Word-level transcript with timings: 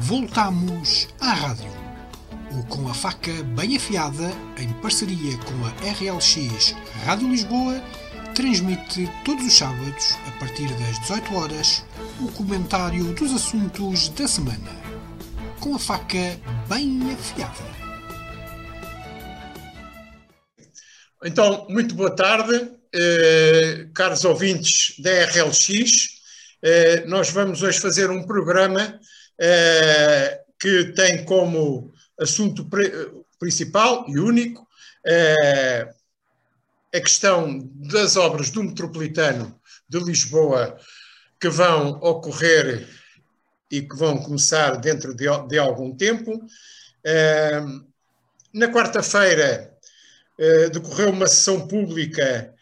Voltamos 0.00 1.08
à 1.20 1.32
rádio. 1.32 1.70
O 2.52 2.62
Com 2.66 2.86
a 2.88 2.94
Faca 2.94 3.32
Bem 3.56 3.76
Afiada, 3.76 4.30
em 4.58 4.70
parceria 4.80 5.36
com 5.38 5.64
a 5.64 5.70
RLX 5.90 6.74
Rádio 7.04 7.30
Lisboa, 7.30 7.82
transmite 8.34 9.10
todos 9.24 9.46
os 9.46 9.56
sábados, 9.56 10.18
a 10.28 10.30
partir 10.38 10.68
das 10.74 11.00
18 11.00 11.34
horas, 11.34 11.84
o 12.20 12.30
comentário 12.32 13.14
dos 13.14 13.32
assuntos 13.32 14.10
da 14.10 14.28
semana. 14.28 14.70
Com 15.60 15.74
a 15.74 15.78
faca 15.78 16.38
bem 16.68 17.00
afiada. 17.12 17.76
Então, 21.24 21.66
muito 21.70 21.94
boa 21.94 22.14
tarde, 22.14 22.70
eh, 22.94 23.88
caros 23.94 24.24
ouvintes 24.24 24.94
da 25.00 25.24
RLX. 25.24 26.08
Eh, 26.62 27.04
nós 27.06 27.30
vamos 27.30 27.62
hoje 27.62 27.80
fazer 27.80 28.10
um 28.10 28.22
programa 28.24 29.00
eh, 29.38 30.40
que 30.58 30.84
tem 30.92 31.24
como 31.24 31.92
assunto 32.18 32.66
principal 33.38 34.06
e 34.08 34.18
único 34.18 34.66
eh, 35.04 35.88
a 36.94 37.00
questão 37.00 37.58
das 37.74 38.16
obras 38.16 38.48
do 38.48 38.62
metropolitano 38.62 39.60
de 39.88 39.98
Lisboa 39.98 40.78
que 41.38 41.50
vão 41.50 41.90
ocorrer 42.00 42.88
e 43.70 43.82
que 43.82 43.94
vão 43.96 44.16
começar 44.16 44.76
dentro 44.76 45.14
de, 45.14 45.26
de 45.48 45.58
algum 45.58 45.94
tempo. 45.94 46.40
Eh, 47.04 47.62
na 48.54 48.68
quarta-feira 48.68 49.72
decorreu 50.72 51.10
uma 51.10 51.26
sessão 51.26 51.66
pública 51.66 52.54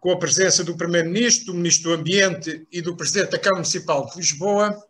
com 0.00 0.10
a 0.12 0.18
presença 0.18 0.64
do 0.64 0.76
Primeiro-Ministro, 0.76 1.52
do 1.52 1.54
Ministro 1.54 1.90
do 1.90 2.00
Ambiente 2.00 2.66
e 2.72 2.80
do 2.80 2.96
Presidente 2.96 3.32
da 3.32 3.38
Câmara 3.38 3.60
Municipal 3.60 4.06
de 4.06 4.16
Lisboa, 4.16 4.82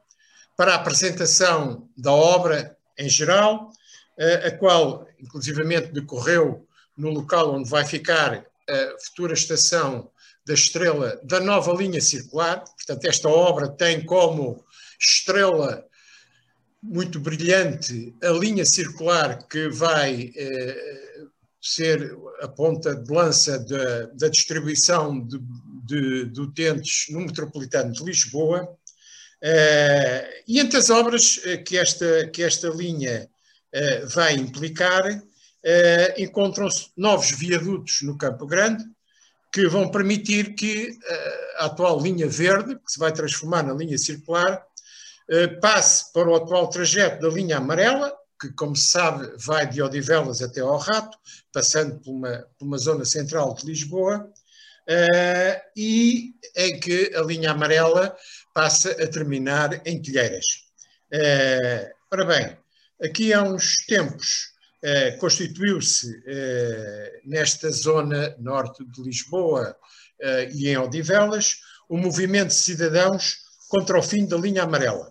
para 0.60 0.74
a 0.74 0.76
apresentação 0.76 1.88
da 1.96 2.12
obra 2.12 2.76
em 2.98 3.08
geral, 3.08 3.72
eh, 4.18 4.48
a 4.48 4.50
qual, 4.50 5.08
inclusivamente, 5.18 5.90
decorreu 5.90 6.68
no 6.98 7.08
local 7.08 7.54
onde 7.54 7.70
vai 7.70 7.82
ficar 7.82 8.44
a 8.68 8.98
futura 9.02 9.32
estação 9.32 10.10
da 10.46 10.52
estrela 10.52 11.18
da 11.24 11.40
nova 11.40 11.72
linha 11.72 11.98
circular. 11.98 12.62
Portanto, 12.62 13.06
esta 13.06 13.26
obra 13.26 13.70
tem 13.70 14.04
como 14.04 14.62
estrela 15.00 15.82
muito 16.82 17.18
brilhante 17.18 18.14
a 18.22 18.28
linha 18.28 18.66
circular 18.66 19.48
que 19.48 19.70
vai 19.70 20.30
eh, 20.36 21.00
ser 21.58 22.14
a 22.42 22.48
ponta 22.48 22.94
de 22.94 23.10
lança 23.10 23.58
da, 23.60 24.06
da 24.08 24.28
distribuição 24.28 25.26
de, 25.26 25.38
de, 25.86 26.26
de 26.26 26.40
utentes 26.42 27.06
no 27.08 27.20
metropolitano 27.20 27.92
de 27.92 28.04
Lisboa. 28.04 28.76
Uh, 29.42 30.28
e 30.46 30.60
entre 30.60 30.76
as 30.76 30.90
obras 30.90 31.40
eh, 31.46 31.56
que 31.56 31.78
esta, 31.78 32.26
que 32.28 32.42
esta 32.42 32.68
linha 32.68 33.26
uh, 33.74 34.08
vai 34.08 34.34
implicar, 34.34 35.02
uh, 35.10 36.20
encontram-se 36.20 36.90
novos 36.94 37.30
viadutos 37.30 38.02
no 38.02 38.18
Campo 38.18 38.46
Grande, 38.46 38.84
que 39.50 39.66
vão 39.66 39.90
permitir 39.90 40.54
que 40.54 40.96
a 41.58 41.64
atual 41.64 42.00
linha 42.00 42.28
verde, 42.28 42.76
que 42.76 42.92
se 42.92 43.00
vai 43.00 43.12
transformar 43.12 43.64
na 43.64 43.74
linha 43.74 43.98
circular, 43.98 44.64
passe 45.60 46.12
para 46.12 46.28
o 46.28 46.36
atual 46.36 46.68
trajeto 46.68 47.20
da 47.20 47.28
linha 47.28 47.56
amarela, 47.56 48.14
que, 48.40 48.52
como 48.52 48.76
se 48.76 48.86
sabe, 48.86 49.28
vai 49.44 49.68
de 49.68 49.82
Odivelas 49.82 50.40
até 50.40 50.60
ao 50.60 50.76
Rato, 50.76 51.18
passando 51.52 51.98
por 51.98 52.12
uma, 52.12 52.46
por 52.56 52.64
uma 52.64 52.78
zona 52.78 53.04
central 53.04 53.52
de 53.54 53.66
Lisboa, 53.66 54.32
e 55.76 56.32
em 56.54 56.78
que 56.78 57.12
a 57.16 57.22
linha 57.22 57.50
amarela 57.50 58.16
passa 58.54 58.90
a 58.92 59.06
terminar 59.06 59.80
em 59.86 60.00
Telheiras. 60.00 60.44
Uh, 61.12 61.90
ora 62.12 62.24
bem, 62.24 62.56
aqui 63.02 63.32
há 63.32 63.42
uns 63.42 63.74
tempos 63.86 64.52
uh, 64.82 65.18
constituiu-se 65.18 66.08
uh, 66.08 67.28
nesta 67.28 67.70
zona 67.70 68.34
norte 68.38 68.84
de 68.84 69.02
Lisboa 69.02 69.76
e 70.52 70.68
em 70.68 70.76
Odivelas 70.76 71.62
o 71.88 71.96
movimento 71.96 72.48
de 72.48 72.54
cidadãos 72.54 73.38
contra 73.70 73.98
o 73.98 74.02
fim 74.02 74.26
da 74.26 74.36
linha 74.36 74.64
amarela. 74.64 75.10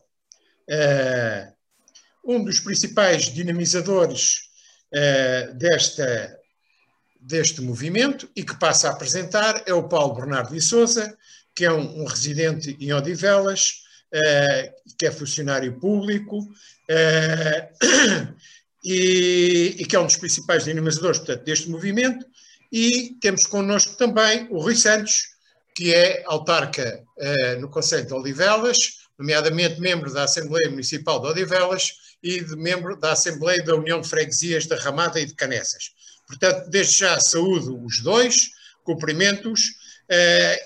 um 2.23 2.43
dos 2.43 2.59
principais 2.59 3.23
dinamizadores 3.23 4.51
desta, 5.55 6.39
deste 7.19 7.59
movimento 7.59 8.29
e 8.35 8.43
que 8.43 8.55
passa 8.59 8.87
a 8.87 8.91
apresentar 8.91 9.63
é 9.65 9.73
o 9.73 9.89
Paulo 9.89 10.13
Bernardo 10.13 10.53
de 10.53 10.61
Souza, 10.61 11.17
que 11.59 11.65
é 11.65 11.73
um, 11.73 12.03
um 12.03 12.05
residente 12.05 12.77
em 12.79 12.93
Odivelas, 12.93 13.81
uh, 14.15 14.93
que 14.97 15.05
é 15.05 15.11
funcionário 15.11 15.77
público 15.77 16.37
uh, 16.39 17.75
e, 18.81 19.75
e, 19.77 19.85
que 19.85 19.93
é 19.93 19.99
um 19.99 20.05
dos 20.05 20.15
principais 20.15 20.63
dinamizadores 20.63 21.17
portanto, 21.17 21.43
deste 21.43 21.69
movimento. 21.69 22.25
E 22.71 23.17
temos 23.19 23.45
connosco 23.45 23.97
também 23.97 24.47
o 24.49 24.61
Rui 24.61 24.73
Santos, 24.73 25.35
que 25.75 25.93
é 25.93 26.23
autarca 26.27 27.03
uh, 27.17 27.59
no 27.59 27.67
Conselho 27.69 28.07
de 28.07 28.13
Odivelas, 28.13 28.77
nomeadamente 29.19 29.81
membro 29.81 30.13
da 30.13 30.23
Assembleia 30.23 30.69
Municipal 30.69 31.19
de 31.19 31.27
Odivelas 31.27 31.91
e 32.23 32.41
de 32.41 32.55
membro 32.55 32.97
da 32.97 33.11
Assembleia 33.11 33.61
da 33.61 33.75
União 33.75 33.99
de 33.99 34.07
Freguesias 34.07 34.65
da 34.65 34.77
Ramada 34.77 35.19
e 35.19 35.25
de 35.25 35.35
Canessas. 35.35 35.91
Portanto, 36.25 36.69
desde 36.69 36.99
já 36.99 37.19
saúdo 37.19 37.83
os 37.83 38.01
dois, 38.01 38.47
cumprimento-os 38.85 39.78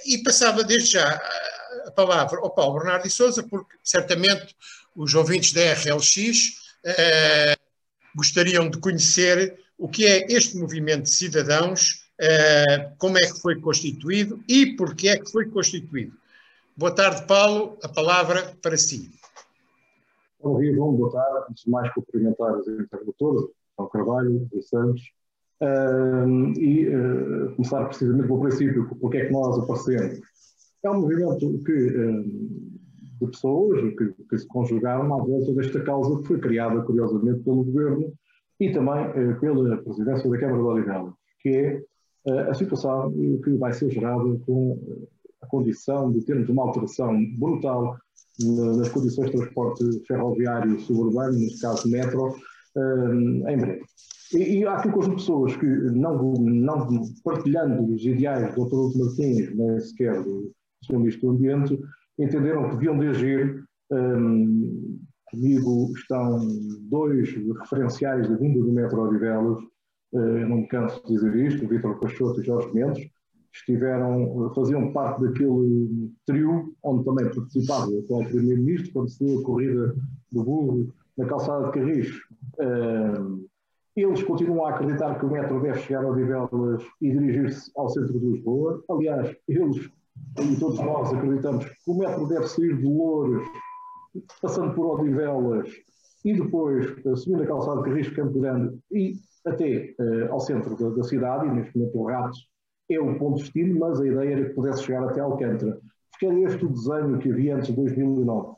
e 0.06 0.24
passava 0.24 0.64
desde 0.64 0.94
já 0.94 1.22
a 1.86 1.92
palavra 1.92 2.40
ao 2.40 2.50
Paulo 2.50 2.80
Bernardo 2.80 3.04
de 3.04 3.10
Souza, 3.10 3.44
porque 3.44 3.76
certamente 3.84 4.56
os 4.96 5.14
ouvintes 5.16 5.54
da 5.54 5.74
RLX 5.74 6.64
uh, 6.86 7.60
gostariam 8.16 8.70
de 8.70 8.80
conhecer 8.80 9.60
o 9.78 9.88
que 9.88 10.06
é 10.06 10.32
este 10.32 10.58
movimento 10.58 11.04
de 11.04 11.16
cidadãos, 11.16 12.06
uh, 12.22 12.96
como 12.98 13.18
é 13.18 13.22
que 13.22 13.42
foi 13.42 13.60
constituído 13.60 14.44
e 14.48 14.76
porquê 14.76 15.10
é 15.10 15.18
que 15.18 15.32
foi 15.32 15.50
constituído. 15.50 16.16
Boa 16.76 16.94
tarde, 16.94 17.26
Paulo, 17.28 17.78
a 17.84 17.90
palavra 17.90 18.56
para 18.62 18.78
si. 18.78 19.12
Bom 20.42 20.60
dia, 20.60 20.76
boa 20.76 21.12
tarde. 21.12 21.46
Antes 21.50 21.64
de 21.64 21.70
mais, 21.70 21.94
cumprimentar 21.94 22.54
os 22.58 22.68
interlocutores, 22.68 23.50
São 23.76 23.88
Carvalho, 23.88 24.50
Luís 24.52 24.68
Santos, 24.68 25.02
e 26.58 26.88
uh, 26.88 27.56
começar 27.56 27.86
precisamente 27.86 28.28
pelo 28.28 28.42
princípio, 28.42 28.88
porque 29.00 29.18
é 29.18 29.26
que 29.26 29.34
nós 29.34 29.60
aparecemos. 29.60 30.20
É 30.84 30.90
um 30.90 31.02
movimento 31.02 31.64
que, 31.64 31.90
de 33.22 33.28
pessoas 33.32 33.82
que, 33.96 34.14
que, 34.30 34.38
se 34.38 34.48
conjugaram 34.48 35.14
à 35.14 35.24
volta 35.24 35.54
desta 35.54 35.80
causa 35.82 36.22
que 36.22 36.28
foi 36.28 36.40
criada, 36.40 36.82
curiosamente, 36.82 37.42
pelo 37.44 37.64
governo 37.64 38.14
e 38.60 38.72
também 38.72 39.06
eh, 39.16 39.34
pela 39.40 39.78
presidência 39.78 40.30
da 40.30 40.38
Câmara 40.38 40.58
de 40.58 40.68
Odivelas, 40.68 41.14
que 41.42 41.50
é 41.50 41.82
a 42.50 42.54
situação 42.54 43.12
que 43.44 43.52
vai 43.58 43.74
ser 43.74 43.90
gerada 43.92 44.24
com 44.46 44.80
a 45.42 45.48
condição 45.48 46.12
de 46.12 46.22
termos 46.26 46.50
uma 46.50 46.64
alteração 46.64 47.18
brutal 47.38 47.98
nas 48.40 48.90
condições 48.90 49.30
de 49.32 49.38
transporte 49.38 49.84
ferroviário 50.08 50.80
suburbano, 50.80 51.38
neste 51.38 51.62
caso 51.62 51.90
metro, 51.90 52.34
em 53.48 53.58
breve. 53.58 53.84
E, 54.34 54.60
e 54.60 54.66
há 54.66 54.78
aqui 54.78 54.90
conjunto 54.90 55.18
de 55.18 55.22
pessoas 55.22 55.56
que, 55.58 55.66
não, 55.66 56.34
não 56.34 56.88
partilhando 57.24 57.94
os 57.94 58.04
ideais 58.04 58.54
do 58.56 58.66
Dr. 58.66 58.76
Lúcio 58.76 59.06
Martins, 59.06 59.56
nem 59.56 59.80
sequer 59.80 60.24
do 60.24 60.52
Sr. 60.84 60.98
Ministro 60.98 61.30
do 61.30 61.36
Ambiente, 61.36 61.80
entenderam 62.18 62.70
que 62.70 62.76
deviam 62.76 62.98
de 62.98 63.08
agir. 63.08 63.64
Um, 63.92 65.00
comigo 65.30 65.92
estão 65.96 66.48
dois 66.90 67.30
referenciais 67.60 68.28
da 68.30 68.36
vinda 68.36 68.60
do 68.60 68.72
Metro 68.72 69.02
Odivelas, 69.02 69.60
uh, 70.14 70.48
não 70.48 70.58
me 70.58 70.68
canso 70.68 71.02
de 71.06 71.14
dizer 71.14 71.36
isto, 71.36 71.68
Vítor 71.68 72.00
Peixoto 72.00 72.42
e 72.42 72.46
Jorge 72.46 72.72
Mendes, 72.74 73.08
estiveram, 73.54 74.52
faziam 74.56 74.92
parte 74.94 75.22
daquele 75.22 76.12
trio 76.26 76.74
onde 76.84 77.06
também 77.06 77.30
participava 77.32 77.90
o 77.90 78.00
atual 78.00 78.26
Primeiro-Ministro, 78.26 78.94
quando 78.94 79.10
se 79.10 79.24
deu 79.24 79.40
a 79.40 79.44
corrida 79.44 79.96
do 80.32 80.44
burro 80.44 80.94
na 81.18 81.26
calçada 81.26 81.66
de 81.66 81.72
Carris. 81.72 82.10
Uh, 82.60 83.48
eles 83.96 84.24
continuam 84.24 84.66
a 84.66 84.72
acreditar 84.72 85.20
que 85.20 85.26
o 85.26 85.32
metro 85.32 85.62
deve 85.62 85.80
chegar 85.80 86.04
a 86.04 86.10
Odivelas 86.10 86.84
e 87.02 87.12
dirigir-se 87.12 87.72
ao 87.76 87.90
centro 87.90 88.20
de 88.20 88.26
Lisboa. 88.26 88.84
Aliás, 88.90 89.36
eles 89.48 89.90
e 90.40 90.60
todos 90.60 90.80
nós 90.80 91.14
acreditamos 91.14 91.66
que 91.66 91.92
o 91.92 91.98
metro 91.98 92.28
deve 92.28 92.48
sair 92.48 92.78
de 92.78 92.86
Louros, 92.86 93.44
passando 94.42 94.74
por 94.74 95.00
Odivelas 95.00 95.70
e 96.24 96.34
depois 96.34 96.86
subindo 97.16 97.44
a 97.44 97.48
calçada 97.48 97.82
de 97.82 97.90
Carris 97.90 98.10
Campo 98.10 98.40
Grande 98.40 98.78
e 98.92 99.14
até 99.46 99.94
uh, 100.00 100.32
ao 100.32 100.40
centro 100.40 100.76
da, 100.78 100.96
da, 100.96 101.04
cidade, 101.04 101.48
e 101.48 101.52
neste 101.52 101.78
momento 101.78 102.00
o 102.00 102.08
Ratos 102.08 102.48
é 102.90 103.00
o 103.00 103.18
ponto 103.18 103.38
de 103.38 103.44
destino, 103.44 103.80
mas 103.80 104.00
a 104.00 104.08
ideia 104.08 104.32
era 104.34 104.46
que 104.46 104.56
pudesse 104.56 104.84
chegar 104.84 105.04
até 105.04 105.20
Alcântara, 105.20 105.80
porque 106.12 106.26
era 106.26 106.40
este 106.42 106.66
o 106.66 106.70
desenho 106.70 107.20
que 107.20 107.32
havia 107.32 107.58
antes 107.58 107.68
de 107.70 107.76
2009. 107.76 108.56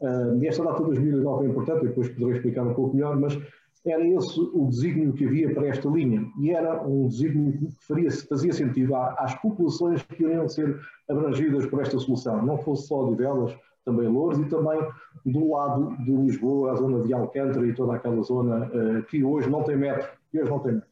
Uh, 0.00 0.44
esta 0.44 0.64
data 0.64 0.78
de 0.78 0.86
2009 0.86 1.46
é 1.46 1.48
importante, 1.50 1.86
depois 1.86 2.08
poderei 2.08 2.36
explicar 2.36 2.66
um 2.66 2.74
pouco 2.74 2.94
melhor, 2.94 3.18
mas 3.18 3.38
era 3.86 4.06
esse 4.06 4.40
o 4.40 4.66
desígnio 4.66 5.12
que 5.12 5.24
havia 5.24 5.54
para 5.54 5.68
esta 5.68 5.88
linha 5.88 6.26
e 6.40 6.50
era 6.50 6.82
um 6.82 7.06
desígnio 7.06 7.52
que 7.52 7.86
faria, 7.86 8.10
fazia 8.10 8.52
sentido 8.52 8.94
às 8.94 9.34
populações 9.36 10.02
que 10.02 10.24
iriam 10.24 10.48
ser 10.48 10.80
abrangidas 11.08 11.66
por 11.66 11.80
esta 11.80 11.98
solução. 11.98 12.44
Não 12.44 12.58
fosse 12.58 12.88
só 12.88 13.08
de 13.08 13.16
velas, 13.16 13.56
também 13.84 14.08
Louros, 14.08 14.38
e 14.40 14.44
também 14.46 14.80
do 15.24 15.52
lado 15.52 15.96
de 16.04 16.10
Lisboa, 16.10 16.72
a 16.72 16.74
zona 16.74 17.02
de 17.04 17.14
Alcântara 17.14 17.64
e 17.66 17.72
toda 17.72 17.94
aquela 17.94 18.20
zona 18.22 18.66
uh, 18.66 19.02
que 19.04 19.22
hoje 19.22 19.48
não 19.48 19.62
tem 19.62 19.76
metro, 19.76 20.08
que 20.30 20.40
hoje 20.40 20.50
não 20.50 20.58
tem 20.58 20.72
metro. 20.72 20.88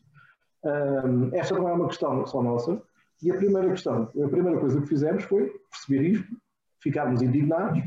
Um, 0.64 1.34
esta 1.34 1.58
não 1.58 1.68
é 1.68 1.72
uma 1.72 1.88
questão 1.88 2.24
só 2.24 2.42
nossa, 2.42 2.80
e 3.22 3.30
a 3.30 3.34
primeira 3.34 3.68
questão, 3.70 4.08
a 4.22 4.28
primeira 4.28 4.58
coisa 4.58 4.80
que 4.80 4.86
fizemos 4.86 5.24
foi 5.24 5.52
perceber 5.70 6.08
isto, 6.08 6.36
ficarmos 6.80 7.20
indignados 7.20 7.82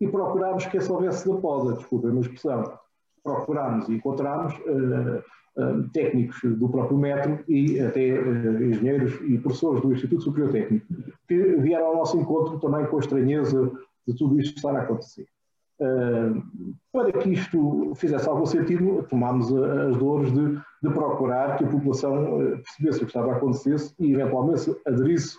e 0.00 0.08
procurarmos 0.08 0.66
que 0.66 0.78
essa 0.78 0.92
houvesse 0.92 1.28
da 1.28 1.36
poda, 1.36 1.74
desculpem 1.74 2.16
a 2.16 2.20
expressão, 2.20 2.78
procurámos 3.22 3.88
e 3.88 3.94
encontramos 3.94 4.54
uh, 4.54 5.62
uh, 5.62 5.88
técnicos 5.92 6.38
do 6.42 6.68
próprio 6.68 6.98
metro 6.98 7.38
e 7.48 7.80
até 7.80 8.18
uh, 8.18 8.62
engenheiros 8.62 9.14
e 9.22 9.38
professores 9.38 9.80
do 9.80 9.92
Instituto 9.92 10.22
Superior 10.22 10.52
Técnico, 10.52 10.86
que 11.28 11.56
vieram 11.56 11.86
ao 11.86 11.96
nosso 11.96 12.18
encontro 12.18 12.58
também 12.58 12.86
com 12.86 12.96
a 12.96 13.00
estranheza 13.00 13.70
de 14.06 14.16
tudo 14.16 14.40
isto 14.40 14.56
estar 14.56 14.74
a 14.74 14.82
acontecer. 14.82 15.26
para 16.92 17.12
que 17.12 17.30
isto 17.30 17.92
fizesse 17.94 18.28
algum 18.28 18.46
sentido, 18.46 19.04
tomámos 19.08 19.52
as 19.54 19.96
dores 19.96 20.32
de, 20.32 20.54
de 20.82 20.90
procurar 20.92 21.56
que 21.56 21.64
a 21.64 21.68
população 21.68 22.56
percebesse 22.56 22.98
o 22.98 23.00
que 23.00 23.06
estava 23.06 23.32
a 23.32 23.36
acontecer 23.36 23.76
e 24.00 24.12
eventualmente 24.12 24.74
aderisse 24.86 25.36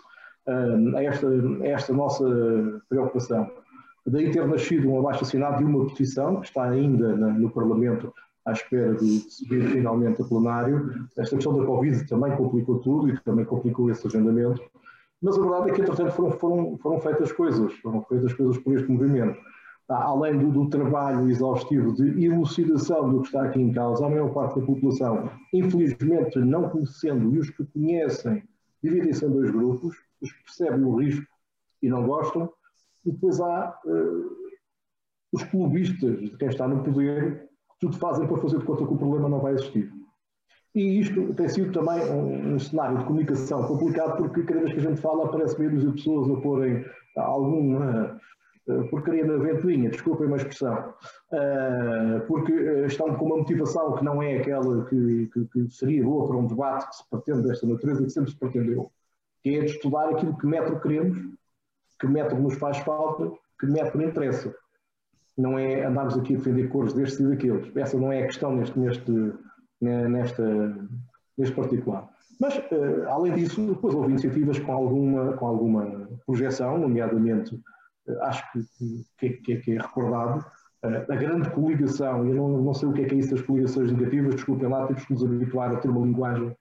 a 0.95 1.03
esta, 1.03 1.27
a 1.27 1.67
esta 1.67 1.93
nossa 1.93 2.25
preocupação. 2.89 3.62
Daí 4.05 4.31
ter 4.31 4.45
nascido 4.47 4.89
um 4.89 4.99
abaixo-assinado 4.99 5.59
de 5.59 5.63
uma 5.63 5.85
petição, 5.87 6.41
que 6.41 6.47
está 6.47 6.63
ainda 6.63 7.15
no 7.15 7.49
Parlamento 7.49 8.13
à 8.45 8.51
espera 8.51 8.93
de 8.95 9.19
subir 9.31 9.69
finalmente 9.69 10.21
a 10.21 10.25
plenário. 10.25 11.07
Esta 11.17 11.35
questão 11.35 11.57
da 11.57 11.65
Covid 11.65 12.05
também 12.07 12.35
complicou 12.35 12.79
tudo 12.79 13.09
e 13.09 13.19
também 13.21 13.45
complicou 13.45 13.89
esse 13.89 14.05
agendamento. 14.05 14.61
Mas 15.21 15.37
a 15.37 15.41
verdade 15.41 15.69
é 15.69 15.73
que, 15.73 15.81
entretanto, 15.81 16.11
foram, 16.11 16.31
foram, 16.31 16.77
foram 16.79 16.99
feitas 16.99 17.31
coisas, 17.31 17.73
foram 17.75 18.03
feitas 18.03 18.33
coisas 18.33 18.57
por 18.57 18.75
este 18.75 18.91
movimento. 18.91 19.39
Além 19.87 20.37
do, 20.37 20.51
do, 20.51 20.69
trabalho 20.69 21.29
exaustivo 21.29 21.93
de 21.93 22.25
elucidação 22.25 23.09
do 23.09 23.21
que 23.21 23.27
está 23.27 23.43
aqui 23.43 23.61
em 23.61 23.71
causa, 23.71 24.05
a 24.05 24.09
maior 24.09 24.33
parte 24.33 24.59
da 24.59 24.65
população, 24.65 25.29
infelizmente, 25.53 26.39
não 26.39 26.69
conhecendo, 26.69 27.33
e 27.33 27.39
os 27.39 27.49
que 27.49 27.63
conhecem, 27.65 28.43
dividem-se 28.81 29.25
em 29.25 29.29
dois 29.29 29.51
grupos, 29.51 29.95
os 30.21 30.31
que 30.31 30.43
percebem 30.43 30.83
o 30.83 30.95
risco 30.95 31.25
e 31.81 31.89
não 31.89 32.05
gostam, 32.05 32.51
e 33.05 33.11
depois 33.11 33.39
há 33.39 33.77
uh, 33.85 34.43
os 35.33 35.43
clubistas 35.43 36.19
de 36.19 36.37
quem 36.37 36.47
está 36.47 36.67
no 36.67 36.83
poder 36.83 37.41
que 37.41 37.79
tudo 37.79 37.97
fazem 37.97 38.27
para 38.27 38.37
fazer 38.37 38.59
de 38.59 38.65
conta 38.65 38.85
que 38.85 38.93
o 38.93 38.97
problema 38.97 39.27
não 39.27 39.39
vai 39.39 39.53
existir. 39.53 39.91
E 40.75 40.99
isto 40.99 41.33
tem 41.35 41.47
sido 41.49 41.71
também 41.71 42.03
um, 42.09 42.55
um 42.55 42.59
cenário 42.59 42.97
de 42.97 43.05
comunicação 43.05 43.63
complicado 43.67 44.17
porque 44.17 44.43
cada 44.43 44.61
vez 44.61 44.73
que 44.73 44.79
a 44.79 44.89
gente 44.89 45.01
fala 45.01 45.25
aparece 45.25 45.59
meio 45.59 45.77
de 45.77 45.91
pessoas 45.91 46.29
a 46.31 46.41
porem 46.41 46.83
alguma 47.15 48.19
uh, 48.67 48.89
porcaria 48.89 49.25
na 49.25 49.37
ventoinha, 49.37 49.89
desculpem 49.89 50.31
a 50.33 50.35
expressão, 50.35 50.93
uh, 51.31 52.25
porque 52.27 52.53
estão 52.87 53.13
com 53.15 53.25
uma 53.25 53.37
motivação 53.37 53.95
que 53.95 54.03
não 54.03 54.21
é 54.21 54.37
aquela 54.37 54.85
que, 54.85 55.29
que, 55.31 55.45
que, 55.45 55.69
seria 55.69 56.03
boa 56.03 56.27
para 56.27 56.37
um 56.37 56.47
debate 56.47 56.89
que 56.89 56.95
se 56.95 57.09
pretende 57.09 57.47
desta 57.47 57.67
natureza, 57.67 58.03
que 58.03 58.09
sempre 58.09 58.31
se 58.31 58.37
pretendeu, 58.37 58.91
que 59.43 59.55
é 59.55 59.59
de 59.59 59.71
estudar 59.71 60.09
aquilo 60.09 60.37
que 60.37 60.47
metro 60.47 60.79
queremos 60.79 61.17
que 62.03 62.07
método 62.09 62.41
nos 62.41 62.55
faz 62.55 62.77
falta, 62.79 63.31
que 63.57 63.65
método 63.65 64.03
interessa. 64.03 64.53
Não 65.37 65.57
é 65.57 65.85
andarmos 65.85 66.17
aqui 66.17 66.35
a 66.35 66.37
defender 66.37 66.67
cores 66.67 66.91
destes 66.91 67.21
e 67.21 67.29
daqueles. 67.29 67.75
Essa 67.77 67.97
não 67.97 68.11
é 68.11 68.23
a 68.23 68.25
questão 68.25 68.53
neste, 68.53 68.77
neste, 68.77 69.11
nesta, 69.81 70.75
neste 71.37 71.55
particular. 71.55 72.09
Mas, 72.41 72.57
uh, 72.57 73.07
além 73.07 73.35
disso, 73.35 73.65
depois 73.65 73.95
houve 73.95 74.09
iniciativas 74.09 74.59
com 74.59 74.73
alguma, 74.73 75.31
com 75.33 75.47
alguma 75.47 76.09
projeção, 76.25 76.77
nomeadamente, 76.77 77.55
uh, 77.55 78.21
acho 78.23 78.43
que, 78.51 78.59
que, 79.17 79.29
que, 79.29 79.55
que, 79.57 79.71
é 79.71 79.81
recordado, 79.81 80.45
uh, 80.83 81.11
a 81.11 81.15
grande 81.15 81.49
coligação, 81.51 82.27
eu 82.27 82.35
não, 82.35 82.61
não 82.61 82.73
sei 82.73 82.89
o 82.89 82.93
que 82.93 83.03
é, 83.03 83.05
que 83.05 83.15
é 83.15 83.17
isso 83.19 83.31
das 83.31 83.41
coligações 83.43 83.93
negativas, 83.93 84.35
desculpem 84.35 84.67
lá, 84.67 84.85
temos 84.87 85.05
que 85.05 85.13
nos 85.13 85.23
habituar 85.23 85.71
a 85.71 85.77
ter 85.77 85.89
uma 85.89 86.05
linguagem 86.05 86.53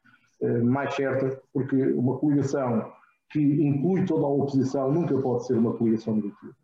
mais 0.65 0.93
certa, 0.97 1.41
porque 1.53 1.77
uma 1.93 2.19
coligação 2.19 2.93
que 3.33 3.41
inclui 3.41 4.05
toda 4.05 4.27
a 4.27 4.29
oposição, 4.29 4.93
nunca 4.93 5.19
pode 5.19 5.47
ser 5.47 5.57
uma 5.57 5.73
coligação 5.73 6.15
negativa. 6.15 6.55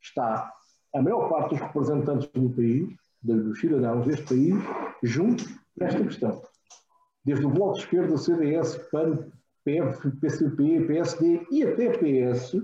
Está 0.00 0.50
a 0.94 1.02
maior 1.02 1.28
parte 1.28 1.50
dos 1.50 1.60
representantes 1.60 2.28
do 2.32 2.50
país, 2.50 2.88
dos 3.22 3.60
cidadãos 3.60 4.06
deste 4.06 4.24
país, 4.26 4.54
juntos 5.02 5.46
nesta 5.76 6.02
questão. 6.02 6.42
Desde 7.24 7.44
o 7.44 7.50
Bloco 7.50 7.74
de 7.74 7.80
Esquerda, 7.80 8.16
CDS, 8.16 8.78
PAN, 8.90 9.30
PF, 9.62 10.10
PCP, 10.12 10.86
PSD 10.86 11.46
e 11.50 11.62
até 11.62 11.90
PS, 11.98 12.56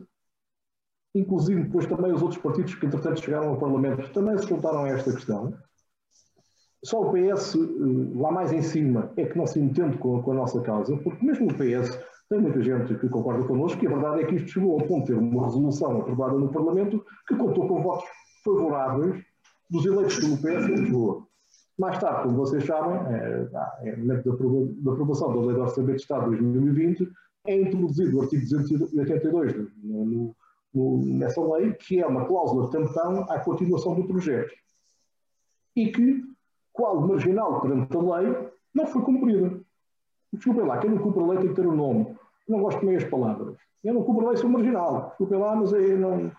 inclusive 1.15 1.65
depois 1.65 1.87
também 1.87 2.13
os 2.13 2.23
outros 2.23 2.41
partidos 2.41 2.75
que 2.75 2.87
entretanto 2.87 3.21
chegaram 3.21 3.51
ao 3.51 3.59
Parlamento, 3.59 4.11
também 4.13 4.39
se 4.39 4.49
juntaram 4.49 4.85
a 4.85 4.89
esta 4.89 5.13
questão. 5.13 5.53
Só 6.83 7.03
o 7.03 7.13
PS, 7.13 7.55
eh, 7.55 7.59
lá 8.15 8.31
mais 8.31 8.53
em 8.53 8.63
cima, 8.63 9.13
é 9.17 9.27
que 9.27 9.37
não 9.37 9.47
se 9.47 9.61
entende 9.61 9.99
com, 9.99 10.23
com 10.23 10.33
a 10.33 10.35
nossa 10.35 10.61
causa, 10.63 10.97
porque 10.99 11.25
mesmo 11.25 11.51
o 11.51 11.55
PS 11.55 11.99
tem 12.29 12.41
muita 12.41 12.61
gente 12.61 12.95
que 12.97 13.09
concorda 13.09 13.47
connosco 13.47 13.83
e 13.83 13.87
a 13.87 13.91
verdade 13.91 14.23
é 14.23 14.27
que 14.27 14.35
isto 14.35 14.49
chegou 14.49 14.81
ao 14.81 14.87
ponto 14.87 15.07
de 15.07 15.13
ter 15.13 15.19
uma 15.19 15.45
resolução 15.45 16.01
aprovada 16.01 16.37
no 16.37 16.53
Parlamento 16.53 17.05
que 17.29 17.37
contou 17.37 17.69
com 17.69 17.83
votos 17.83 18.05
favoráveis 18.45 19.25
dos 19.71 19.87
eleitos 19.87 20.19
pelo 20.19 20.37
PS 20.37 20.69
em 20.69 20.75
Lisboa. 20.75 21.27
Mais 21.79 21.99
tarde, 21.99 22.23
como 22.23 22.37
vocês 22.37 22.65
sabem, 22.65 22.97
é, 23.15 23.49
é, 23.83 23.97
no 23.97 24.07
momento 24.07 24.83
da 24.83 24.93
aprovação 24.93 25.35
da 25.35 25.41
Lei 25.41 25.55
de 25.55 25.61
Orçamento 25.61 25.97
de 25.97 26.03
Estado 26.03 26.31
de 26.31 26.43
2020, 26.43 27.09
é 27.47 27.61
introduzido 27.61 28.17
o 28.17 28.23
artigo 28.23 28.43
282 28.43 29.55
no, 29.83 30.35
no, 30.75 31.05
nessa 31.05 31.41
lei, 31.55 31.75
que 31.75 32.01
é 32.01 32.07
uma 32.07 32.25
cláusula 32.25 32.71
tampão 32.71 33.25
à 33.31 33.39
continuação 33.41 33.95
do 33.95 34.07
projeto. 34.07 34.53
E 35.77 35.93
que, 35.93 36.25
qual 36.73 37.07
marginal 37.07 37.61
perante 37.61 37.97
a 37.97 38.01
lei, 38.01 38.49
não 38.75 38.87
foi 38.87 39.03
cumprida. 39.03 39.61
Desculpem 40.33 40.65
lá, 40.65 40.79
quem 40.79 40.91
não 40.91 40.99
cumpre 40.99 41.23
a 41.23 41.27
lei 41.27 41.39
tem 41.39 41.49
que 41.49 41.55
ter 41.55 41.67
o 41.67 41.73
um 41.73 41.77
nome. 41.77 42.17
Eu 42.49 42.57
não 42.57 42.61
gosto 42.61 42.81
de 42.81 42.87
meias 42.87 43.05
palavras. 43.05 43.57
Eu 43.83 43.95
não 43.95 44.03
cumpro 44.03 44.27
a 44.27 44.31
lei, 44.31 44.37
sou 44.39 44.51
marginal. 44.51 45.09
Desculpem 45.09 45.39
lá, 45.39 45.57
mas 45.57 45.73
eu 45.73 45.99
não. 45.99 46.33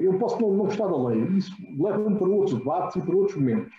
Eu 0.00 0.18
posso 0.18 0.40
não, 0.40 0.50
não 0.52 0.64
gostar 0.64 0.86
da 0.86 1.08
lei. 1.08 1.22
Isso 1.36 1.52
leva-me 1.78 2.16
para 2.18 2.28
outros 2.28 2.58
debates 2.58 2.96
e 2.96 3.02
para 3.02 3.16
outros 3.16 3.36
momentos. 3.36 3.72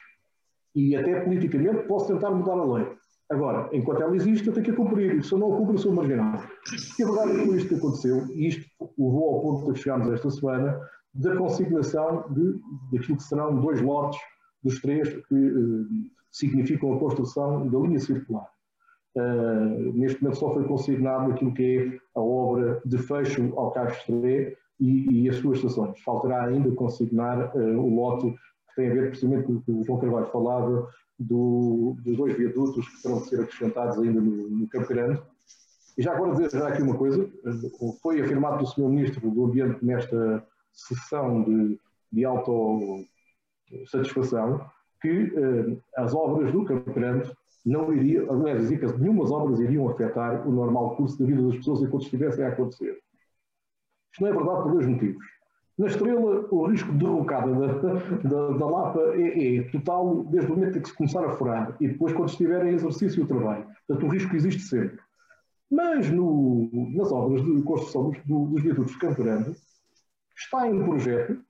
E 0.75 0.95
até 0.95 1.21
politicamente 1.21 1.87
posso 1.87 2.07
tentar 2.07 2.31
mudar 2.31 2.53
a 2.53 2.63
lei. 2.63 2.87
Agora, 3.29 3.69
enquanto 3.73 4.03
ela 4.03 4.15
existe, 4.15 4.47
eu 4.47 4.53
tenho 4.53 4.65
que 4.65 4.71
a 4.71 4.75
cumprir. 4.75 5.23
Se 5.23 5.33
eu 5.33 5.39
não 5.39 5.53
a 5.53 5.57
cumpro, 5.57 5.77
sou 5.77 5.93
marginal. 5.93 6.39
E 6.99 7.03
a 7.03 7.05
verdade 7.05 7.31
é 7.31 7.33
que 7.39 7.47
foi 7.47 7.57
isto 7.57 7.69
que 7.69 7.75
aconteceu, 7.75 8.27
e 8.27 8.47
isto 8.47 8.65
levou 8.97 9.35
ao 9.35 9.41
ponto 9.41 9.73
que 9.73 9.79
chegámos 9.79 10.13
esta 10.13 10.29
semana, 10.29 10.79
da 11.13 11.35
consignação 11.35 12.25
de, 12.29 12.59
daquilo 12.91 13.17
que 13.17 13.23
serão 13.23 13.59
dois 13.59 13.81
lotes 13.81 14.19
dos 14.63 14.79
três 14.81 15.09
que 15.09 15.35
eh, 15.35 16.09
significam 16.31 16.93
a 16.93 16.99
construção 16.99 17.67
da 17.67 17.79
linha 17.79 17.99
circular. 17.99 18.47
Uh, 19.15 19.93
neste 19.93 20.21
momento 20.21 20.39
só 20.39 20.53
foi 20.53 20.65
consignado 20.65 21.31
aquilo 21.31 21.53
que 21.53 21.77
é 21.77 21.97
a 22.15 22.21
obra 22.21 22.81
de 22.85 22.97
fecho 22.97 23.53
ao 23.55 23.71
Castro 23.71 24.27
e, 24.27 24.57
e 24.79 25.29
as 25.29 25.37
suas 25.37 25.59
estações. 25.59 25.97
Faltará 26.01 26.43
ainda 26.45 26.69
consignar 26.71 27.55
uh, 27.55 27.79
o 27.79 27.95
lote 27.95 28.31
que 28.31 28.75
tem 28.75 28.91
a 28.91 28.93
ver 28.93 29.07
precisamente 29.07 29.43
com 29.43 29.53
o 29.53 29.61
que 29.61 29.71
o 29.71 29.85
João 29.85 29.99
Carvalho 29.99 30.27
falava 30.27 30.89
do, 31.17 31.95
dos 32.03 32.17
dois 32.17 32.37
viadutos 32.37 32.85
que 32.89 33.01
terão 33.01 33.19
de 33.19 33.29
ser 33.29 33.39
acrescentados 33.39 33.97
ainda 33.99 34.19
no, 34.19 34.49
no 34.49 34.67
Campo 34.67 34.89
Grande. 34.89 35.21
E 35.97 36.01
já 36.01 36.13
agora 36.13 36.33
dizer 36.33 36.51
já 36.51 36.67
aqui 36.67 36.81
uma 36.81 36.97
coisa, 36.97 37.25
foi 38.01 38.19
afirmado 38.19 38.57
pelo 38.57 38.67
Sr. 38.67 38.89
Ministro 38.89 39.31
do 39.31 39.45
Ambiente 39.45 39.81
nesta 39.83 40.45
sessão 40.73 41.41
de, 41.43 41.79
de 42.11 42.25
autossatisfação 42.25 44.59
que 45.05 45.81
as 45.95 46.13
obras 46.13 46.51
do 46.51 46.65
Campo 46.65 46.91
Grande 46.93 47.31
não 47.65 47.93
iria, 47.93 48.29
aliás, 48.29 48.61
dizia 48.61 48.77
que 48.77 48.99
nenhumas 48.99 49.31
obras 49.31 49.59
iriam 49.59 49.89
afetar 49.89 50.47
o 50.47 50.51
normal 50.51 50.95
curso 50.95 51.17
da 51.19 51.25
vida 51.25 51.41
das 51.41 51.57
pessoas 51.57 51.81
enquanto 51.81 52.03
estivessem 52.03 52.45
a 52.45 52.49
acontecer. 52.49 52.99
Isto 54.11 54.21
não 54.21 54.29
é 54.29 54.33
verdade 54.33 54.63
por 54.63 54.71
dois 54.73 54.85
motivos. 54.85 55.25
Na 55.77 55.87
estrela, 55.87 56.47
o 56.51 56.67
risco 56.67 56.91
de 56.93 56.99
derrocada 56.99 57.51
da, 57.51 57.67
da, 57.67 58.57
da 58.57 58.65
Lapa 58.65 59.01
é, 59.15 59.57
é, 59.57 59.63
total 59.63 60.23
desde 60.25 60.49
o 60.49 60.55
momento 60.55 60.77
em 60.77 60.81
que 60.81 60.87
se 60.87 60.95
começar 60.95 61.25
a 61.25 61.31
furar 61.31 61.75
e 61.81 61.87
depois 61.89 62.13
quando 62.13 62.29
estiver 62.29 62.65
em 62.65 62.75
exercício 62.75 63.23
o 63.23 63.27
trabalho. 63.27 63.67
Portanto, 63.85 64.07
o 64.07 64.09
risco 64.09 64.35
existe 64.35 64.61
sempre. 64.61 64.99
Mas 65.69 66.09
no, 66.09 66.69
nas 66.95 67.11
obras 67.11 67.43
de 67.43 67.61
construção 67.63 68.11
dos, 68.11 68.49
dos 68.51 68.63
viadutos 68.63 68.93
de 68.93 68.99
Campo 68.99 69.21
Grande, 69.21 69.53
está 70.37 70.69
em 70.69 70.81
projeto 70.81 71.41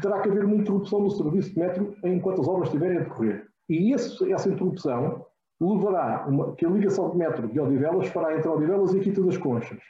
terá 0.00 0.20
que 0.20 0.28
haver 0.28 0.44
uma 0.44 0.56
interrupção 0.56 1.00
no 1.00 1.10
serviço 1.10 1.52
de 1.52 1.58
metro 1.58 1.94
enquanto 2.04 2.40
as 2.40 2.48
obras 2.48 2.68
estiverem 2.68 2.98
a 2.98 3.00
decorrer. 3.02 3.46
E 3.68 3.92
esse, 3.94 4.32
essa 4.32 4.48
interrupção 4.48 5.24
levará 5.60 6.26
uma, 6.28 6.54
que 6.54 6.66
a 6.66 6.70
ligação 6.70 7.10
de 7.10 7.16
metro 7.16 7.48
de 7.48 7.60
Odivelas 7.60 8.08
fará 8.08 8.36
entre 8.36 8.48
Odivelas 8.48 8.94
e 8.94 9.00
Quinta 9.00 9.22
das 9.22 9.36
Conchas. 9.36 9.80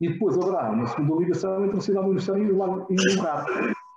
E 0.00 0.08
depois 0.08 0.38
haverá 0.38 0.70
uma 0.70 0.86
segunda 0.86 1.16
ligação 1.16 1.64
entre 1.64 1.78
a 1.78 1.80
cidade 1.80 2.06
universitária 2.06 2.42
e 2.42 2.52
o 2.52 3.20
Rato. 3.20 3.52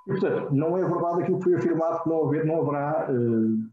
E, 0.08 0.12
portanto, 0.12 0.52
não 0.52 0.78
é 0.78 0.82
verdade 0.82 1.22
aquilo 1.22 1.38
que 1.38 1.44
foi 1.44 1.56
afirmado 1.56 2.04
que 2.04 2.10
não, 2.10 2.26
haver, 2.26 2.46
não 2.46 2.62
haverá 2.62 3.08
eh, 3.10 3.70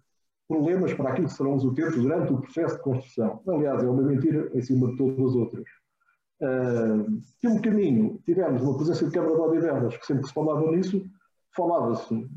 problemas 0.47 0.93
para 0.93 1.11
aquilo 1.11 1.27
que 1.27 1.33
serão 1.33 1.55
os 1.55 1.65
utentes 1.65 1.97
durante 1.97 2.33
o 2.33 2.41
processo 2.41 2.77
de 2.77 2.83
construção. 2.83 3.41
Aliás, 3.49 3.83
é 3.83 3.89
uma 3.89 4.03
mentira 4.03 4.51
em 4.55 4.61
cima 4.61 4.89
de 4.89 4.97
todas 4.97 5.19
as 5.19 5.35
outras. 5.35 5.65
Uh, 6.41 7.21
pelo 7.43 7.61
caminho, 7.61 8.21
tivemos 8.25 8.63
uma 8.63 8.77
presença 8.77 9.05
de 9.07 9.11
Câmara 9.11 9.35
de 9.35 9.41
Odivelas, 9.41 9.97
que 9.97 10.07
sempre 10.07 10.27
se 10.27 10.33
falava 10.33 10.71
nisso, 10.71 11.05
falava-se, 11.57 12.28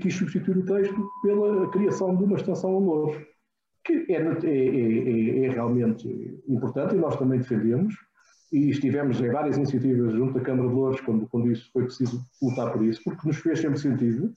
quis, 0.00 0.14
substituir 0.14 0.58
o 0.58 0.64
texto 0.64 1.10
pela 1.22 1.70
criação 1.70 2.16
de 2.16 2.24
uma 2.24 2.36
extensão 2.36 2.76
a 2.76 2.78
Louros, 2.78 3.16
que 3.84 4.06
é, 4.08 4.14
é, 4.14 4.18
é, 4.18 5.44
é, 5.44 5.50
realmente 5.50 6.42
importante 6.48 6.94
e 6.94 6.98
nós 6.98 7.16
também 7.16 7.40
defendemos, 7.40 7.94
e 8.52 8.70
estivemos 8.70 9.20
em 9.20 9.30
várias 9.30 9.56
iniciativas 9.56 10.12
junto 10.12 10.38
à 10.38 10.40
Câmara 10.40 10.68
de 10.68 10.74
Louros 10.74 11.00
quando, 11.00 11.26
quando 11.28 11.50
isso 11.50 11.68
foi 11.72 11.84
preciso 11.84 12.24
lutar 12.40 12.72
por 12.72 12.84
isso, 12.84 13.02
porque 13.04 13.26
nos 13.26 13.38
fez 13.38 13.60
sempre 13.60 13.78
sentido 13.78 14.32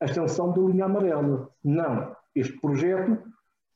a 0.00 0.06
extensão 0.06 0.52
da 0.52 0.60
linha 0.60 0.84
amarela. 0.86 1.48
Não, 1.62 2.14
este 2.34 2.60
projeto 2.60 3.22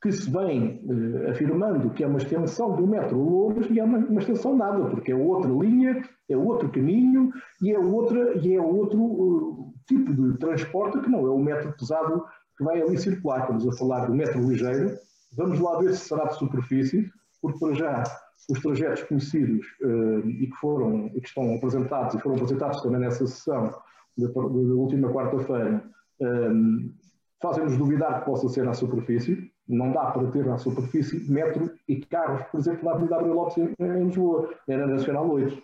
que 0.03 0.13
se 0.13 0.31
vem 0.31 0.81
eh, 0.89 1.31
afirmando 1.31 1.91
que 1.91 2.05
é 2.05 2.07
uma 2.07 2.19
extensão 2.19 2.77
do 2.77 2.87
metro 2.87 3.19
Louros 3.19 3.69
e 3.71 3.81
é 3.81 3.85
uma, 3.85 3.99
uma, 3.99 4.21
extensão 4.21 4.57
nada, 4.57 4.85
porque 4.91 5.11
é 5.11 5.15
outra 5.15 5.51
linha, 5.51 6.03
é 6.29 6.37
outro 6.37 6.69
caminho 6.69 7.33
e 7.63 7.73
é, 7.73 7.79
outra, 7.79 8.39
e 8.39 8.55
é 8.55 8.61
outro 8.61 9.01
uh, 9.01 9.75
tipo 9.87 10.15
de 10.15 10.39
transporte 10.39 11.01
que 11.01 11.11
não 11.11 11.27
é 11.27 11.31
o 11.31 11.39
metro 11.39 11.73
pesado 11.79 12.25
que 12.57 12.65
vai 12.65 12.81
ali 12.81 12.99
circular. 12.99 13.41
Estamos 13.41 13.67
a 13.67 13.73
falar 13.79 14.07
do 14.07 14.15
metro 14.15 14.41
ligeiro. 14.41 14.97
Vamos 15.37 15.61
lá 15.61 15.79
ver 15.79 15.95
se 15.95 16.09
será 16.09 16.27
de 16.27 16.37
superfície, 16.37 17.11
porque 17.43 17.59
para 17.59 17.75
já 17.75 18.03
os 18.51 18.61
trajetos 18.61 19.03
conhecidos 19.05 19.67
uh, 19.83 20.29
e 20.29 20.47
que 20.47 20.57
foram 20.61 21.07
e 21.15 21.21
que 21.21 21.29
estão 21.29 21.55
apresentados 21.55 22.15
e 22.15 22.21
foram 22.21 22.37
apresentados 22.37 22.83
também 22.83 23.01
nessa 23.01 23.27
sessão 23.27 23.75
da, 24.17 24.27
da 24.29 24.41
última 24.41 25.13
quarta-feira 25.13 25.85
um, 26.21 26.93
fazem-nos 27.41 27.77
duvidar 27.77 28.21
que 28.21 28.27
possa 28.27 28.49
ser 28.49 28.69
à 28.69 28.75
superfície. 28.75 29.51
Não 29.69 29.93
dá 29.93 30.07
para 30.11 30.31
ter 30.31 30.47
na 30.47 30.59
superfície 30.59 31.31
metro 31.31 31.71
e 31.87 31.97
carros, 31.97 32.43
por 32.51 32.59
exemplo, 32.61 32.85
na 32.85 32.93
Avenida 32.93 33.17
Abreu 33.17 33.35
Lopes 33.35 33.59
em, 33.59 33.75
em 33.79 34.05
Lisboa, 34.05 34.51
na 34.67 34.87
Nacional 34.87 35.31
8. 35.31 35.63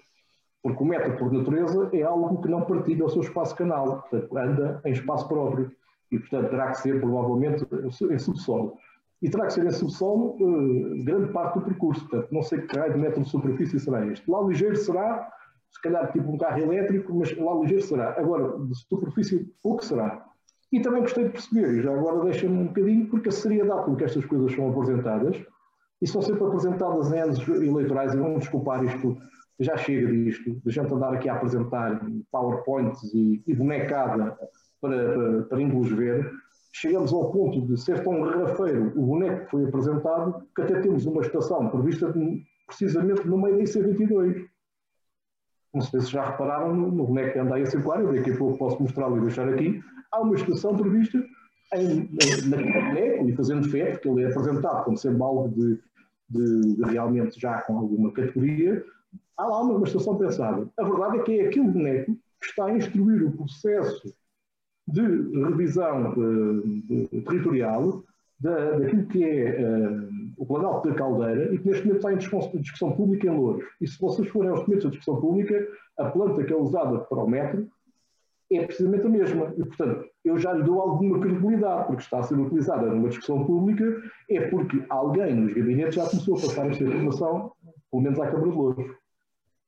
Porque 0.65 0.83
o 0.83 0.87
metro, 0.87 1.15
por 1.19 1.31
natureza, 1.31 1.91
é 1.93 2.01
algo 2.01 2.41
que 2.41 2.49
não 2.49 2.63
partilha 2.63 3.05
o 3.05 3.11
seu 3.11 3.21
espaço 3.21 3.55
canal, 3.55 4.01
portanto, 4.01 4.39
anda 4.39 4.81
em 4.87 4.93
espaço 4.93 5.29
próprio. 5.29 5.71
E, 6.11 6.19
portanto, 6.19 6.49
terá 6.49 6.71
que 6.71 6.79
ser, 6.79 7.01
provavelmente, 7.01 7.67
em 8.11 8.19
subsolo. 8.19 8.79
E 9.21 9.29
terá 9.29 9.45
que 9.45 9.53
ser 9.53 9.67
em 9.67 9.71
subsolo 9.71 10.37
uh, 10.41 11.05
grande 11.05 11.31
parte 11.35 11.59
do 11.59 11.67
percurso. 11.67 12.09
Portanto, 12.09 12.33
não 12.33 12.43
sei 12.43 12.63
que 12.63 12.79
raio 12.79 12.95
de 12.95 12.99
metro 12.99 13.23
de 13.23 13.29
superfície 13.29 13.79
será 13.79 14.07
este. 14.07 14.29
Lá 14.31 14.41
ligeiro 14.41 14.77
será, 14.77 15.31
se 15.71 15.83
calhar, 15.83 16.11
tipo 16.13 16.33
um 16.33 16.39
carro 16.39 16.59
elétrico, 16.59 17.15
mas 17.15 17.37
lá 17.37 17.55
ligeiro 17.57 17.83
será. 17.83 18.19
Agora, 18.19 18.59
de 18.59 18.75
superfície, 18.89 19.47
pouco 19.63 19.85
será. 19.85 20.25
E 20.73 20.81
também 20.81 21.03
gostei 21.03 21.25
de 21.25 21.31
perceber, 21.31 21.79
e 21.79 21.83
já 21.83 21.93
agora 21.93 22.25
deixa-me 22.25 22.57
um 22.57 22.67
bocadinho, 22.69 23.07
porque 23.11 23.29
a 23.29 23.33
seriedade 23.33 23.85
com 23.85 23.97
que 23.97 24.05
estas 24.05 24.25
coisas 24.25 24.51
são 24.55 24.71
apresentadas, 24.71 25.37
e 26.01 26.07
são 26.07 26.23
sempre 26.23 26.43
apresentadas 26.45 27.13
em 27.13 27.21
anos 27.21 27.47
eleitorais, 27.49 28.15
e 28.15 28.17
vamos 28.17 28.41
desculpar 28.41 28.83
isto, 28.83 29.17
já 29.61 29.77
chega 29.77 30.11
disto, 30.11 30.61
de 30.65 30.71
gente 30.71 30.93
andar 30.93 31.15
aqui 31.15 31.29
a 31.29 31.35
apresentar 31.35 32.01
PowerPoints 32.31 33.15
e, 33.15 33.43
e 33.47 33.55
bonecada 33.55 34.37
para, 34.81 35.15
para, 35.15 35.43
para 35.43 35.59
ver, 35.97 36.31
chegamos 36.73 37.13
ao 37.13 37.31
ponto 37.31 37.61
de 37.67 37.81
ser 37.81 38.03
tão 38.03 38.21
garrafeiro 38.21 38.93
o 38.97 39.07
boneco 39.07 39.45
que 39.45 39.51
foi 39.51 39.65
apresentado, 39.65 40.45
que 40.55 40.63
até 40.63 40.81
temos 40.81 41.07
uma 41.07 41.23
estação 41.23 41.69
prevista 41.71 42.13
precisamente 42.67 43.27
no 43.27 43.39
meio 43.39 43.57
da 43.57 43.63
IC22. 43.63 44.47
Não 45.73 45.81
sei 45.81 46.01
se 46.01 46.11
já 46.11 46.31
repararam 46.31 46.75
no, 46.75 46.91
no 46.91 47.07
boneco 47.07 47.33
que 47.33 47.39
anda 47.39 47.57
a 47.57 47.67
circular, 47.67 48.01
eu 48.01 48.13
daqui 48.13 48.31
a 48.31 48.37
pouco 48.37 48.59
posso 48.59 48.83
mostrá-lo 48.83 49.19
e 49.19 49.21
deixar 49.23 49.49
aqui, 49.49 49.81
há 50.11 50.21
uma 50.21 50.35
estação 50.35 50.77
prevista 50.77 51.23
em, 51.75 52.09
na, 52.49 53.29
e 53.29 53.33
fazendo 53.35 53.69
fé, 53.69 53.93
porque 53.93 54.09
ele 54.09 54.23
é 54.23 54.27
apresentado 54.29 54.85
como 54.85 54.97
sendo 54.97 55.23
algo 55.23 55.49
de, 55.49 55.81
de, 56.29 56.77
de, 56.77 56.83
realmente 56.85 57.41
já 57.41 57.61
com 57.63 57.79
alguma 57.79 58.13
categoria, 58.13 58.85
há 59.37 59.47
lá 59.47 59.61
uma, 59.63 59.87
estação 59.87 60.17
pensada. 60.17 60.69
A 60.79 60.85
verdade 60.85 61.19
é 61.19 61.23
que 61.23 61.41
é 61.41 61.47
aquele 61.47 61.69
boneco 61.69 62.13
que 62.41 62.47
está 62.47 62.67
a 62.67 62.77
instruir 62.77 63.25
o 63.25 63.33
processo 63.33 64.15
de 64.87 65.01
revisão 65.01 66.13
de, 66.15 67.07
de, 67.07 67.21
territorial 67.23 68.03
da, 68.39 68.79
daquilo 68.79 69.07
que 69.07 69.25
é 69.25 69.61
uh, 69.61 70.09
o 70.37 70.45
Planalto 70.45 70.89
da 70.89 70.95
Caldeira 70.95 71.55
e 71.55 71.59
que 71.59 71.67
neste 71.67 71.87
momento 71.87 71.97
está 71.97 72.13
em 72.13 72.19
discussão, 72.19 72.61
discussão 72.61 72.93
pública 72.93 73.27
em 73.27 73.31
Louros. 73.31 73.65
E 73.81 73.87
se 73.87 73.99
vocês 73.99 74.29
forem 74.29 74.51
aos 74.51 74.61
documentos 74.61 74.85
da 74.85 74.91
discussão 74.91 75.21
pública, 75.21 75.69
a 75.99 76.11
planta 76.11 76.45
que 76.45 76.53
é 76.53 76.57
usada 76.57 76.99
para 76.99 77.25
o 77.25 77.29
metro 77.29 77.67
é 78.53 78.65
precisamente 78.67 79.07
a 79.07 79.11
mesma. 79.11 79.55
E, 79.57 79.65
portanto, 79.65 80.07
eu 80.25 80.39
já 80.39 80.53
lhe 80.53 80.63
dou 80.63 80.81
alguma 80.81 81.19
credibilidade, 81.21 81.87
porque 81.87 82.03
está 82.03 82.19
a 82.19 82.23
ser 82.23 82.39
utilizada 82.39 82.87
numa 82.87 83.09
discussão 83.09 83.45
pública, 83.45 83.85
é 84.31 84.49
porque 84.49 84.85
alguém 84.89 85.35
nos 85.35 85.53
gabinetes 85.53 85.95
já 85.95 86.09
começou 86.09 86.37
a 86.37 86.41
passar 86.41 86.71
esta 86.71 86.85
informação, 86.85 87.53
pelo 87.91 88.03
menos 88.03 88.21
à 88.21 88.27
Câmara 88.27 88.51
de 88.51 88.57
Louros. 88.57 89.04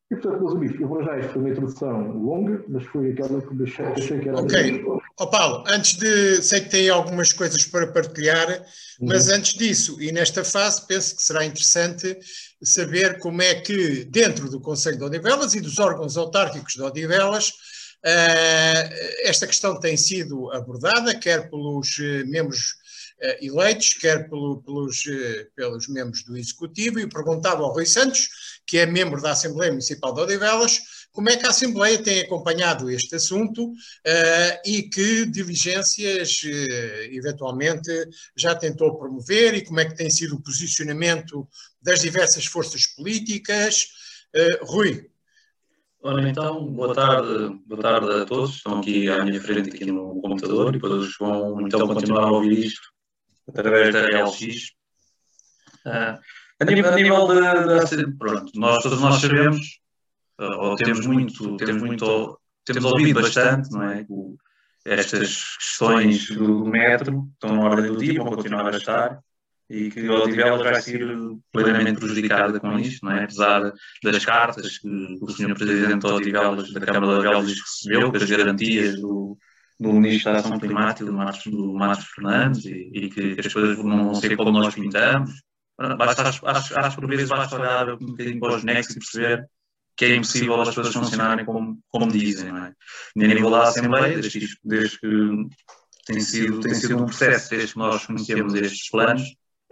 E, 0.09 0.15
portanto, 0.15 0.41
meus 0.41 0.53
amigos, 0.55 0.81
eu 0.81 0.87
vou 0.87 1.03
já 1.03 1.19
isto 1.19 1.33
foi 1.33 1.41
uma 1.41 1.51
introdução 1.51 2.13
longa, 2.13 2.65
mas 2.69 2.85
foi 2.85 3.11
aquela 3.11 3.43
que 3.43 3.55
deixei, 3.55 3.85
achei 3.87 4.21
que 4.21 4.29
era. 4.29 4.41
Ok. 4.41 4.85
Oh, 5.19 5.27
Paulo, 5.27 5.65
antes 5.67 5.97
de. 5.97 6.41
Sei 6.43 6.61
que 6.61 6.71
tem 6.71 6.89
algumas 6.89 7.33
coisas 7.33 7.65
para 7.65 7.89
partilhar, 7.89 8.49
uhum. 8.49 9.09
mas 9.09 9.29
antes 9.29 9.55
disso, 9.55 10.01
e 10.01 10.13
nesta 10.13 10.45
fase, 10.45 10.87
penso 10.87 11.17
que 11.17 11.23
será 11.23 11.45
interessante 11.45 12.17
saber 12.63 13.19
como 13.19 13.43
é 13.43 13.57
que, 13.57 14.05
dentro 14.05 14.49
do 14.49 14.61
Conselho 14.61 14.99
de 14.99 15.05
Odivelas 15.05 15.55
e 15.55 15.61
dos 15.61 15.81
órgãos 15.81 16.17
autárquicos 16.17 16.75
de 16.75 16.83
Odivelas, 16.83 17.53
eh, 18.05 19.29
esta 19.29 19.47
questão 19.49 19.81
tem 19.81 19.97
sido 19.97 20.53
abordada, 20.53 21.19
quer 21.19 21.51
pelos 21.51 21.99
eh, 21.99 22.23
membros 22.25 22.77
eleitos, 23.41 23.95
quer 23.95 24.29
pelo, 24.29 24.63
pelos, 24.63 25.05
pelos 25.55 25.89
membros 25.89 26.23
do 26.25 26.37
Executivo, 26.37 27.01
e 27.01 27.09
perguntava 27.09 27.63
ao 27.63 27.73
Rui 27.73 27.87
Santos, 27.87 28.29
que 28.67 28.79
é 28.79 28.87
membro 28.87 29.21
da 29.23 29.33
Assembleia 29.33 29.71
Municipal 29.71 30.13
de 30.13 30.21
Odivelas, 30.21 30.81
como 31.17 31.31
é 31.31 31.37
que 31.37 31.47
a 31.47 31.49
Assembleia 31.49 31.97
tem 32.03 32.21
acompanhado 32.21 32.91
este 32.91 33.15
assunto 33.15 33.71
uh, 33.71 34.61
e 34.67 34.83
que 34.83 35.25
diligências 35.25 36.43
eventualmente 37.11 37.91
já 38.37 38.55
tentou 38.55 38.99
promover 38.99 39.55
e 39.55 39.65
como 39.65 39.81
é 39.81 39.87
que 39.87 39.97
tem 39.97 40.11
sido 40.11 40.35
o 40.37 40.43
posicionamento 40.43 41.49
das 41.81 42.01
diversas 42.01 42.45
forças 42.45 42.87
políticas. 42.87 43.87
Rui, 44.63 45.09
Ora, 46.03 46.29
então, 46.29 46.67
boa 46.67 46.95
tarde, 46.95 47.59
boa 47.67 47.81
tarde 47.81 48.13
a 48.13 48.25
todos. 48.27 48.57
Estão 48.57 48.79
aqui 48.79 49.09
à 49.09 49.25
minha 49.25 49.41
frente, 49.41 49.71
aqui 49.71 49.87
no 49.87 50.21
computador, 50.21 50.69
e 50.69 50.79
depois 50.79 51.17
vão 51.19 51.67
então 51.67 51.87
continuar 51.89 52.25
a 52.25 52.31
ouvir 52.31 52.67
isto 52.67 52.96
através 53.49 53.93
da 53.93 54.03
RLX. 54.03 54.73
Uh, 55.85 56.19
a 56.59 56.65
nível, 56.65 56.93
a 56.93 56.97
nível 56.97 57.29
de, 57.29 57.97
de, 57.97 58.17
pronto, 58.17 58.53
nós 58.55 58.83
todos 58.83 59.01
nós 59.01 59.21
sabemos, 59.21 59.81
uh, 60.41 60.59
ou 60.59 60.77
temos 60.77 61.07
muito, 61.07 61.57
temos 61.57 61.83
muito, 61.83 62.41
temos 62.65 62.85
ouvido 62.85 63.21
bastante, 63.21 63.71
não 63.71 63.83
é? 63.83 64.05
O, 64.09 64.37
estas 64.85 65.57
questões 65.57 66.29
do 66.31 66.65
metro 66.65 67.29
estão 67.33 67.57
na 67.57 67.63
ordem 67.63 67.93
do 67.93 67.99
dia, 67.99 68.23
vão 68.23 68.33
continuar 68.33 68.73
a 68.73 68.77
estar 68.77 69.21
e 69.69 69.91
que 69.91 70.09
Odivelas 70.09 70.63
vai 70.63 70.81
ser 70.81 71.09
plenamente 71.53 71.99
prejudicada 71.99 72.61
com 72.61 72.79
isto, 72.79 73.05
não 73.05 73.13
é? 73.13 73.25
apesar 73.25 73.73
das 74.03 74.25
cartas 74.25 74.79
que 74.79 75.19
o 75.21 75.29
Sr. 75.29 75.55
Presidente 75.55 76.07
Odivelas, 76.07 76.73
da 76.73 76.81
Câmara 76.81 77.07
de 77.07 77.19
Odivelas 77.19 77.61
recebeu, 77.61 78.11
com 78.11 78.17
as 78.17 78.31
garantias 78.31 79.01
do, 79.01 79.37
do 79.79 79.93
Ministro 79.93 80.33
da 80.33 80.39
Ação 80.39 80.59
Climática, 80.59 81.05
do 81.05 81.13
Marcos, 81.13 81.45
do 81.45 81.75
Marcos 81.75 82.07
Fernandes, 82.07 82.65
e, 82.65 82.91
e 82.95 83.11
que, 83.11 83.37
as 83.39 83.53
coisas 83.53 83.79
não 83.85 84.07
vão 84.07 84.15
ser 84.15 84.37
como 84.37 84.51
nós 84.51 84.75
pintamos. 84.75 85.31
Basta, 85.79 86.29
acho, 86.29 86.47
acho, 86.47 86.79
acho 86.79 86.97
por 86.97 87.07
vezes 87.07 87.29
basta 87.29 87.57
olhar 87.57 87.95
um 87.95 88.07
bocadinho 88.07 88.41
para 88.41 88.57
os 88.57 88.65
nexos 88.65 88.97
e 88.97 88.99
perceber 88.99 89.47
que 89.95 90.05
é 90.07 90.17
impossível 90.17 90.61
as 90.61 90.75
coisas 90.75 90.93
funcionarem 90.93 91.45
como, 91.45 91.79
como 91.89 92.11
dizem. 92.11 92.51
Não 92.51 92.65
é? 92.65 92.73
A 93.17 93.27
nível 93.27 93.51
da 93.51 93.65
Assembleia, 93.65 94.19
desde, 94.19 94.49
desde 94.65 94.99
que 94.99 95.47
tem 96.07 96.21
sido, 96.21 96.61
tem 96.61 96.75
sido 96.75 97.03
um 97.03 97.07
processo, 97.07 97.51
desde 97.51 97.73
que 97.73 97.79
nós 97.79 98.07
conhecemos 98.07 98.55
estes 98.55 98.91
planos, 98.91 99.23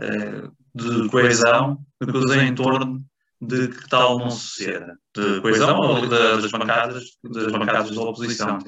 eh, 0.00 0.48
de 0.74 1.08
coesão, 1.08 1.78
de 2.02 2.12
coesão 2.12 2.42
em 2.42 2.54
torno 2.54 3.04
de 3.46 3.68
que 3.68 3.88
tal 3.88 4.18
não 4.18 4.30
suceda. 4.30 4.98
De 5.14 5.40
coesão 5.40 6.08
das 6.08 6.50
bancadas, 6.50 7.04
das 7.22 7.52
bancadas 7.52 7.94
da 7.94 8.00
oposição, 8.02 8.58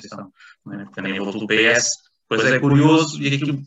é? 0.72 0.84
porque 0.84 1.00
a 1.00 1.02
nível 1.02 1.30
do 1.30 1.46
PS, 1.46 1.96
pois 2.28 2.44
é 2.44 2.58
curioso, 2.58 3.20
e 3.22 3.34
aqui 3.34 3.66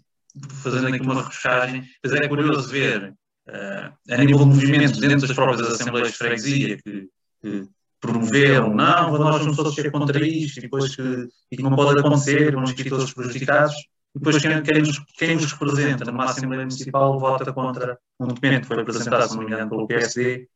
fazendo 0.62 0.88
aqui 0.88 1.02
uma 1.02 1.16
refrescagem, 1.16 1.84
pois 2.02 2.14
é 2.14 2.28
curioso 2.28 2.70
ver 2.70 3.14
uh, 3.48 4.14
a 4.14 4.18
nível 4.18 4.40
de 4.40 4.46
movimentos 4.46 5.00
dentro 5.00 5.28
das 5.28 5.36
próprias 5.36 5.62
Assembleias 5.62 6.12
de 6.12 6.18
Freguesia 6.18 6.78
que, 6.78 7.08
que 7.42 7.68
promoveram, 8.00 8.74
não, 8.74 9.18
nós 9.18 9.42
vamos 9.42 9.58
todos 9.58 9.76
ser 9.76 9.92
contra 9.92 10.26
isto, 10.26 10.60
e 10.60 10.62
depois 10.62 10.96
que, 10.96 11.28
e 11.52 11.58
que 11.58 11.64
não 11.64 11.76
pode 11.76 12.00
acontecer, 12.00 12.54
vamos 12.54 12.72
ficar 12.72 12.90
todos 12.92 13.14
prejudicados, 13.14 13.76
depois 14.16 14.42
quem, 14.42 14.64
quem, 14.64 14.80
nos, 14.82 15.00
quem 15.18 15.36
nos 15.36 15.52
representa 15.52 16.06
numa 16.06 16.26
Assembleia 16.26 16.64
Municipal 16.64 17.20
vota 17.20 17.52
contra 17.54 17.98
um 18.20 18.28
documento 18.28 18.62
que 18.62 18.68
foi 18.68 18.82
apresentado, 18.82 19.28
se 19.28 19.36
não 19.36 19.44
me 19.44 19.52
engano, 19.52 19.70
pelo 19.70 19.88
PSD, 19.88 20.48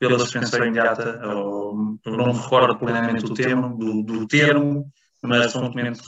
pela 0.00 0.18
suspensão 0.18 0.64
imediata, 0.64 1.20
ou, 1.28 1.98
não 2.06 2.32
recordo 2.32 2.74
plenamente 2.78 3.22
do 3.22 3.34
termo, 3.34 3.76
do, 3.76 4.02
do 4.02 4.26
termo, 4.26 4.90
mas 5.22 5.52
foi 5.52 5.60
um 5.60 5.64
documento 5.66 6.00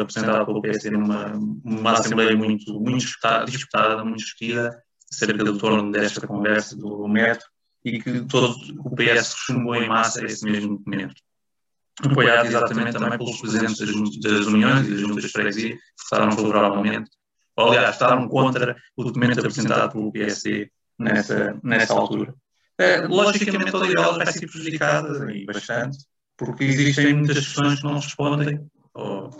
apresentado 0.00 0.44
pelo 0.44 0.60
PSD 0.60 0.90
numa, 0.90 1.28
numa 1.64 1.92
Assembleia 1.92 2.36
muito, 2.36 2.80
muito 2.80 2.98
disputada, 2.98 3.44
disputada, 3.44 4.04
muito 4.04 4.18
discutida, 4.18 4.76
acerca 5.12 5.44
do 5.44 5.56
torno 5.56 5.92
desta 5.92 6.26
conversa 6.26 6.76
do 6.76 7.06
método, 7.06 7.44
e 7.84 8.00
que 8.00 8.22
todo 8.22 8.56
o 8.80 8.96
PS 8.96 9.36
chumbou 9.36 9.76
em 9.76 9.88
massa 9.88 10.24
esse 10.24 10.44
mesmo 10.44 10.76
documento. 10.76 11.14
Apoiado 12.02 12.46
exatamente 12.46 12.92
também 12.92 13.16
pelos 13.16 13.40
presidentes 13.40 13.78
das, 13.78 14.20
das 14.20 14.46
uniões 14.46 14.86
e 14.88 14.90
das 14.90 15.00
juntas 15.00 15.22
de 15.22 15.30
freguesia, 15.30 15.76
que 15.76 15.80
votaram 16.10 16.32
favoravelmente, 16.32 17.08
ou 17.56 17.68
aliás, 17.68 17.94
votaram 17.94 18.28
contra 18.28 18.76
o 18.96 19.04
documento 19.04 19.38
apresentado 19.38 19.92
pelo 19.92 20.10
PSD 20.10 20.70
nessa, 20.98 21.56
nessa 21.62 21.94
altura. 21.94 22.34
É, 22.78 23.00
logicamente, 23.06 23.72
toda 23.72 23.86
ela 23.86 24.18
vai 24.18 24.32
ser 24.32 24.46
prejudicada 24.46 25.32
e 25.32 25.44
bastante, 25.44 25.98
porque 26.36 26.64
existem 26.64 27.14
muitas 27.14 27.38
questões 27.38 27.80
que 27.80 27.84
não 27.84 27.94
respondem, 27.94 28.70
ou 28.94 29.30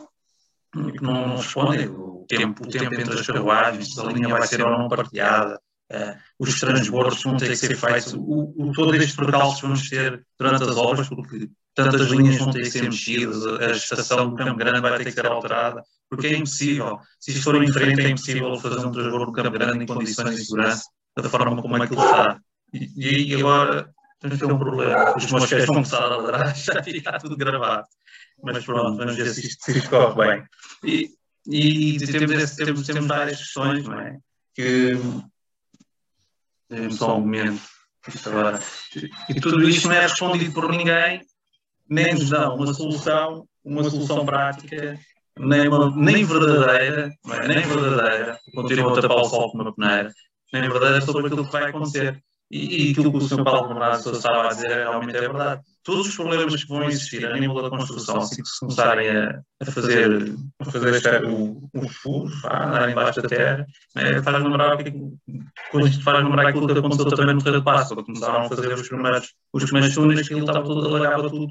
que 0.72 1.02
não 1.02 1.36
respondem. 1.36 1.88
O 1.88 2.26
tempo, 2.28 2.64
o 2.64 2.68
tempo 2.68 2.94
entre 2.94 3.14
as 3.14 3.26
carruagens, 3.26 3.94
se 3.94 4.00
a 4.00 4.04
linha 4.04 4.28
vai 4.28 4.46
ser 4.46 4.60
ou 4.62 4.70
não 4.76 4.88
partilhada, 4.88 5.58
uh, 5.92 6.16
os 6.38 6.58
transbordos 6.58 7.22
vão 7.22 7.36
ter 7.36 7.48
que 7.48 7.56
ser 7.56 7.76
feitos, 7.76 8.12
o, 8.12 8.52
o, 8.56 8.72
todo 8.72 8.94
este 8.96 9.16
percalço 9.16 9.62
vamos 9.62 9.88
ter 9.88 10.26
durante 10.38 10.64
as 10.64 10.76
obras, 10.76 11.08
porque 11.08 11.48
tantas 11.74 12.08
linhas 12.08 12.38
vão 12.38 12.50
ter 12.50 12.62
que 12.62 12.70
ser 12.70 12.82
mexidas, 12.82 13.46
a 13.46 13.70
estação 13.70 14.30
do 14.30 14.36
Campo 14.36 14.56
Grande 14.56 14.80
vai 14.80 14.98
ter 14.98 15.04
que 15.04 15.12
ser 15.12 15.26
alterada, 15.26 15.82
porque 16.10 16.26
é 16.26 16.36
impossível, 16.36 16.98
se 17.20 17.30
isto 17.30 17.44
for 17.44 17.62
em 17.62 17.72
frente, 17.72 18.00
é 18.00 18.08
impossível 18.10 18.56
fazer 18.56 18.84
um 18.84 18.90
transbordo 18.90 19.26
do 19.26 19.32
Campo 19.32 19.50
Grande 19.52 19.84
em 19.84 19.86
condições 19.86 20.36
de 20.36 20.44
segurança, 20.44 20.84
da 21.16 21.28
forma 21.28 21.62
como 21.62 21.82
aquilo 21.82 22.04
está. 22.04 22.40
E, 22.72 23.32
e 23.32 23.34
agora 23.36 23.90
temos 24.20 24.38
ter 24.38 24.52
um 24.52 24.58
problema. 24.58 25.16
Os 25.16 25.30
meus 25.30 25.46
pés 25.48 25.66
vão 25.66 25.76
começar 25.76 26.02
a 26.02 26.16
ladrar, 26.16 26.54
já 26.56 26.82
fica 26.82 27.18
tudo 27.18 27.36
gravado. 27.36 27.86
Mas 28.42 28.64
pronto, 28.64 28.96
vamos 28.96 29.16
ver 29.16 29.28
se 29.30 29.46
isto, 29.46 29.72
se 29.72 29.88
corre 29.88 30.26
bem. 30.26 30.44
E, 30.84 31.10
e 31.46 31.98
temos, 32.06 32.32
esse, 32.32 32.56
temos, 32.56 32.86
temos 32.86 33.06
várias 33.06 33.38
questões, 33.38 33.84
não 33.84 34.00
é? 34.00 34.18
Que. 34.54 34.96
Dê-me 36.68 36.92
só 36.92 37.16
um 37.16 37.20
momento. 37.20 37.62
Agora. 38.26 38.60
E 39.28 39.40
tudo 39.40 39.68
isto 39.68 39.88
não 39.88 39.94
é 39.94 40.02
respondido 40.02 40.52
por 40.52 40.70
ninguém, 40.70 41.22
nem 41.88 42.14
nos 42.14 42.30
dão 42.30 42.56
uma 42.56 42.72
solução, 42.72 43.46
uma 43.64 43.88
solução 43.88 44.24
prática, 44.24 44.98
nem, 45.38 45.68
uma, 45.68 45.94
nem 45.94 46.24
verdadeira, 46.24 47.10
não 47.24 47.34
é? 47.34 47.48
nem 47.48 47.66
verdadeira, 47.66 48.38
continuam 48.54 48.94
a 48.94 49.00
tapar 49.00 49.18
o 49.18 49.24
sol 49.24 49.50
com 49.50 49.58
uma 49.58 49.74
peneira, 49.74 50.12
nem 50.52 50.62
verdadeira 50.62 51.00
sobre 51.02 51.26
aquilo 51.26 51.46
que 51.46 51.52
vai 51.52 51.68
acontecer. 51.68 52.22
E, 52.50 52.88
e 52.88 52.90
aquilo 52.92 53.10
que 53.10 53.18
o 53.18 53.20
Sr. 53.20 53.44
Paulo 53.44 53.68
Bernardo 53.68 54.10
estava 54.10 54.46
a 54.46 54.48
dizer 54.48 54.68
realmente 54.68 55.16
é 55.16 55.20
verdade. 55.20 55.62
Todos 55.82 56.08
os 56.08 56.16
problemas 56.16 56.64
que 56.64 56.68
vão 56.68 56.84
existir 56.84 57.26
a 57.26 57.38
nível 57.38 57.62
da 57.62 57.68
construção, 57.68 58.22
se 58.22 58.42
começarem 58.60 59.08
a, 59.10 59.42
a 59.60 59.66
fazer, 59.66 60.34
a 60.58 60.64
fazer 60.64 60.94
este, 60.94 61.26
o, 61.26 61.68
os 61.74 61.96
furos, 61.96 62.42
a 62.46 62.68
andar 62.68 62.88
embaixo 62.88 63.20
da 63.20 63.28
terra, 63.28 63.66
é, 63.96 64.22
faz 64.22 64.42
lembrar, 64.42 64.78
faz 66.02 66.24
lembrar 66.24 66.46
aquilo 66.46 66.66
que 66.66 66.78
aconteceu 66.78 67.04
também 67.06 67.34
no 67.34 67.42
Terra 67.42 67.58
de 67.58 67.64
Páscoa, 67.64 67.96
quando 67.96 68.06
começaram 68.06 68.46
a 68.46 68.48
fazer 68.48 68.72
os 68.72 68.88
primeiros, 68.88 69.34
os 69.52 69.64
primeiros 69.64 69.94
túneis, 69.94 70.26
que 70.26 70.34
ele 70.34 70.40
estava 70.40 70.64
tudo, 70.64 70.88
alagava 70.88 71.28
tudo, 71.28 71.48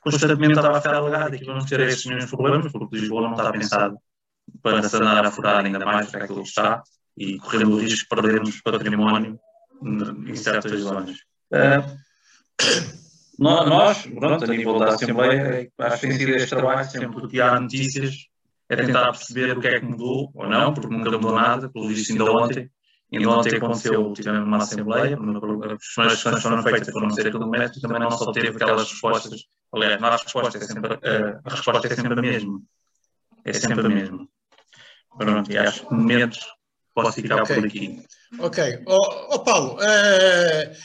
constantemente 0.00 0.54
estava 0.54 0.78
a 0.78 0.80
ficar 0.80 0.94
alagado, 0.94 1.34
e 1.34 1.38
que 1.38 1.44
vamos 1.44 1.66
ter 1.66 1.80
esses 1.80 2.06
mesmos 2.06 2.30
problemas, 2.30 2.72
porque 2.72 2.96
Lisboa 2.96 3.22
não 3.22 3.32
está 3.32 3.52
pensado 3.52 3.98
para 4.62 4.82
se 4.82 4.96
andar 4.96 5.26
a 5.26 5.30
furar 5.30 5.64
ainda 5.64 5.84
mais 5.84 6.10
que 6.10 6.16
aquilo 6.16 6.42
que 6.42 6.48
está, 6.48 6.82
e 7.16 7.38
correndo 7.38 7.72
o 7.72 7.78
risco 7.78 8.00
de 8.00 8.08
perdermos 8.08 8.60
património 8.60 9.38
em 10.26 10.34
certas 10.34 10.80
zonas. 10.80 11.18
Uh, 11.52 12.02
nós, 13.38 14.06
pronto, 14.06 14.44
a 14.44 14.46
nível 14.46 14.78
da 14.78 14.94
Assembleia, 14.94 15.70
acho 15.78 16.00
que 16.00 16.06
tem 16.06 16.18
sido 16.18 16.30
este 16.30 16.50
trabalho, 16.50 16.88
sempre 16.88 17.28
que 17.28 17.40
há 17.40 17.58
notícias, 17.58 18.28
é 18.68 18.76
tentar 18.76 19.10
perceber 19.12 19.56
o 19.56 19.60
que 19.60 19.68
é 19.68 19.80
que 19.80 19.86
mudou 19.86 20.30
ou 20.34 20.48
não, 20.48 20.72
porque 20.72 20.94
nunca 20.94 21.10
mudou 21.10 21.34
nada, 21.34 21.68
pelo 21.68 21.88
visto 21.88 22.12
ainda 22.12 22.24
ontem. 22.30 22.70
Ainda 23.12 23.28
ontem 23.28 23.56
aconteceu, 23.56 24.12
tivemos 24.14 24.46
uma 24.46 24.56
Assembleia, 24.56 25.18
as 25.98 26.22
questões 26.22 26.42
foram 26.42 26.62
feitas 26.62 26.90
por 26.90 27.02
não 27.02 27.10
ser 27.10 27.26
aquele 27.26 27.44
método, 27.44 27.80
também 27.80 28.00
não 28.00 28.10
só 28.10 28.32
teve 28.32 28.48
aquelas 28.48 28.90
respostas, 28.90 29.42
aliás, 29.70 30.00
não 30.00 30.08
há 30.08 30.12
resposta, 30.12 30.56
é 30.56 30.60
sempre, 30.62 30.98
a 31.02 31.50
resposta 31.50 31.88
é 31.88 31.94
sempre 31.94 32.18
a 32.18 32.22
mesma. 32.22 32.60
É 33.44 33.52
sempre 33.52 33.86
a 33.86 33.88
mesma. 33.88 34.26
Pronto, 35.18 35.52
e 35.52 35.58
acho 35.58 35.86
que 35.86 35.92
momentos 35.92 36.40
posso 36.94 37.12
ficar 37.12 37.42
okay. 37.42 37.56
por 37.56 37.66
aqui. 37.66 38.02
Ok. 38.38 38.82
Oh, 38.86 39.34
oh 39.34 39.38
Paulo, 39.40 39.76
uh, 39.76 40.76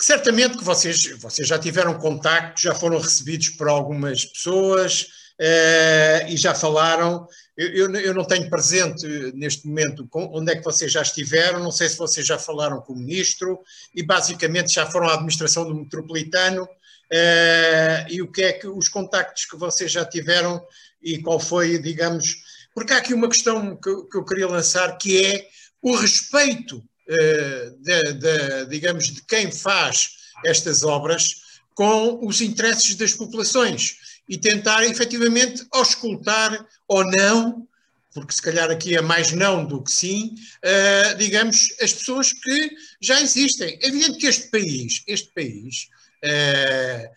certamente 0.00 0.58
que 0.58 0.64
vocês, 0.64 1.10
vocês 1.18 1.46
já 1.46 1.58
tiveram 1.58 1.98
contacto, 1.98 2.60
já 2.60 2.74
foram 2.74 2.98
recebidos 2.98 3.50
por 3.50 3.68
algumas 3.68 4.24
pessoas 4.24 5.02
uh, 5.40 6.28
e 6.28 6.36
já 6.36 6.54
falaram. 6.54 7.26
Eu, 7.56 7.68
eu, 7.68 7.94
eu, 7.96 8.14
não 8.14 8.24
tenho 8.24 8.48
presente 8.48 9.06
neste 9.34 9.66
momento 9.66 10.08
onde 10.14 10.52
é 10.52 10.56
que 10.56 10.64
vocês 10.64 10.90
já 10.90 11.02
estiveram, 11.02 11.62
não 11.62 11.70
sei 11.70 11.90
se 11.90 11.98
vocês 11.98 12.26
já 12.26 12.38
falaram 12.38 12.80
com 12.80 12.94
o 12.94 12.96
ministro 12.96 13.60
e 13.94 14.02
basicamente 14.02 14.72
já 14.72 14.86
foram 14.86 15.08
à 15.08 15.14
administração 15.14 15.66
do 15.66 15.74
metropolitano. 15.74 16.64
Uh, 16.64 18.06
e 18.08 18.22
o 18.22 18.30
que 18.30 18.42
é 18.42 18.52
que 18.52 18.68
os 18.68 18.88
contactos 18.88 19.44
que 19.44 19.56
vocês 19.56 19.90
já 19.90 20.04
tiveram 20.04 20.64
e 21.02 21.18
qual 21.18 21.40
foi, 21.40 21.76
digamos, 21.78 22.36
porque 22.80 22.94
há 22.94 22.96
aqui 22.96 23.12
uma 23.12 23.28
questão 23.28 23.76
que, 23.76 23.94
que 24.10 24.16
eu 24.16 24.24
queria 24.24 24.48
lançar 24.48 24.96
que 24.96 25.22
é 25.22 25.46
o 25.82 25.94
respeito, 25.94 26.78
uh, 26.78 27.78
de, 27.78 28.12
de, 28.14 28.66
digamos, 28.70 29.08
de 29.08 29.22
quem 29.26 29.52
faz 29.52 30.12
estas 30.46 30.82
obras 30.82 31.42
com 31.74 32.26
os 32.26 32.40
interesses 32.40 32.94
das 32.94 33.12
populações 33.12 33.96
e 34.26 34.38
tentar 34.38 34.82
efetivamente 34.84 35.66
auscultar 35.70 36.66
ou 36.88 37.04
não, 37.04 37.68
porque 38.14 38.32
se 38.32 38.40
calhar 38.40 38.70
aqui 38.70 38.96
é 38.96 39.02
mais 39.02 39.30
não 39.30 39.66
do 39.66 39.84
que 39.84 39.92
sim, 39.92 40.34
uh, 40.64 41.18
digamos, 41.18 41.74
as 41.82 41.92
pessoas 41.92 42.32
que 42.32 42.70
já 43.00 43.20
existem. 43.20 43.78
É 43.80 43.88
evidente 43.88 44.18
que 44.18 44.26
este 44.26 44.50
país, 44.50 45.02
este 45.06 45.32
país, 45.32 45.88
uh, 46.24 47.10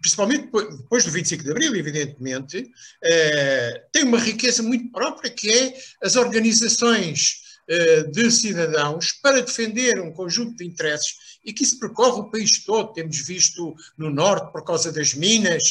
principalmente 0.00 0.44
depois 0.44 1.04
do 1.04 1.10
25 1.10 1.42
de 1.42 1.50
Abril, 1.50 1.74
evidentemente, 1.74 2.70
eh, 3.02 3.82
tem 3.90 4.04
uma 4.04 4.20
riqueza 4.20 4.62
muito 4.62 4.88
própria, 4.92 5.28
que 5.28 5.50
é 5.50 5.76
as 6.00 6.14
organizações 6.14 7.42
eh, 7.68 8.04
de 8.04 8.30
cidadãos 8.30 9.10
para 9.20 9.42
defender 9.42 10.00
um 10.00 10.12
conjunto 10.12 10.56
de 10.56 10.64
interesses 10.64 11.16
e 11.44 11.52
que 11.52 11.64
isso 11.64 11.80
percorre 11.80 12.20
o 12.20 12.30
país 12.30 12.64
todo. 12.64 12.92
Temos 12.92 13.18
visto 13.26 13.74
no 13.98 14.10
Norte 14.10 14.52
por 14.52 14.64
causa 14.64 14.92
das 14.92 15.12
minas, 15.12 15.62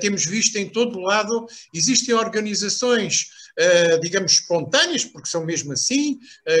temos 0.00 0.24
visto 0.24 0.56
em 0.56 0.68
todo 0.68 0.98
lado, 0.98 1.46
existem 1.72 2.12
organizações, 2.12 3.28
digamos, 4.02 4.32
espontâneas, 4.32 5.04
porque 5.04 5.28
são 5.28 5.44
mesmo 5.44 5.72
assim, 5.72 6.18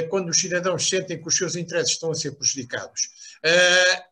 quando 0.08 0.30
os 0.30 0.38
cidadãos 0.38 0.88
sentem 0.88 1.20
que 1.20 1.28
os 1.28 1.36
seus 1.36 1.54
interesses 1.54 1.92
estão 1.92 2.10
a 2.10 2.14
ser 2.14 2.32
prejudicados. 2.32 3.10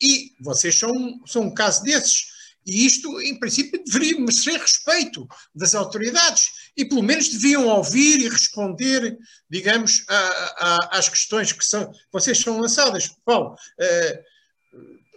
E 0.03 0.33
vocês 0.41 0.79
são, 0.79 0.93
são 1.27 1.43
um 1.43 1.55
caso 1.55 1.83
desses. 1.83 2.35
E 2.67 2.87
isto, 2.87 3.21
em 3.21 3.39
princípio, 3.39 3.83
deveria 3.85 4.19
merecer 4.19 4.59
respeito 4.59 5.29
das 5.55 5.75
autoridades 5.75 6.71
e, 6.77 6.85
pelo 6.85 7.03
menos, 7.03 7.29
deviam 7.29 7.67
ouvir 7.67 8.21
e 8.21 8.29
responder, 8.29 9.19
digamos, 9.51 10.05
a, 10.09 10.17
a, 10.17 10.99
às 10.99 11.09
questões 11.09 11.53
que 11.53 11.65
são, 11.65 11.93
vocês 12.11 12.39
são 12.39 12.59
lançadas. 12.59 13.09
Paulo, 13.25 13.55
eh, 13.79 14.25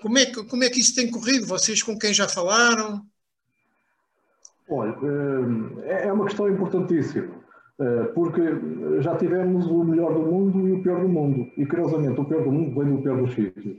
como, 0.02 0.18
é 0.18 0.26
que, 0.26 0.44
como 0.44 0.64
é 0.64 0.70
que 0.70 0.80
isso 0.80 0.94
tem 0.94 1.10
corrido? 1.10 1.48
Vocês 1.48 1.82
com 1.82 1.98
quem 1.98 2.14
já 2.14 2.28
falaram? 2.28 3.06
Olha, 4.70 4.94
eh, 5.86 6.08
é 6.08 6.12
uma 6.12 6.26
questão 6.26 6.50
importantíssima, 6.50 7.34
eh, 7.34 7.47
porque 8.16 8.42
já 9.02 9.16
tivemos 9.16 9.68
o 9.68 9.84
melhor 9.84 10.14
do 10.14 10.22
mundo 10.22 10.68
e 10.68 10.72
o 10.74 10.82
pior 10.82 11.00
do 11.00 11.08
mundo. 11.08 11.52
E, 11.58 11.66
curiosamente, 11.66 12.20
o 12.20 12.26
pior 12.26 12.44
do 12.44 12.52
mundo 12.52 12.80
vem 12.80 12.96
do 12.96 13.02
pior 13.02 13.18
dos 13.18 13.34
sítios. 13.34 13.78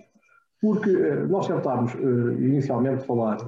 Porque 0.61 0.91
eh, 0.91 1.27
nós 1.27 1.47
tentámos 1.47 1.95
uh, 1.95 2.33
inicialmente 2.43 3.05
falar 3.07 3.39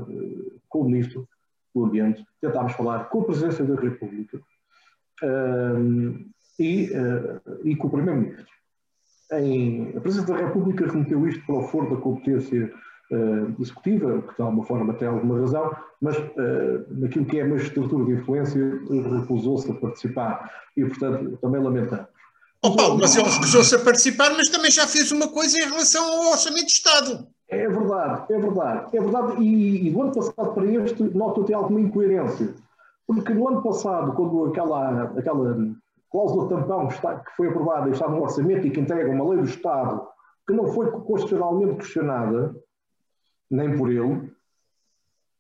com 0.69 0.81
o 0.81 0.85
Ministro 0.85 1.29
do 1.75 1.85
Ambiente, 1.85 2.25
tentámos 2.41 2.73
falar 2.73 3.05
com 3.11 3.21
a 3.21 3.25
Presidência 3.25 3.65
da 3.65 3.81
República 3.81 4.41
e, 6.59 6.91
e, 7.65 7.77
com 7.77 7.87
o 7.87 7.91
Primeiro-Ministro. 7.91 8.47
A 9.31 10.01
Presidência 10.01 10.35
da 10.35 10.47
República 10.47 10.87
remeteu 10.87 11.27
isto 11.29 11.45
para 11.47 11.57
o 11.57 11.63
foro 11.63 11.95
da 11.95 12.01
competência 12.01 12.73
executiva, 13.59 14.23
que 14.23 14.37
de 14.37 14.43
alguma 14.43 14.65
forma 14.65 14.95
tem 14.95 15.09
alguma 15.09 15.41
razão, 15.41 15.75
mas 16.01 16.17
naquilo 16.91 17.25
que 17.25 17.39
é 17.39 17.43
a 17.43 17.49
magistratura 17.49 18.05
de 18.05 18.13
influência 18.13 18.81
recusou-se 19.21 19.71
a 19.71 19.75
participar 19.75 20.51
e, 20.77 20.85
portanto, 20.85 21.39
também 21.43 21.63
lamentamos. 21.63 22.07
Oh 22.63 22.77
Paulo, 22.77 22.99
mas 22.99 23.17
ele 23.17 23.29
recusou-se 23.29 23.75
a 23.75 23.79
participar, 23.79 24.31
mas 24.37 24.49
também 24.51 24.71
já 24.71 24.87
fez 24.87 25.11
uma 25.11 25.29
coisa 25.29 25.59
em 25.59 25.67
relação 25.67 26.05
ao 26.05 26.33
Orçamento 26.33 26.67
de 26.67 26.73
Estado. 26.73 27.27
É 27.49 27.69
verdade, 27.69 28.33
é 28.33 28.39
verdade, 28.39 28.97
é 28.97 29.01
verdade. 29.01 29.43
E, 29.43 29.89
e 29.89 29.91
do 29.91 30.03
ano 30.03 30.13
passado 30.13 30.55
para 30.55 30.67
este, 30.67 31.03
noto 31.03 31.41
até 31.43 31.55
alguma 31.55 31.81
incoerência. 31.81 32.55
Porque 33.07 33.35
no 33.35 33.49
ano 33.49 33.63
passado, 33.63 34.13
quando 34.13 34.45
aquela, 34.45 35.03
aquela 35.19 35.59
cláusula 36.13 36.49
tampão 36.49 36.87
está, 36.89 37.17
que 37.17 37.35
foi 37.37 37.49
aprovada 37.49 37.89
e 37.89 37.93
está 37.93 38.09
no 38.09 38.23
orçamento 38.23 38.67
e 38.67 38.71
que 38.71 38.79
entrega 38.79 39.11
uma 39.11 39.31
lei 39.31 39.41
do 39.41 39.49
Estado 39.49 40.07
que 40.47 40.53
não 40.53 40.73
foi 40.73 40.91
constitucionalmente 40.91 41.77
questionada, 41.77 42.55
nem 43.51 43.77
por 43.77 43.91
ele, 43.91 44.33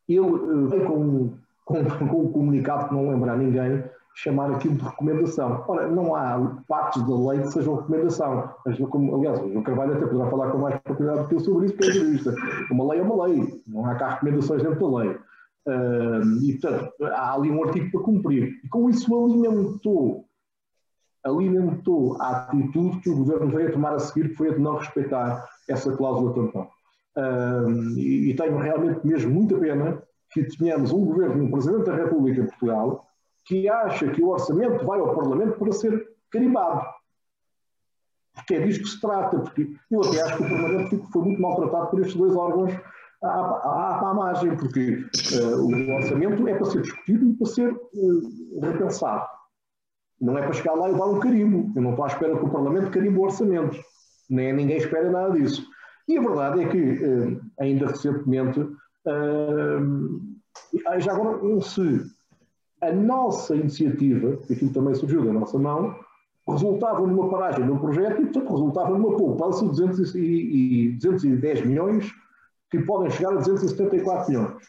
ele 0.08 0.20
uh, 0.20 0.68
veio 0.68 0.84
com 0.86 1.40
com, 1.70 2.08
com 2.08 2.24
o 2.24 2.32
comunicado 2.32 2.88
que 2.88 2.94
não 2.94 3.08
lembra 3.08 3.32
a 3.32 3.36
ninguém, 3.36 3.84
chamar 4.14 4.50
aquilo 4.50 4.74
de 4.74 4.82
recomendação. 4.82 5.64
Ora, 5.68 5.88
não 5.88 6.16
há 6.16 6.62
partes 6.66 7.02
da 7.06 7.16
lei 7.30 7.40
que 7.42 7.52
sejam 7.52 7.76
recomendação. 7.76 8.54
Aliás, 8.66 9.40
o 9.40 9.62
Carvalho 9.62 9.96
até 9.96 10.06
poderá 10.06 10.28
falar 10.28 10.50
com 10.50 10.58
mais 10.58 10.80
propriedade 10.80 11.20
do 11.20 11.28
que 11.28 11.34
eu 11.36 11.40
sobre 11.40 11.66
isso, 11.66 11.76
porque 11.76 11.90
é 11.90 11.94
jurista. 11.94 12.34
Uma 12.70 12.90
lei 12.90 13.00
é 13.00 13.02
uma 13.02 13.26
lei, 13.26 13.62
não 13.66 13.86
há 13.86 13.94
cá 13.94 14.14
recomendações 14.14 14.62
dentro 14.62 14.90
da 14.90 14.98
lei. 14.98 15.16
Uh, 15.66 16.42
e, 16.42 16.58
portanto, 16.58 16.92
há 17.04 17.34
ali 17.34 17.50
um 17.50 17.62
artigo 17.64 17.90
para 17.92 18.00
cumprir. 18.00 18.60
E 18.64 18.68
com 18.68 18.90
isso 18.90 19.14
alimentou, 19.16 20.24
alimentou 21.24 22.20
a 22.20 22.30
atitude 22.30 22.98
que 23.00 23.10
o 23.10 23.16
governo 23.18 23.48
veio 23.48 23.68
a 23.68 23.72
tomar 23.72 23.94
a 23.94 23.98
seguir, 24.00 24.30
que 24.30 24.34
foi 24.34 24.48
a 24.48 24.54
de 24.54 24.58
não 24.58 24.76
respeitar 24.76 25.46
essa 25.68 25.94
cláusula 25.96 26.34
tampão. 26.34 26.68
Uh, 27.16 27.98
e, 27.98 28.30
e 28.30 28.36
tenho 28.36 28.56
realmente 28.58 29.04
mesmo 29.06 29.32
muita 29.32 29.58
pena 29.58 30.02
que 30.30 30.44
tenhamos 30.56 30.92
um 30.92 31.04
governo, 31.04 31.44
um 31.44 31.50
Presidente 31.50 31.86
da 31.86 31.96
República 31.96 32.40
em 32.40 32.46
Portugal, 32.46 33.06
que 33.44 33.68
acha 33.68 34.08
que 34.08 34.22
o 34.22 34.28
orçamento 34.28 34.84
vai 34.86 35.00
ao 35.00 35.14
Parlamento 35.14 35.58
para 35.58 35.72
ser 35.72 36.08
carimbado. 36.30 36.86
Porque 38.34 38.54
é 38.54 38.60
disso 38.60 38.80
que 38.80 38.88
se 38.88 39.00
trata. 39.00 39.38
Porque 39.40 39.68
eu 39.90 40.00
até 40.00 40.22
acho 40.22 40.36
que 40.36 40.42
o 40.44 40.48
Parlamento 40.48 41.08
foi 41.12 41.22
muito 41.22 41.42
maltratado 41.42 41.88
por 41.88 42.00
estes 42.00 42.16
dois 42.16 42.34
órgãos 42.36 42.72
à, 43.22 43.28
à, 43.28 44.10
à 44.10 44.14
margem, 44.14 44.56
porque 44.56 45.04
uh, 45.40 45.56
o 45.56 45.96
orçamento 45.96 46.48
é 46.48 46.54
para 46.54 46.64
ser 46.66 46.82
discutido 46.82 47.26
e 47.26 47.34
para 47.34 47.46
ser 47.46 47.72
uh, 47.72 48.60
repensado. 48.60 49.26
Não 50.20 50.36
é 50.38 50.42
para 50.42 50.52
chegar 50.52 50.74
lá 50.74 50.90
e 50.90 50.94
dar 50.94 51.06
um 51.06 51.18
carimbo. 51.18 51.72
Eu 51.74 51.82
não 51.82 51.90
estou 51.90 52.04
à 52.04 52.08
espera 52.08 52.36
que 52.36 52.44
o 52.44 52.50
Parlamento 52.50 52.90
carimbe 52.90 53.18
o 53.18 53.22
orçamento. 53.22 53.76
Nem 54.28 54.52
ninguém 54.52 54.76
espera 54.76 55.10
nada 55.10 55.32
disso. 55.32 55.66
E 56.10 56.18
a 56.18 56.20
verdade 56.20 56.64
é 56.64 56.68
que, 56.68 57.04
uh, 57.04 57.40
ainda 57.60 57.86
recentemente, 57.86 58.66
já 60.98 61.12
agora 61.12 61.60
se 61.60 62.04
a 62.80 62.92
nossa 62.92 63.54
iniciativa, 63.54 64.36
que 64.38 64.54
aquilo 64.54 64.72
também 64.72 64.92
surgiu 64.96 65.24
da 65.24 65.32
nossa 65.32 65.56
mão, 65.56 65.94
resultava 66.48 67.06
numa 67.06 67.30
paragem 67.30 67.64
no 67.64 67.78
projeto 67.78 68.22
e, 68.22 68.24
portanto, 68.24 68.50
resultava 68.50 68.90
numa 68.90 69.16
poupança 69.16 69.60
de 69.62 69.70
200 69.70 70.14
e, 70.16 70.98
210 71.00 71.66
milhões, 71.66 72.12
que 72.72 72.80
podem 72.80 73.08
chegar 73.10 73.30
a 73.30 73.36
274 73.36 74.32
milhões. 74.32 74.66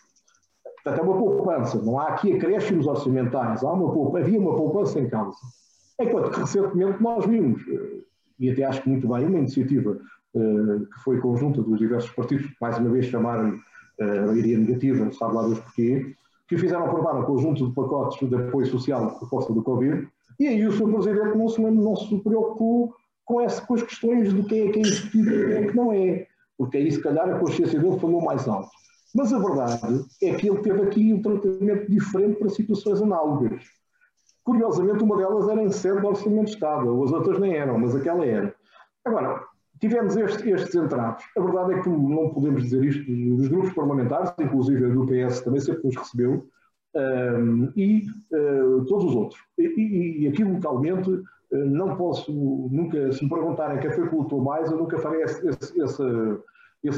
Portanto, 0.83 0.99
é 0.99 1.01
uma 1.01 1.17
poupança. 1.17 1.81
Não 1.81 1.99
há 1.99 2.09
aqui 2.09 2.33
acréscimos 2.33 2.85
orçamentais. 2.85 3.63
Há 3.63 3.71
uma 3.71 3.91
poupança, 3.91 4.25
havia 4.25 4.39
uma 4.39 4.55
poupança 4.55 4.99
em 4.99 5.09
causa. 5.09 5.39
Enquanto 5.99 6.29
que 6.29 6.39
recentemente 6.39 7.01
nós 7.01 7.25
vimos, 7.25 7.67
eh, 7.67 8.01
e 8.39 8.51
até 8.51 8.63
acho 8.63 8.83
que 8.83 8.89
muito 8.89 9.07
bem, 9.07 9.25
uma 9.25 9.39
iniciativa 9.39 9.99
que 10.33 11.03
foi 11.03 11.19
conjunta 11.19 11.61
dos 11.61 11.77
diversos 11.77 12.11
partidos, 12.11 12.49
mais 12.59 12.77
uma 12.77 12.89
vez 12.89 13.05
chamaram 13.05 13.59
uh, 13.99 14.03
a 14.03 14.27
maioria 14.27 14.57
negativa, 14.57 15.11
sabe 15.11 15.35
lá 15.35 15.43
dos 15.43 15.59
porquê, 15.59 16.15
que 16.47 16.57
fizeram 16.57 16.85
aprovar 16.85 17.15
um 17.15 17.23
conjunto 17.23 17.67
de 17.67 17.73
pacotes 17.73 18.27
de 18.27 18.35
apoio 18.35 18.65
social 18.67 19.19
por 19.19 19.29
força 19.29 19.53
do 19.53 19.63
Covid, 19.63 20.07
e 20.39 20.47
aí 20.47 20.65
o 20.65 20.71
Sr. 20.71 20.91
Presidente 20.91 21.37
não 21.37 21.49
se, 21.49 21.61
não 21.61 21.95
se 21.95 22.17
preocupou 22.19 22.95
com, 23.25 23.41
essa, 23.41 23.65
com 23.65 23.73
as 23.75 23.83
questões 23.83 24.33
de 24.33 24.43
quem 24.43 24.67
é 24.67 24.71
que 24.71 24.79
é 24.79 24.81
executivo 24.81 25.29
e 25.29 25.45
quem 25.45 25.53
é 25.53 25.67
que 25.67 25.75
não 25.75 25.93
é, 25.93 26.27
porque 26.57 26.77
aí 26.77 26.91
se 26.91 27.01
calhar 27.01 27.29
a 27.29 27.39
consciência 27.39 27.79
dele 27.79 27.99
falou 27.99 28.21
mais 28.21 28.47
alto. 28.47 28.69
Mas 29.13 29.33
a 29.33 29.39
verdade 29.39 30.05
é 30.23 30.33
que 30.33 30.49
ele 30.49 30.59
teve 30.59 30.81
aqui 30.81 31.13
um 31.13 31.21
tratamento 31.21 31.91
diferente 31.91 32.39
para 32.39 32.49
situações 32.49 33.01
análogas. 33.01 33.61
Curiosamente, 34.43 35.03
uma 35.03 35.17
delas 35.17 35.49
era 35.49 35.61
em 35.61 35.71
sede 35.71 36.01
do 36.01 36.07
Orçamento 36.07 36.45
de 36.45 36.51
Estado, 36.51 37.03
as 37.03 37.11
outras 37.11 37.39
nem 37.39 37.53
eram, 37.53 37.77
mas 37.77 37.95
aquela 37.95 38.25
era. 38.25 38.55
Agora, 39.05 39.43
tivemos 39.81 40.15
estes, 40.15 40.45
estes 40.45 40.75
entraves. 40.75 41.25
A 41.35 41.41
verdade 41.41 41.73
é 41.73 41.81
que 41.81 41.89
não 41.89 42.29
podemos 42.29 42.63
dizer 42.63 42.83
isto 42.85 43.03
dos 43.11 43.47
grupos 43.47 43.73
parlamentares, 43.73 44.31
inclusive 44.39 44.89
do 44.91 45.05
PS 45.05 45.41
também 45.41 45.59
sempre 45.59 45.83
nos 45.83 45.95
recebeu, 45.97 46.47
um, 46.95 47.71
e 47.75 48.05
uh, 48.31 48.85
todos 48.85 49.05
os 49.05 49.15
outros. 49.15 49.41
E, 49.57 49.63
e, 49.63 50.23
e 50.23 50.27
aqui 50.27 50.43
localmente 50.43 51.09
uh, 51.09 51.25
não 51.51 51.95
posso 51.95 52.31
nunca, 52.71 53.11
se 53.11 53.23
me 53.23 53.29
perguntarem 53.29 53.79
quem 53.79 53.91
foi 53.91 54.07
que 54.07 54.15
lutou 54.15 54.41
mais, 54.41 54.69
eu 54.71 54.77
nunca 54.77 54.99
farei 54.99 55.23
esse, 55.23 55.47
esse, 55.47 55.81
essa, 55.81 56.43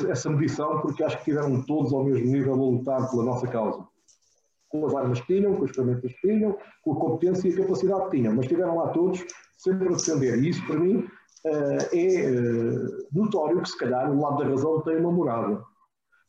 essa 0.10 0.30
medição, 0.30 0.82
porque 0.82 1.04
acho 1.04 1.17
que 1.19 1.26
tiveram 1.26 1.62
todos 1.63 1.93
ao 1.93 2.04
mesmo 2.04 2.26
nível 2.26 2.54
a 2.54 2.58
lutar 2.58 3.10
pela 3.10 3.24
nossa 3.24 3.48
causa. 3.48 3.88
Com 4.67 4.86
as 4.88 4.96
armas 4.96 5.22
que 5.22 5.28
tinham, 5.28 5.56
com 5.56 5.63
as 5.63 5.72
ferramentas 5.72 6.12
que 6.12 6.28
tinham, 6.28 6.58
com 6.84 6.93
a 6.93 6.96
competência 6.96 7.48
e 7.48 7.54
a 7.54 7.58
capacidade 7.58 8.06
que 8.06 8.17
tinham, 8.17 8.34
mas 8.34 8.46
estiveram 8.46 8.76
lá 8.76 8.88
todos 8.89 9.24
sempre 9.58 9.88
a 9.88 9.91
defender. 9.91 10.43
E 10.43 10.50
isso, 10.50 10.65
para 10.65 10.80
mim, 10.80 11.08
é 11.46 12.32
uh, 12.32 13.08
notório 13.12 13.62
que, 13.62 13.69
se 13.69 13.78
calhar, 13.78 14.10
o 14.12 14.22
lado 14.22 14.38
da 14.38 14.50
razão 14.50 14.82
tem 14.82 14.98
uma 14.98 15.12
morada. 15.12 15.62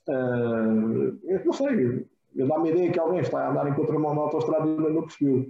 Eu 0.07 1.45
não 1.45 1.53
sei, 1.53 2.07
eu 2.35 2.49
dá-me 2.49 2.69
a 2.69 2.73
ideia 2.73 2.93
que 2.93 2.99
alguém 2.99 3.21
está 3.21 3.47
a 3.47 3.51
andar 3.51 3.69
em 3.69 3.75
contramão 3.75 4.15
na 4.15 4.23
autostrada 4.23 4.69
e 4.69 4.93
não 4.93 5.03
percebeu. 5.03 5.47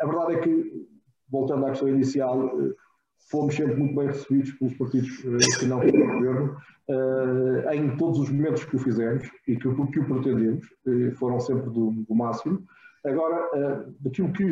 a 0.00 0.06
verdade 0.06 0.34
é 0.34 0.38
que, 0.40 0.86
voltando 1.30 1.64
à 1.64 1.70
questão 1.70 1.88
inicial, 1.88 2.50
fomos 3.30 3.54
sempre 3.54 3.76
muito 3.76 3.94
bem 3.94 4.08
recebidos 4.08 4.52
pelos 4.52 4.74
partidos 4.74 5.10
que 5.58 5.66
não 5.66 5.80
têm 5.80 5.92
governo, 5.92 6.56
em 7.72 7.96
todos 7.96 8.18
os 8.18 8.30
momentos 8.30 8.64
que 8.64 8.76
o 8.76 8.78
fizemos 8.78 9.30
e 9.46 9.56
que, 9.56 9.62
que 9.62 10.00
o 10.00 10.04
pretendemos, 10.04 10.66
foram 11.14 11.40
sempre 11.40 11.70
do, 11.70 11.92
do 11.92 12.14
máximo. 12.14 12.62
Agora, 13.04 13.86
daquilo 14.00 14.32
que 14.32 14.44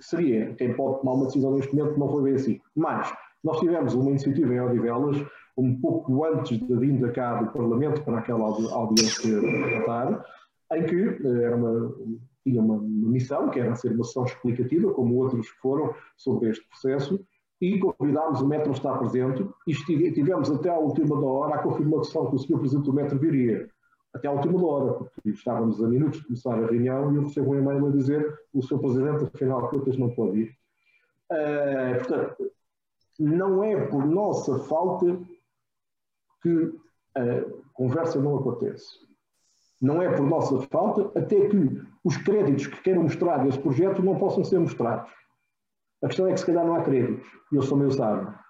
seria 0.00 0.54
quem 0.54 0.74
pode 0.74 1.00
tomar 1.00 1.14
uma 1.14 1.26
decisão 1.26 1.54
neste 1.54 1.74
momento, 1.74 1.98
não 1.98 2.08
foi 2.08 2.22
bem 2.24 2.34
assim. 2.34 2.60
Mas 2.74 3.12
nós 3.42 3.58
tivemos 3.60 3.94
uma 3.94 4.10
iniciativa 4.10 4.54
em 4.54 4.60
Odivelas, 4.60 5.24
um 5.56 5.80
pouco 5.80 6.24
antes 6.24 6.58
da 6.66 6.76
vinda 6.76 7.10
cá 7.12 7.42
do 7.42 7.52
Parlamento 7.52 8.02
para 8.02 8.18
aquela 8.18 8.46
audiência 8.46 9.40
parlamentar, 9.40 10.24
em 10.72 10.86
que 10.86 10.96
eh, 10.96 11.44
era 11.44 11.56
uma, 11.56 11.94
tinha 12.44 12.60
uma, 12.60 12.78
missão, 12.80 13.50
que 13.50 13.60
era 13.60 13.74
ser 13.74 13.92
uma 13.92 14.04
sessão 14.04 14.24
explicativa, 14.24 14.92
como 14.92 15.16
outros 15.16 15.48
foram, 15.60 15.94
sobre 16.16 16.50
este 16.50 16.66
processo, 16.68 17.20
e 17.60 17.78
convidámos 17.78 18.40
o 18.40 18.48
Metro 18.48 18.70
a 18.70 18.72
estar 18.72 18.98
presente 18.98 19.48
e 19.66 19.74
tivemos 20.12 20.50
até 20.50 20.68
à 20.68 20.76
última 20.76 21.18
hora 21.24 21.54
a 21.54 21.62
confirmação 21.62 22.26
que 22.28 22.36
o 22.36 22.38
Sr. 22.38 22.58
Presidente 22.58 22.86
do 22.86 22.92
Metro 22.92 23.18
viria 23.18 23.70
até 24.14 24.28
à 24.28 24.32
última 24.32 24.64
hora, 24.64 24.94
porque 24.94 25.30
estávamos 25.30 25.82
a 25.82 25.88
minutos 25.88 26.20
de 26.20 26.26
começar 26.26 26.54
a 26.54 26.66
reunião 26.66 27.12
e 27.12 27.16
eu 27.16 27.24
recebo 27.24 27.50
um 27.50 27.58
e-mail 27.58 27.86
a 27.86 27.90
dizer 27.90 28.40
o 28.52 28.62
seu 28.62 28.78
Presidente, 28.78 29.24
afinal 29.24 29.62
de 29.62 29.70
contas, 29.70 29.98
não 29.98 30.14
pode 30.14 30.38
ir. 30.38 30.56
Uh, 31.32 31.98
portanto, 31.98 32.52
não 33.18 33.64
é 33.64 33.86
por 33.86 34.06
nossa 34.06 34.58
falta 34.60 35.18
que 36.42 36.78
a 37.16 37.72
conversa 37.72 38.20
não 38.20 38.36
acontece. 38.38 39.00
Não 39.82 40.00
é 40.00 40.14
por 40.14 40.26
nossa 40.26 40.60
falta 40.68 41.18
até 41.18 41.48
que 41.48 41.82
os 42.04 42.16
créditos 42.18 42.68
que 42.68 42.82
queiram 42.82 43.02
mostrar 43.02 43.38
desse 43.38 43.58
projeto 43.58 44.02
não 44.02 44.16
possam 44.18 44.44
ser 44.44 44.58
mostrados. 44.58 45.10
A 46.02 46.06
questão 46.06 46.28
é 46.28 46.32
que 46.32 46.40
se 46.40 46.46
calhar 46.46 46.64
não 46.64 46.76
há 46.76 46.82
créditos, 46.82 47.26
eu 47.52 47.62
sou 47.62 47.76
meu 47.76 47.90
sábio 47.90 48.43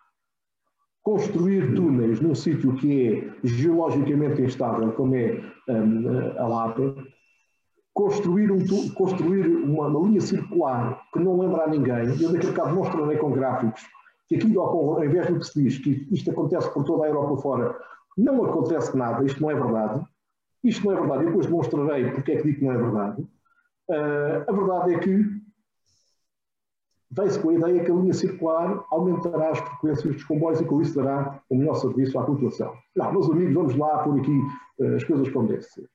construir 1.04 1.74
túneis 1.74 2.20
num 2.20 2.34
sítio 2.34 2.74
que 2.76 3.36
é 3.42 3.46
geologicamente 3.46 4.42
instável, 4.42 4.90
como 4.92 5.14
é 5.14 5.38
um, 5.68 6.38
a 6.38 6.48
Lapa, 6.48 6.94
construir, 7.92 8.50
um, 8.50 8.66
construir 8.94 9.46
uma, 9.46 9.86
uma, 9.86 10.08
linha 10.08 10.20
circular 10.20 11.00
que 11.12 11.20
não 11.20 11.38
lembra 11.38 11.64
a 11.64 11.68
ninguém, 11.68 12.20
eu 12.20 12.32
daqui 12.32 12.46
a 12.46 12.50
bocado 12.50 12.74
mostrarei 12.74 13.18
com 13.18 13.30
gráficos 13.30 13.82
que 14.26 14.36
aquilo, 14.36 14.60
ao 14.60 15.04
invés 15.04 15.26
do 15.28 15.38
que 15.38 15.46
se 15.46 15.62
diz 15.62 15.78
que 15.78 16.08
isto 16.10 16.30
acontece 16.30 16.72
por 16.72 16.82
toda 16.84 17.04
a 17.04 17.08
Europa 17.08 17.42
fora, 17.42 17.78
não 18.16 18.42
acontece 18.42 18.96
nada, 18.96 19.22
isto 19.24 19.42
não 19.42 19.50
é 19.50 19.54
verdade. 19.54 20.04
Isto 20.62 20.86
não 20.86 20.96
é 20.96 21.00
verdade, 21.00 21.24
e 21.24 21.26
depois 21.26 21.46
demonstrarei 21.46 22.10
porque 22.10 22.32
é 22.32 22.36
que 22.36 22.42
digo 22.44 22.58
que 22.58 22.64
não 22.64 22.72
é 22.72 22.78
verdade. 22.78 23.22
Uh, 23.90 24.44
a 24.48 24.52
verdade 24.52 24.94
é 24.94 24.98
que 24.98 25.33
Vem-se 27.16 27.38
com 27.38 27.50
a 27.50 27.54
ideia 27.54 27.84
que 27.84 27.90
a 27.90 27.94
linha 27.94 28.12
circular 28.12 28.84
aumentará 28.90 29.50
as 29.50 29.58
frequências 29.58 30.14
dos 30.14 30.24
comboios 30.24 30.60
e 30.60 30.64
com 30.64 30.82
isso 30.82 30.96
dará 30.96 31.40
um 31.48 31.58
melhor 31.58 31.74
serviço 31.74 32.18
à 32.18 32.24
população. 32.24 32.74
Não, 32.96 33.12
meus 33.12 33.30
amigos, 33.30 33.54
vamos 33.54 33.76
lá 33.76 33.98
por 33.98 34.18
aqui 34.18 34.36
uh, 34.80 34.96
as 34.96 35.04
coisas 35.04 35.28
como 35.28 35.46
deve 35.46 35.62
ser. 35.62 35.88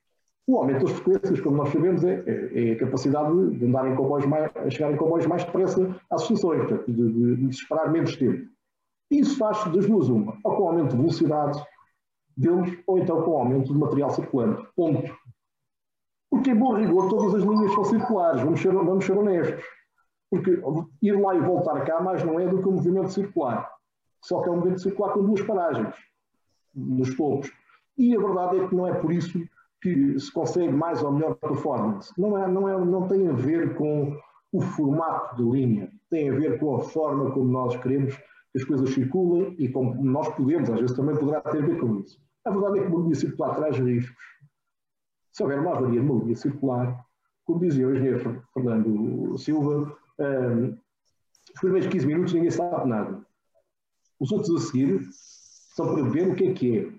O 0.46 0.56
aumento 0.56 0.86
das 0.86 0.92
frequências, 0.92 1.40
como 1.40 1.58
nós 1.58 1.68
sabemos, 1.68 2.02
é, 2.04 2.24
é, 2.26 2.70
é 2.70 2.72
a 2.72 2.78
capacidade 2.78 3.50
de 3.50 3.64
andar 3.66 3.86
em 3.86 3.94
comboios 3.94 4.26
mais, 4.26 4.50
chegar 4.72 4.92
em 4.92 4.96
comboios 4.96 5.26
mais 5.26 5.44
depressa 5.44 5.94
às 6.10 6.22
estações, 6.22 6.66
de, 6.66 6.92
de, 6.92 7.36
de 7.36 7.50
esperar 7.50 7.92
menos 7.92 8.16
tempo. 8.16 8.48
Isso 9.10 9.36
faz 9.36 9.62
das 9.72 9.86
duas 9.86 10.08
uma, 10.08 10.38
ou 10.42 10.56
com 10.56 10.62
o 10.62 10.68
aumento 10.68 10.90
de 10.90 10.96
velocidade 10.96 11.62
deles, 12.34 12.78
ou 12.86 12.98
então 12.98 13.22
com 13.22 13.32
o 13.32 13.36
aumento 13.36 13.72
de 13.72 13.78
material 13.78 14.10
circulante. 14.10 14.66
Ponto. 14.74 15.14
Porque, 16.30 16.50
em 16.50 16.56
bom 16.56 16.74
rigor, 16.74 17.08
todas 17.08 17.34
as 17.34 17.42
linhas 17.42 17.74
são 17.74 17.84
circulares, 17.84 18.40
vamos 18.40 18.60
ser, 18.60 18.72
vamos 18.72 19.04
ser 19.04 19.18
honestos. 19.18 19.64
Porque 20.30 20.62
ir 21.02 21.20
lá 21.20 21.34
e 21.34 21.40
voltar 21.40 21.84
cá 21.84 22.00
mais 22.00 22.22
não 22.22 22.38
é 22.38 22.46
do 22.46 22.62
que 22.62 22.68
um 22.68 22.72
movimento 22.72 23.10
circular. 23.10 23.70
Só 24.22 24.42
que 24.42 24.48
é 24.48 24.52
um 24.52 24.56
movimento 24.56 24.82
circular 24.82 25.12
com 25.12 25.24
duas 25.24 25.42
paragens 25.42 25.94
nos 26.74 27.14
topos. 27.16 27.50
E 27.98 28.16
a 28.16 28.20
verdade 28.20 28.60
é 28.60 28.68
que 28.68 28.74
não 28.74 28.86
é 28.86 28.94
por 28.94 29.12
isso 29.12 29.42
que 29.82 30.18
se 30.18 30.32
consegue 30.32 30.72
mais 30.72 31.02
ou 31.02 31.12
melhor 31.12 31.34
performance. 31.36 32.12
Não, 32.18 32.38
é, 32.38 32.46
não, 32.46 32.68
é, 32.68 32.84
não 32.84 33.08
tem 33.08 33.28
a 33.28 33.32
ver 33.32 33.74
com 33.76 34.16
o 34.52 34.60
formato 34.60 35.36
de 35.36 35.42
linha, 35.42 35.90
tem 36.10 36.28
a 36.28 36.34
ver 36.34 36.58
com 36.58 36.76
a 36.76 36.80
forma 36.80 37.30
como 37.30 37.50
nós 37.50 37.76
queremos 37.76 38.16
que 38.16 38.58
as 38.58 38.64
coisas 38.64 38.90
circulem 38.90 39.54
e 39.58 39.68
como 39.68 40.02
nós 40.02 40.28
podemos, 40.34 40.68
às 40.70 40.80
vezes 40.80 40.96
também 40.96 41.16
poderá 41.16 41.40
ter 41.40 41.62
a 41.62 41.66
ver 41.66 41.78
com 41.78 42.00
isso. 42.00 42.20
A 42.44 42.50
verdade 42.50 42.80
é 42.80 42.82
que 42.82 42.88
uma 42.88 43.02
linha 43.02 43.14
circular 43.14 43.54
traz 43.54 43.78
riscos. 43.78 44.24
se 45.32 45.42
houver 45.42 45.60
uma 45.60 45.76
avaria 45.76 46.02
numa 46.02 46.24
linha 46.24 46.36
circular, 46.36 47.04
como 47.44 47.60
dizia 47.60 47.86
o 47.86 47.92
engenheiro 47.92 48.42
Fernando 48.52 49.38
Silva, 49.38 49.96
um, 50.20 50.76
os 51.54 51.60
primeiros 51.60 51.88
15 51.88 52.06
minutos 52.06 52.32
ninguém 52.32 52.50
sabe 52.50 52.88
nada. 52.88 53.20
Os 54.18 54.30
outros 54.32 54.54
a 54.54 54.66
seguir 54.66 55.00
são 55.74 55.94
para 55.94 56.04
ver 56.10 56.28
o 56.28 56.34
que 56.34 56.44
é 56.44 56.52
que 56.52 56.78
é. 56.78 56.92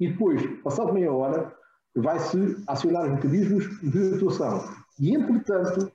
E 0.00 0.08
depois, 0.08 0.42
passado 0.62 0.92
meia 0.92 1.12
hora, 1.12 1.54
vai-se 1.94 2.62
acionar 2.66 3.08
mecanismos 3.08 3.64
de 3.80 4.14
atuação. 4.14 4.68
E, 4.98 5.14
entretanto, 5.14 5.90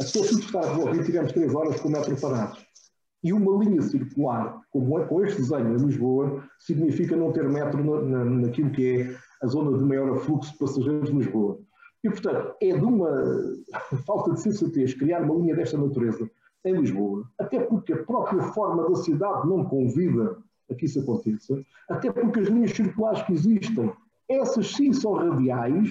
até 0.00 0.12
tudo 0.12 0.40
estar 0.40 0.60
resolvido, 0.60 1.04
tivemos 1.04 1.32
três 1.32 1.54
horas 1.54 1.80
com 1.80 1.88
o 1.88 1.92
metro 1.92 2.20
parado. 2.20 2.58
E 3.22 3.32
uma 3.32 3.62
linha 3.62 3.82
circular, 3.82 4.60
como 4.70 4.98
é 4.98 5.06
com 5.06 5.24
este 5.24 5.40
desenho 5.40 5.76
em 5.76 5.86
Lisboa, 5.86 6.42
significa 6.58 7.16
não 7.16 7.32
ter 7.32 7.48
metro 7.48 7.84
na, 7.84 8.02
na, 8.02 8.24
naquilo 8.24 8.70
que 8.70 9.00
é 9.00 9.16
a 9.42 9.46
zona 9.46 9.76
de 9.78 9.84
maior 9.84 10.18
fluxo 10.20 10.52
de 10.52 10.58
passageiros 10.58 11.10
de 11.10 11.16
Lisboa. 11.16 11.58
E, 12.02 12.08
portanto, 12.08 12.54
é 12.60 12.72
de 12.72 12.84
uma 12.84 13.10
falta 14.06 14.32
de 14.32 14.40
sensatez 14.40 14.94
criar 14.94 15.22
uma 15.22 15.34
linha 15.34 15.54
desta 15.54 15.76
natureza 15.76 16.28
em 16.64 16.74
Lisboa, 16.74 17.24
até 17.38 17.60
porque 17.60 17.92
a 17.92 18.04
própria 18.04 18.42
forma 18.52 18.88
da 18.88 18.94
cidade 18.96 19.48
não 19.48 19.64
convida 19.64 20.36
a 20.70 20.74
que 20.74 20.86
isso 20.86 21.00
aconteça, 21.00 21.62
até 21.88 22.12
porque 22.12 22.40
as 22.40 22.48
linhas 22.48 22.72
circulares 22.72 23.22
que 23.22 23.32
existem, 23.32 23.92
essas 24.28 24.68
sim 24.72 24.92
são 24.92 25.14
radiais, 25.14 25.90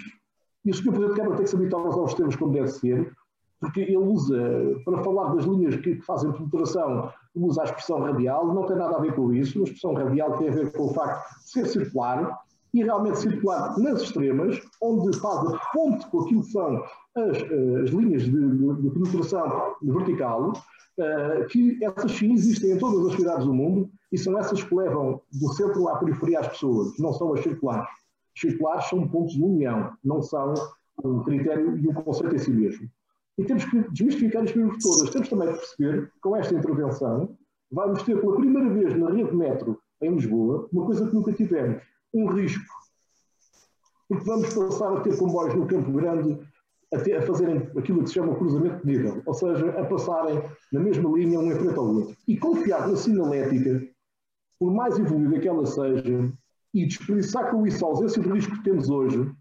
e 0.66 0.72
o 0.72 0.74
Sr. 0.74 0.92
Presidente 0.92 1.12
de 1.12 1.16
Câmara 1.16 1.36
tem 1.36 1.44
que 1.44 1.50
se 1.50 1.56
habituar 1.56 1.86
aos 1.86 2.14
termos 2.14 2.36
como 2.36 2.54
deve 2.54 2.68
ser, 2.68 3.12
porque 3.60 3.82
ele 3.82 3.98
usa, 3.98 4.82
para 4.86 5.04
falar 5.04 5.36
das 5.36 5.46
linhas 5.46 5.76
que, 5.76 5.96
que 5.96 6.02
fazem 6.02 6.32
penetração, 6.32 7.12
usa 7.36 7.62
a 7.62 7.66
expressão 7.66 8.00
radial, 8.00 8.54
não 8.54 8.66
tem 8.66 8.78
nada 8.78 8.96
a 8.96 9.02
ver 9.02 9.14
com 9.16 9.34
isso, 9.34 9.60
a 9.60 9.64
expressão 9.64 9.94
radial 9.94 10.38
tem 10.38 10.50
a 10.50 10.54
ver 10.54 10.72
com 10.72 10.86
o 10.86 10.94
facto 10.94 11.40
de 11.40 11.50
ser 11.50 11.66
circular, 11.68 12.40
e 12.74 12.84
realmente 12.84 13.20
circular 13.20 13.78
nas 13.80 14.02
extremas, 14.02 14.60
onde 14.82 15.18
faz 15.18 15.40
a 15.48 15.60
ponte 15.74 16.06
com 16.08 16.22
aquilo 16.22 16.42
que 16.42 16.52
são 16.52 16.84
as, 17.16 17.38
eh, 17.38 17.82
as 17.84 17.90
linhas 17.90 18.24
de, 18.24 18.32
de, 18.32 18.90
penetração 18.92 19.76
vertical, 19.82 20.52
uh, 20.52 21.48
que 21.50 21.84
essas 21.84 22.12
sim 22.12 22.34
existem 22.34 22.72
em 22.72 22.78
todas 22.78 23.08
as 23.08 23.14
cidades 23.16 23.46
do 23.46 23.54
mundo 23.54 23.90
e 24.12 24.18
são 24.18 24.38
essas 24.38 24.64
que 24.64 24.76
levam 24.76 25.22
do 25.34 25.54
centro 25.54 25.88
à 25.90 25.98
periferia 25.98 26.42
as 26.42 26.48
pessoas, 26.50 26.98
não 27.00 27.14
são 27.14 27.34
as 27.34 27.42
circulares. 27.42 27.90
As 28.36 28.42
circulares 28.42 28.86
são 28.88 29.08
pontos 29.08 29.34
de 29.34 29.44
união, 29.44 29.92
não 30.04 30.22
são 30.22 30.54
um 31.04 31.24
critério 31.24 31.78
e 31.78 31.88
um 31.88 31.94
conceito 31.94 32.36
em 32.36 32.40
si 32.40 32.52
mesmo. 32.52 32.90
E 33.38 33.46
temos 33.46 33.66
que 33.66 33.90
desmistificar 33.92 34.44
as 34.44 34.52
coisas 34.52 34.78
todas. 34.84 35.10
Temos 35.12 35.30
também 35.30 35.48
que 35.48 35.54
perceber 35.54 36.08
que 36.08 36.20
com 36.20 36.36
esta 36.36 36.54
intervenção 36.54 37.38
vamos 37.72 38.04
ter 38.04 38.20
pela 38.20 38.36
primeira 38.36 38.70
vez 38.70 38.98
na 38.98 39.10
rede 39.10 39.36
metro 39.36 39.80
em 40.02 40.14
Lisboa 40.14 40.68
uma 40.72 40.86
coisa 40.86 41.08
que 41.08 41.16
nunca 41.16 41.32
tivemos 41.32 41.82
um 42.14 42.28
risco. 42.28 42.64
Porque 44.08 44.26
vamos 44.26 44.54
passar 44.54 44.98
a 44.98 45.02
ter 45.02 45.18
comboios 45.18 45.56
no 45.56 45.68
Campo 45.68 45.92
Grande 45.92 46.40
a, 46.94 47.00
ter, 47.00 47.18
a 47.18 47.22
fazerem 47.22 47.58
aquilo 47.78 48.02
que 48.02 48.08
se 48.08 48.16
chama 48.16 48.36
cruzamento 48.36 48.86
de 48.86 48.92
nível, 48.92 49.22
ou 49.26 49.34
seja, 49.34 49.70
a 49.80 49.86
passarem 49.86 50.42
na 50.72 50.80
mesma 50.80 51.10
linha 51.12 51.40
um 51.40 51.52
em 51.52 51.56
frente 51.56 51.78
ao 51.78 51.86
outro. 51.86 52.18
E 52.28 52.38
confiar 52.38 52.88
na 52.88 52.96
sinalética, 52.96 53.88
por 54.58 54.74
mais 54.74 54.98
evoluída 54.98 55.40
que 55.40 55.48
ela 55.48 55.66
seja, 55.66 56.34
e 56.74 56.86
desperdiçar 56.86 57.52
com 57.52 57.66
isso 57.66 57.86
a 57.86 57.90
ausência 57.90 58.22
de 58.22 58.30
risco 58.30 58.56
que 58.56 58.64
temos 58.64 58.90
hoje, 58.90 59.32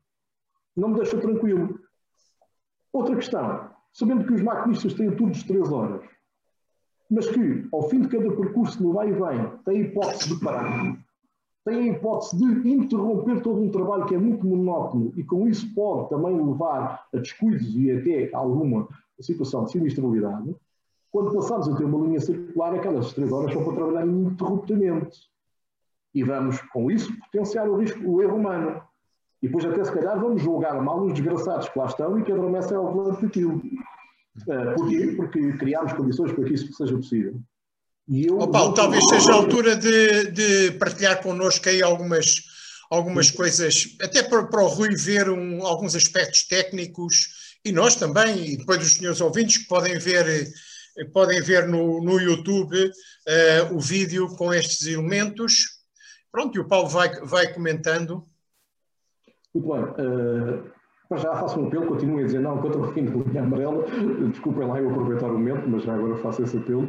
não 0.77 0.89
me 0.89 0.97
deixa 0.97 1.19
tranquilo. 1.19 1.79
Outra 2.93 3.17
questão, 3.17 3.71
sabendo 3.93 4.25
que 4.25 4.35
os 4.35 4.43
maquinistas 4.43 4.95
têm 4.95 5.15
turnos 5.15 5.39
de 5.39 5.49
3 5.49 5.71
horas, 5.71 6.03
mas 7.11 7.27
que, 7.27 7.67
ao 7.73 7.89
fim 7.89 8.03
de 8.03 8.09
cada 8.09 8.31
percurso 8.31 8.83
no 8.83 8.93
vai 8.93 9.09
e 9.09 9.13
vem, 9.13 9.59
têm 9.65 9.81
hipótese 9.83 10.35
de 10.35 10.41
parar, 10.45 10.97
tem 11.69 11.91
a 11.91 11.93
hipótese 11.93 12.37
de 12.37 12.71
interromper 12.71 13.43
todo 13.43 13.61
um 13.61 13.71
trabalho 13.71 14.07
que 14.07 14.15
é 14.15 14.19
muito 14.19 14.47
monótono 14.47 15.13
e 15.17 15.23
com 15.23 15.47
isso 15.47 15.73
pode 15.75 16.09
também 16.09 16.35
levar 16.35 17.07
a 17.13 17.19
descuidos 17.19 17.77
e 17.77 17.91
até 17.91 18.31
alguma 18.35 18.89
situação 19.21 19.65
de 19.65 19.73
sinistralidade, 19.73 20.57
quando 21.11 21.33
passamos 21.33 21.69
a 21.69 21.77
ter 21.77 21.85
uma 21.85 22.07
linha 22.07 22.21
circular, 22.21 22.75
aquelas 22.75 23.13
três 23.13 23.33
horas 23.33 23.53
são 23.53 23.65
para 23.65 23.75
trabalhar 23.75 24.07
ininterruptamente. 24.07 25.19
E 26.15 26.23
vamos, 26.23 26.61
com 26.73 26.91
isso, 26.91 27.13
potenciar 27.21 27.69
o 27.69 27.77
risco, 27.77 28.01
o 28.09 28.23
erro 28.23 28.37
humano. 28.37 28.83
E 29.43 29.47
depois 29.47 29.65
até 29.65 29.85
se 29.85 29.93
calhar 29.93 30.19
vamos 30.19 30.43
julgar 30.43 30.81
mal 30.83 31.03
os 31.03 31.13
desgraçados 31.13 31.69
que 31.69 31.79
lá 31.79 31.87
estão 31.87 32.19
e 32.19 32.23
que 32.23 32.33
adormecem 32.33 32.77
ao 32.77 32.93
volante 32.93 33.23
daquilo. 33.23 33.61
Porquê? 34.77 35.15
Porque 35.17 35.53
criámos 35.55 35.93
condições 35.93 36.33
para 36.33 36.45
que 36.45 36.55
isso 36.55 36.73
seja 36.73 36.97
possível. 36.97 37.41
Eu, 38.11 38.39
oh, 38.39 38.49
Paulo, 38.49 38.73
talvez 38.73 39.05
seja 39.05 39.33
a 39.33 39.35
altura 39.35 39.77
de, 39.77 40.31
de 40.31 40.71
partilhar 40.79 41.23
connosco 41.23 41.69
aí 41.69 41.83
algumas, 41.83 42.37
algumas 42.91 43.31
coisas, 43.31 43.97
até 44.01 44.23
para, 44.23 44.47
para 44.47 44.63
o 44.63 44.67
Rui 44.67 44.97
ver 44.97 45.29
um, 45.29 45.67
alguns 45.67 45.95
aspectos 45.95 46.45
técnicos 46.45 47.59
e 47.63 47.71
nós 47.71 47.97
também, 47.97 48.55
e 48.55 48.57
depois 48.57 48.81
os 48.81 48.95
senhores 48.95 49.21
ouvintes 49.21 49.59
que 49.59 49.69
podem 49.69 49.99
ver, 49.99 50.49
podem 51.13 51.43
ver 51.43 51.69
no, 51.69 52.03
no 52.03 52.19
YouTube 52.19 52.83
uh, 52.83 53.75
o 53.75 53.79
vídeo 53.79 54.27
com 54.37 54.55
estes 54.55 54.87
elementos. 54.87 55.79
Pronto, 56.33 56.57
e 56.57 56.61
o 56.61 56.67
Paulo 56.67 56.89
vai, 56.89 57.11
vai 57.27 57.53
comentando. 57.53 58.25
Muito 59.55 59.69
bem. 59.69 59.83
Uh, 59.83 60.65
já 61.15 61.35
faço 61.35 61.61
um 61.61 61.67
apelo, 61.67 61.89
continuem 61.89 62.23
a 62.23 62.27
dizer 62.27 62.41
não, 62.41 62.57
contra 62.57 62.81
o 62.81 62.93
fim 62.95 63.05
da 63.05 63.13
linha 63.13 63.43
amarela. 63.43 63.85
Desculpem 64.31 64.67
lá 64.67 64.81
eu 64.81 64.89
aproveitar 64.89 65.27
o 65.27 65.33
momento, 65.33 65.69
mas 65.69 65.83
já 65.83 65.95
agora 65.95 66.17
faço 66.23 66.43
esse 66.43 66.57
apelo 66.57 66.89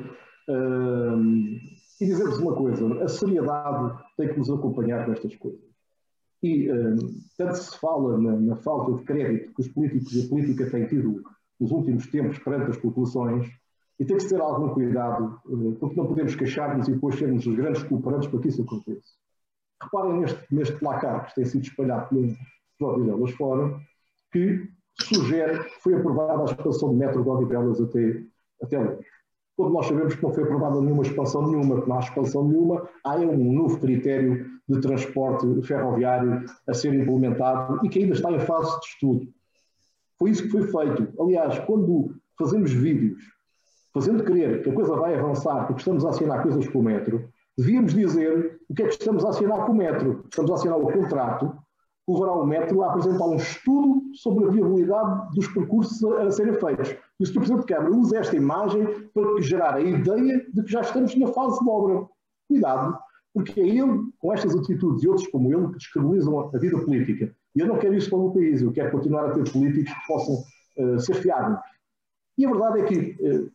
e 0.50 2.06
dizer-vos 2.06 2.40
uma 2.40 2.56
coisa: 2.56 3.04
a 3.04 3.08
seriedade 3.08 4.04
tem 4.18 4.30
que 4.30 4.38
nos 4.40 4.50
acompanhar 4.50 5.08
nestas 5.08 5.36
coisas. 5.36 5.70
E 6.42 6.70
tanto 7.38 7.56
se 7.56 7.78
fala 7.80 8.18
na, 8.18 8.36
na, 8.40 8.56
falta 8.56 8.94
de 8.94 9.04
crédito 9.04 9.54
que 9.54 9.62
os 9.62 9.68
políticos 9.68 10.14
e 10.14 10.26
a 10.26 10.30
política 10.30 10.70
têm 10.70 10.88
tido 10.88 11.22
nos 11.60 11.72
últimos 11.72 12.08
tempos 12.08 12.40
perante 12.40 12.72
as 12.72 12.78
populações, 12.78 13.48
e 14.00 14.06
tem 14.06 14.18
que 14.18 14.30
ter 14.30 14.40
algum 14.40 14.70
cuidado, 14.70 15.42
uh, 15.46 15.76
porque 15.76 15.98
não 15.98 16.08
podemos 16.08 16.34
queixar-nos 16.34 16.88
e 16.88 16.94
depois 16.94 17.16
sermos 17.16 17.46
os 17.46 17.54
grandes 17.54 17.84
culpados 17.84 18.28
para 18.28 18.40
que 18.40 18.48
isso 18.48 18.62
aconteça. 18.62 19.10
Reparem 19.84 20.22
neste, 20.22 20.56
neste 20.56 20.80
placar 20.80 21.28
que 21.28 21.36
tem 21.36 21.46
sido 21.46 21.64
espalhado 21.64 22.08
pelo 22.08 22.94
Odivelas 22.94 23.32
fora, 23.32 23.78
que 24.32 24.70
sugere 25.02 25.62
que 25.66 25.82
foi 25.82 25.96
aprovada 25.96 26.44
a 26.44 26.46
expansão 26.46 26.90
do 26.90 26.96
metro 26.96 27.22
de 27.22 27.30
Odivelas 27.30 27.82
até, 27.82 28.24
até 28.62 28.80
hoje 28.80 29.19
quando 29.60 29.74
nós 29.74 29.88
sabemos 29.88 30.16
que 30.16 30.24
não 30.24 30.34
foi 30.34 30.44
aprovada 30.44 30.80
nenhuma 30.80 31.04
expansão 31.04 31.46
nenhuma, 31.46 31.82
que 31.82 31.90
não 31.90 31.98
há 31.98 32.00
expansão 32.00 32.48
nenhuma, 32.48 32.88
há 33.04 33.18
um 33.18 33.52
novo 33.52 33.78
critério 33.78 34.46
de 34.70 34.80
transporte 34.80 35.46
ferroviário 35.64 36.46
a 36.66 36.74
ser 36.74 36.94
implementado 36.94 37.78
e 37.84 37.90
que 37.90 38.00
ainda 38.00 38.14
está 38.14 38.32
em 38.32 38.40
fase 38.40 38.80
de 38.80 38.86
estudo. 38.86 39.28
Foi 40.18 40.30
isso 40.30 40.44
que 40.44 40.50
foi 40.50 40.62
feito. 40.62 41.10
Aliás, 41.22 41.60
quando 41.66 42.16
fazemos 42.38 42.72
vídeos 42.72 43.22
fazendo 43.94 44.24
crer 44.24 44.64
que 44.64 44.70
a 44.70 44.74
coisa 44.74 44.96
vai 44.96 45.16
avançar 45.16 45.68
porque 45.68 45.82
estamos 45.82 46.06
a 46.06 46.10
assinar 46.12 46.42
coisas 46.42 46.66
com 46.70 46.80
o 46.80 46.84
metro, 46.84 47.28
devíamos 47.58 47.94
dizer 47.94 48.62
o 48.70 48.74
que 48.74 48.84
é 48.84 48.86
que 48.88 48.94
estamos 48.94 49.26
a 49.26 49.30
assinar 49.30 49.66
com 49.66 49.74
o 49.74 49.76
metro. 49.76 50.24
Estamos 50.24 50.52
a 50.52 50.54
assinar 50.54 50.78
o 50.78 50.90
contrato 50.90 51.52
que 52.06 52.14
levará 52.14 52.32
o 52.32 52.46
metro 52.46 52.82
a 52.82 52.92
apresentar 52.92 53.26
um 53.26 53.36
estudo 53.36 54.04
sobre 54.14 54.46
a 54.46 54.52
viabilidade 54.52 55.36
dos 55.36 55.50
percursos 55.50 56.02
a, 56.02 56.32
serem 56.32 56.54
feitos. 56.54 56.96
E 57.20 57.24
o 57.24 57.28
Sr. 57.28 57.34
Presidente 57.34 57.62
de 57.62 57.74
Câmara 57.74 57.96
usa 57.96 58.18
esta 58.18 58.36
imagem 58.36 59.10
para 59.14 59.42
gerar 59.42 59.76
a 59.76 59.82
ideia 59.82 60.46
de 60.54 60.64
que 60.64 60.72
já 60.72 60.82
estamos 60.82 61.16
na 61.16 61.28
fase 61.28 61.60
de 61.60 61.70
obra. 61.70 62.08
Cuidado, 62.48 62.98
porque 63.34 63.60
é 63.60 63.68
ele, 63.68 64.12
com 64.18 64.34
estas 64.34 64.56
atitudes 64.56 65.04
e 65.04 65.08
outros 65.08 65.28
como 65.28 65.54
ele, 65.54 65.68
que 65.68 65.78
descredibilizam 65.78 66.40
a 66.40 66.58
vida 66.58 66.80
política. 66.80 67.36
E 67.56 67.60
eu 67.60 67.68
não 67.68 67.78
quero 67.78 67.96
isso 67.96 68.10
para 68.10 68.20
o 68.20 68.34
país, 68.34 68.62
eu 68.62 68.72
quero 68.72 68.92
continuar 68.92 69.26
a 69.26 69.32
ter 69.34 69.52
políticos 69.52 69.94
que 69.94 70.08
possam 70.08 70.36
uh, 70.78 71.00
ser 71.00 71.16
fiáveis. 71.16 71.60
E 72.38 72.46
a 72.46 72.50
verdade 72.50 72.80
é 72.80 72.84
que 72.86 73.18
uh, 73.22 73.52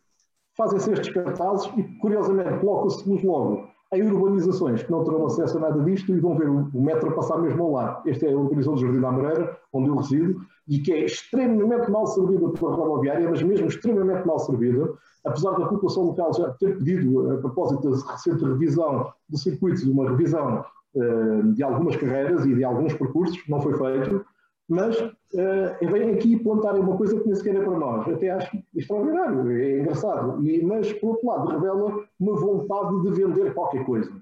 fazem-se 0.56 0.92
estes 0.92 1.12
cartazes 1.12 1.66
e, 1.76 1.82
curiosamente, 1.98 2.60
colocam-se-los 2.60 3.22
logo 3.22 3.73
em 3.96 4.02
urbanizações 4.10 4.82
que 4.82 4.90
não 4.90 5.04
terão 5.04 5.26
acesso 5.26 5.58
a 5.58 5.60
nada 5.60 5.82
disto 5.82 6.14
e 6.14 6.20
vão 6.20 6.36
ver 6.36 6.48
o, 6.48 6.70
metro 6.74 7.14
passar 7.14 7.38
mesmo 7.38 7.62
ao 7.62 7.72
lado. 7.72 8.08
Este 8.08 8.26
é 8.26 8.32
a 8.32 8.36
urbanização 8.36 8.74
do 8.74 8.80
Jardim 8.80 9.00
da 9.00 9.12
Moreira, 9.12 9.58
onde 9.72 9.88
eu 9.88 9.96
resido, 9.96 10.40
e 10.68 10.78
que 10.78 10.92
é 10.92 11.04
extremamente 11.04 11.90
mal 11.90 12.06
servida 12.06 12.48
pela 12.50 12.74
rodoviária, 12.74 13.28
mas 13.28 13.42
mesmo 13.42 13.66
extremamente 13.66 14.26
mal 14.26 14.38
servida, 14.38 14.92
apesar 15.24 15.52
da 15.52 15.66
população 15.66 16.04
local 16.04 16.32
já 16.34 16.50
ter 16.54 16.76
pedido, 16.78 17.32
a 17.32 17.38
propósito 17.38 17.90
da 17.90 18.12
recente 18.12 18.44
revisão 18.44 19.12
do 19.28 19.38
circuito, 19.38 19.90
uma 19.90 20.10
revisão 20.10 20.64
uh, 20.94 21.52
de 21.54 21.62
algumas 21.62 21.96
carreiras 21.96 22.44
e 22.46 22.54
de 22.54 22.64
alguns 22.64 22.94
percursos, 22.94 23.38
não 23.48 23.60
foi 23.60 23.74
feito, 23.74 24.24
mas 24.68 24.96
uh, 25.32 25.90
vem 25.90 26.10
aqui 26.14 26.36
plantarem 26.36 26.82
uma 26.82 26.96
coisa 26.96 27.18
que 27.18 27.26
nem 27.26 27.34
sequer 27.34 27.56
é 27.56 27.64
para 27.64 27.78
nós. 27.78 28.08
Até 28.08 28.30
acho 28.30 28.58
extraordinário, 28.74 29.50
é 29.50 29.80
engraçado. 29.80 30.44
E, 30.46 30.62
mas, 30.64 30.92
por 30.94 31.10
outro 31.10 31.26
lado, 31.26 31.48
revela 31.48 32.04
uma 32.20 32.36
vontade 32.36 33.02
de 33.02 33.10
vender 33.10 33.54
qualquer 33.54 33.84
coisa. 33.84 34.12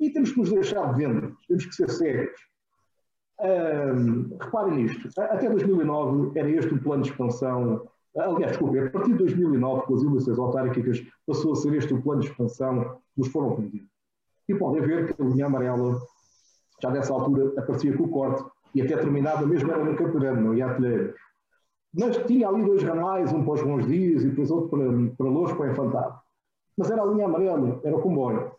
E 0.00 0.10
temos 0.10 0.32
que 0.32 0.38
nos 0.40 0.50
deixar 0.50 0.92
de 0.92 1.04
vender, 1.04 1.32
temos 1.46 1.64
que 1.64 1.74
ser 1.74 1.88
sérios. 1.90 2.52
Reparem 4.40 4.84
nisto, 4.84 5.08
até 5.16 5.48
2009 5.48 6.38
era 6.38 6.48
este 6.50 6.74
o 6.74 6.82
plano 6.82 7.02
de 7.02 7.10
expansão. 7.10 7.88
Aliás, 8.16 8.52
desculpe, 8.52 8.78
a 8.78 8.90
partir 8.90 9.12
de 9.12 9.18
2009, 9.18 9.86
com 9.86 9.94
as 9.94 10.02
eleições 10.02 10.38
autárquicas, 10.38 11.02
passou 11.26 11.52
a 11.52 11.56
ser 11.56 11.74
este 11.74 11.94
o 11.94 12.02
plano 12.02 12.20
de 12.20 12.28
expansão 12.28 12.82
que 12.84 13.18
nos 13.18 13.28
foram 13.28 13.56
vendidos. 13.56 13.88
E 14.48 14.54
podem 14.54 14.82
ver 14.82 15.14
que 15.14 15.22
a 15.22 15.24
linha 15.24 15.46
amarela, 15.46 15.98
já 16.82 16.90
nessa 16.90 17.12
altura, 17.12 17.52
aparecia 17.58 17.96
com 17.96 18.04
o 18.04 18.08
corte 18.08 18.44
e 18.74 18.82
até 18.82 18.96
terminava 18.96 19.46
mesmo 19.46 19.70
era 19.70 19.84
no 19.84 19.96
Campo 19.96 20.18
Grande, 20.18 20.42
não 20.42 20.54
ia 20.54 20.66
a 20.66 20.74
Telheiros. 20.74 21.14
Mas 21.94 22.16
tinha 22.26 22.48
ali 22.48 22.64
dois 22.64 22.82
ramais, 22.82 23.32
um 23.32 23.44
para 23.44 23.54
os 23.54 23.62
bons 23.62 23.86
dias 23.86 24.24
e 24.24 24.30
depois 24.30 24.50
outro 24.50 24.70
para, 24.70 24.84
para 25.16 25.26
Louros, 25.26 25.52
para 25.52 25.68
o 25.68 25.70
Infantado. 25.70 26.20
Mas 26.76 26.90
era 26.90 27.02
a 27.02 27.06
linha 27.06 27.26
amarela, 27.26 27.80
era 27.84 27.94
o 27.94 28.00
comboio. 28.00 28.50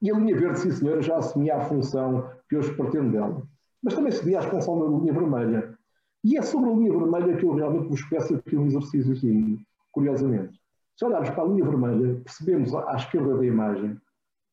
E 0.00 0.10
a 0.10 0.14
linha 0.14 0.36
verde, 0.36 0.60
sim 0.60 0.70
senhora, 0.70 1.02
já 1.02 1.18
assumia 1.18 1.56
a 1.56 1.60
função 1.60 2.30
que 2.48 2.56
hoje 2.56 2.74
pretendo 2.74 3.12
dela. 3.12 3.42
Mas 3.82 3.94
também 3.94 4.12
se 4.12 4.24
via 4.24 4.38
a 4.38 4.42
função 4.42 4.78
da 4.78 4.98
linha 4.98 5.12
vermelha. 5.12 5.76
E 6.24 6.36
é 6.36 6.42
sobre 6.42 6.70
a 6.70 6.74
linha 6.74 6.92
vermelha 6.92 7.36
que 7.36 7.44
eu 7.44 7.54
realmente 7.54 7.88
vos 7.88 8.02
peço 8.08 8.34
aqui 8.34 8.56
um 8.56 8.66
exercício 8.66 9.12
assim, 9.12 9.58
curiosamente. 9.92 10.58
Se 10.96 11.04
olharmos 11.04 11.30
para 11.30 11.42
a 11.42 11.46
linha 11.46 11.64
vermelha, 11.64 12.20
percebemos 12.24 12.74
à 12.74 12.96
esquerda 12.96 13.36
da 13.36 13.44
imagem 13.44 13.98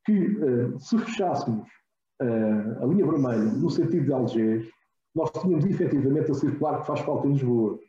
que 0.05 0.37
uh, 0.37 0.79
se 0.79 0.97
fechássemos 0.97 1.67
uh, 2.21 2.83
a 2.83 2.85
linha 2.85 3.05
vermelha 3.05 3.43
no 3.43 3.69
sentido 3.69 4.05
de 4.05 4.13
Algés, 4.13 4.67
nós 5.15 5.29
tínhamos 5.31 5.65
efetivamente 5.65 6.31
a 6.31 6.33
circular 6.33 6.79
que 6.79 6.87
faz 6.87 6.99
falta 7.01 7.27
em 7.27 7.33
Lisboa, 7.33 7.79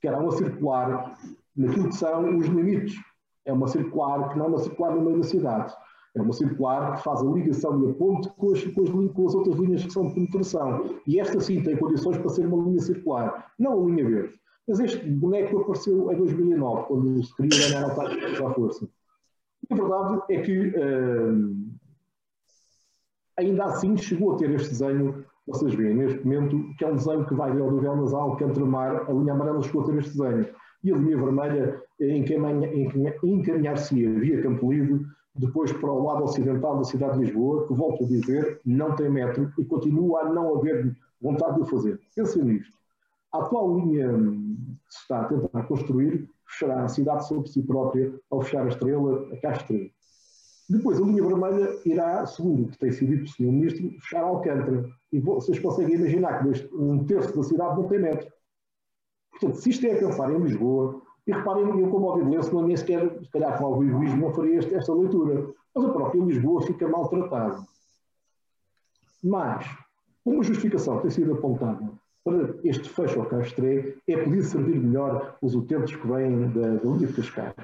que 0.00 0.08
era 0.08 0.18
uma 0.18 0.32
circular 0.32 1.16
naquilo 1.56 1.88
que 1.88 1.96
são 1.96 2.38
os 2.38 2.46
limites. 2.46 2.96
É 3.44 3.52
uma 3.52 3.68
circular 3.68 4.28
que 4.30 4.38
não 4.38 4.46
é 4.46 4.48
uma 4.48 4.58
circular 4.58 4.94
no 4.94 5.02
meio 5.02 5.18
da 5.18 5.24
cidade. 5.24 5.74
É 6.14 6.20
uma 6.20 6.32
circular 6.32 6.96
que 6.96 7.02
faz 7.02 7.22
a 7.22 7.24
ligação 7.24 7.82
e 7.82 7.90
a 7.90 7.94
ponte 7.94 8.28
com 8.30 8.52
as, 8.52 8.62
com, 8.64 9.26
as, 9.26 9.34
outras 9.34 9.56
linhas 9.56 9.84
que 9.84 9.92
são 9.92 10.08
de 10.08 10.14
penetração. 10.14 11.00
E 11.06 11.18
esta 11.18 11.40
sim 11.40 11.62
tem 11.62 11.76
condições 11.76 12.18
para 12.18 12.28
ser 12.28 12.46
uma 12.46 12.62
linha 12.64 12.80
circular, 12.80 13.50
não 13.58 13.82
a 13.82 13.86
linha 13.86 14.04
verde. 14.04 14.34
Mas 14.68 14.78
este 14.78 15.08
boneco 15.08 15.60
apareceu 15.60 16.12
em 16.12 16.16
2009, 16.16 16.86
quando 16.86 17.22
se 17.22 17.34
queria 17.34 17.68
ganhar 17.68 17.86
a 17.86 17.94
taxa 17.94 18.46
à 18.46 18.50
força. 18.54 18.88
E 19.70 19.74
a 19.74 19.76
verdade 19.76 20.22
é 20.30 20.40
que 20.42 20.68
uh, 20.68 21.72
ainda 23.38 23.64
assim 23.64 23.96
chegou 23.96 24.34
a 24.34 24.36
ter 24.36 24.50
este 24.50 24.68
desenho, 24.68 25.24
vocês 25.46 25.74
veem 25.74 25.94
neste 25.94 26.24
momento, 26.24 26.74
que 26.76 26.84
é 26.84 26.88
um 26.88 26.96
desenho 26.96 27.26
que 27.26 27.34
vai 27.34 27.52
de 27.52 27.60
Odivel 27.60 27.96
Nasal, 27.96 28.36
Cantremar, 28.36 29.08
a 29.08 29.12
linha 29.12 29.32
amarela 29.32 29.62
chegou 29.62 29.82
este 29.98 30.16
desenho. 30.16 30.48
E 30.84 30.92
a 30.92 30.96
linha 30.96 31.16
vermelha 31.16 31.82
encaminhar-se 33.22 33.94
via 33.94 34.42
Campo 34.42 34.72
Lido, 34.72 35.04
depois 35.34 35.72
para 35.72 35.90
o 35.90 36.04
lado 36.04 36.24
ocidental 36.24 36.78
da 36.78 36.84
cidade 36.84 37.18
de 37.18 37.24
Lisboa, 37.24 37.66
que 37.66 37.74
volto 37.74 38.04
a 38.04 38.08
dizer, 38.08 38.60
não 38.64 38.94
tem 38.94 39.10
metro 39.10 39.52
e 39.58 39.64
continua 39.64 40.20
a 40.20 40.28
não 40.28 40.56
haver 40.56 40.96
vontade 41.20 41.56
de 41.56 41.62
o 41.62 41.66
fazer. 41.66 42.00
Pensem 42.14 42.44
nisto. 42.44 42.76
A 43.32 43.38
atual 43.38 43.78
linha 43.78 44.08
que 44.12 44.94
se 44.94 45.00
está 45.00 45.22
a 45.22 45.24
tentar 45.24 45.62
construir 45.64 46.28
fechará 46.46 46.84
a 46.84 46.88
cidade 46.88 47.26
sobre 47.26 47.48
si 47.48 47.62
própria 47.62 48.12
ao 48.30 48.42
fechar 48.42 48.64
a 48.64 48.68
estrela, 48.68 49.26
a 49.32 49.52
Estrela. 49.52 49.90
Depois, 50.72 50.98
a 50.98 51.04
linha 51.04 51.22
vermelha 51.22 51.78
irá, 51.84 52.24
segundo 52.24 52.62
o 52.62 52.68
que 52.68 52.78
tem 52.78 52.90
sido 52.90 53.10
dito 53.10 53.36
pelo 53.36 53.50
Sr. 53.50 53.52
Ministro, 53.52 53.90
fechar 54.00 54.24
Alcântara. 54.24 54.88
E 55.12 55.20
vocês 55.20 55.58
conseguem 55.58 55.96
imaginar 55.96 56.42
que 56.42 56.74
um 56.74 57.04
terço 57.04 57.36
da 57.36 57.42
cidade 57.42 57.76
não 57.76 57.86
tem 57.88 57.98
metro. 57.98 58.32
Portanto, 59.32 59.56
se 59.56 59.68
isto 59.68 59.86
é 59.86 59.92
a 59.92 59.98
pensar 59.98 60.32
em 60.32 60.38
Lisboa, 60.38 61.02
e 61.26 61.32
reparem, 61.32 61.78
eu 61.78 61.90
como 61.90 62.08
alvivelense 62.08 62.54
não 62.54 62.66
nem 62.66 62.74
sequer, 62.74 63.22
se 63.22 63.30
calhar 63.30 63.58
com 63.58 63.64
o 63.64 63.66
alvivismo 63.66 64.22
não 64.22 64.32
faria 64.32 64.60
esta, 64.60 64.74
esta 64.74 64.94
leitura, 64.94 65.46
mas 65.74 65.84
a 65.84 65.90
própria 65.90 66.24
Lisboa 66.24 66.62
fica 66.62 66.88
maltratada. 66.88 67.62
Mas, 69.22 69.66
uma 70.24 70.42
justificação 70.42 70.96
que 70.96 71.02
tem 71.02 71.10
sido 71.10 71.34
apontada 71.34 71.86
para 72.24 72.54
este 72.64 72.88
fecho 72.88 73.20
ao 73.20 73.26
Castré 73.26 73.94
é 74.08 74.16
poder 74.16 74.42
servir 74.42 74.80
melhor 74.80 75.36
os 75.42 75.54
utentes 75.54 75.94
que 75.94 76.06
vêm 76.06 76.48
da, 76.48 76.76
da 76.76 76.82
linha 76.82 77.08
de 77.08 77.12
Cascais. 77.12 77.54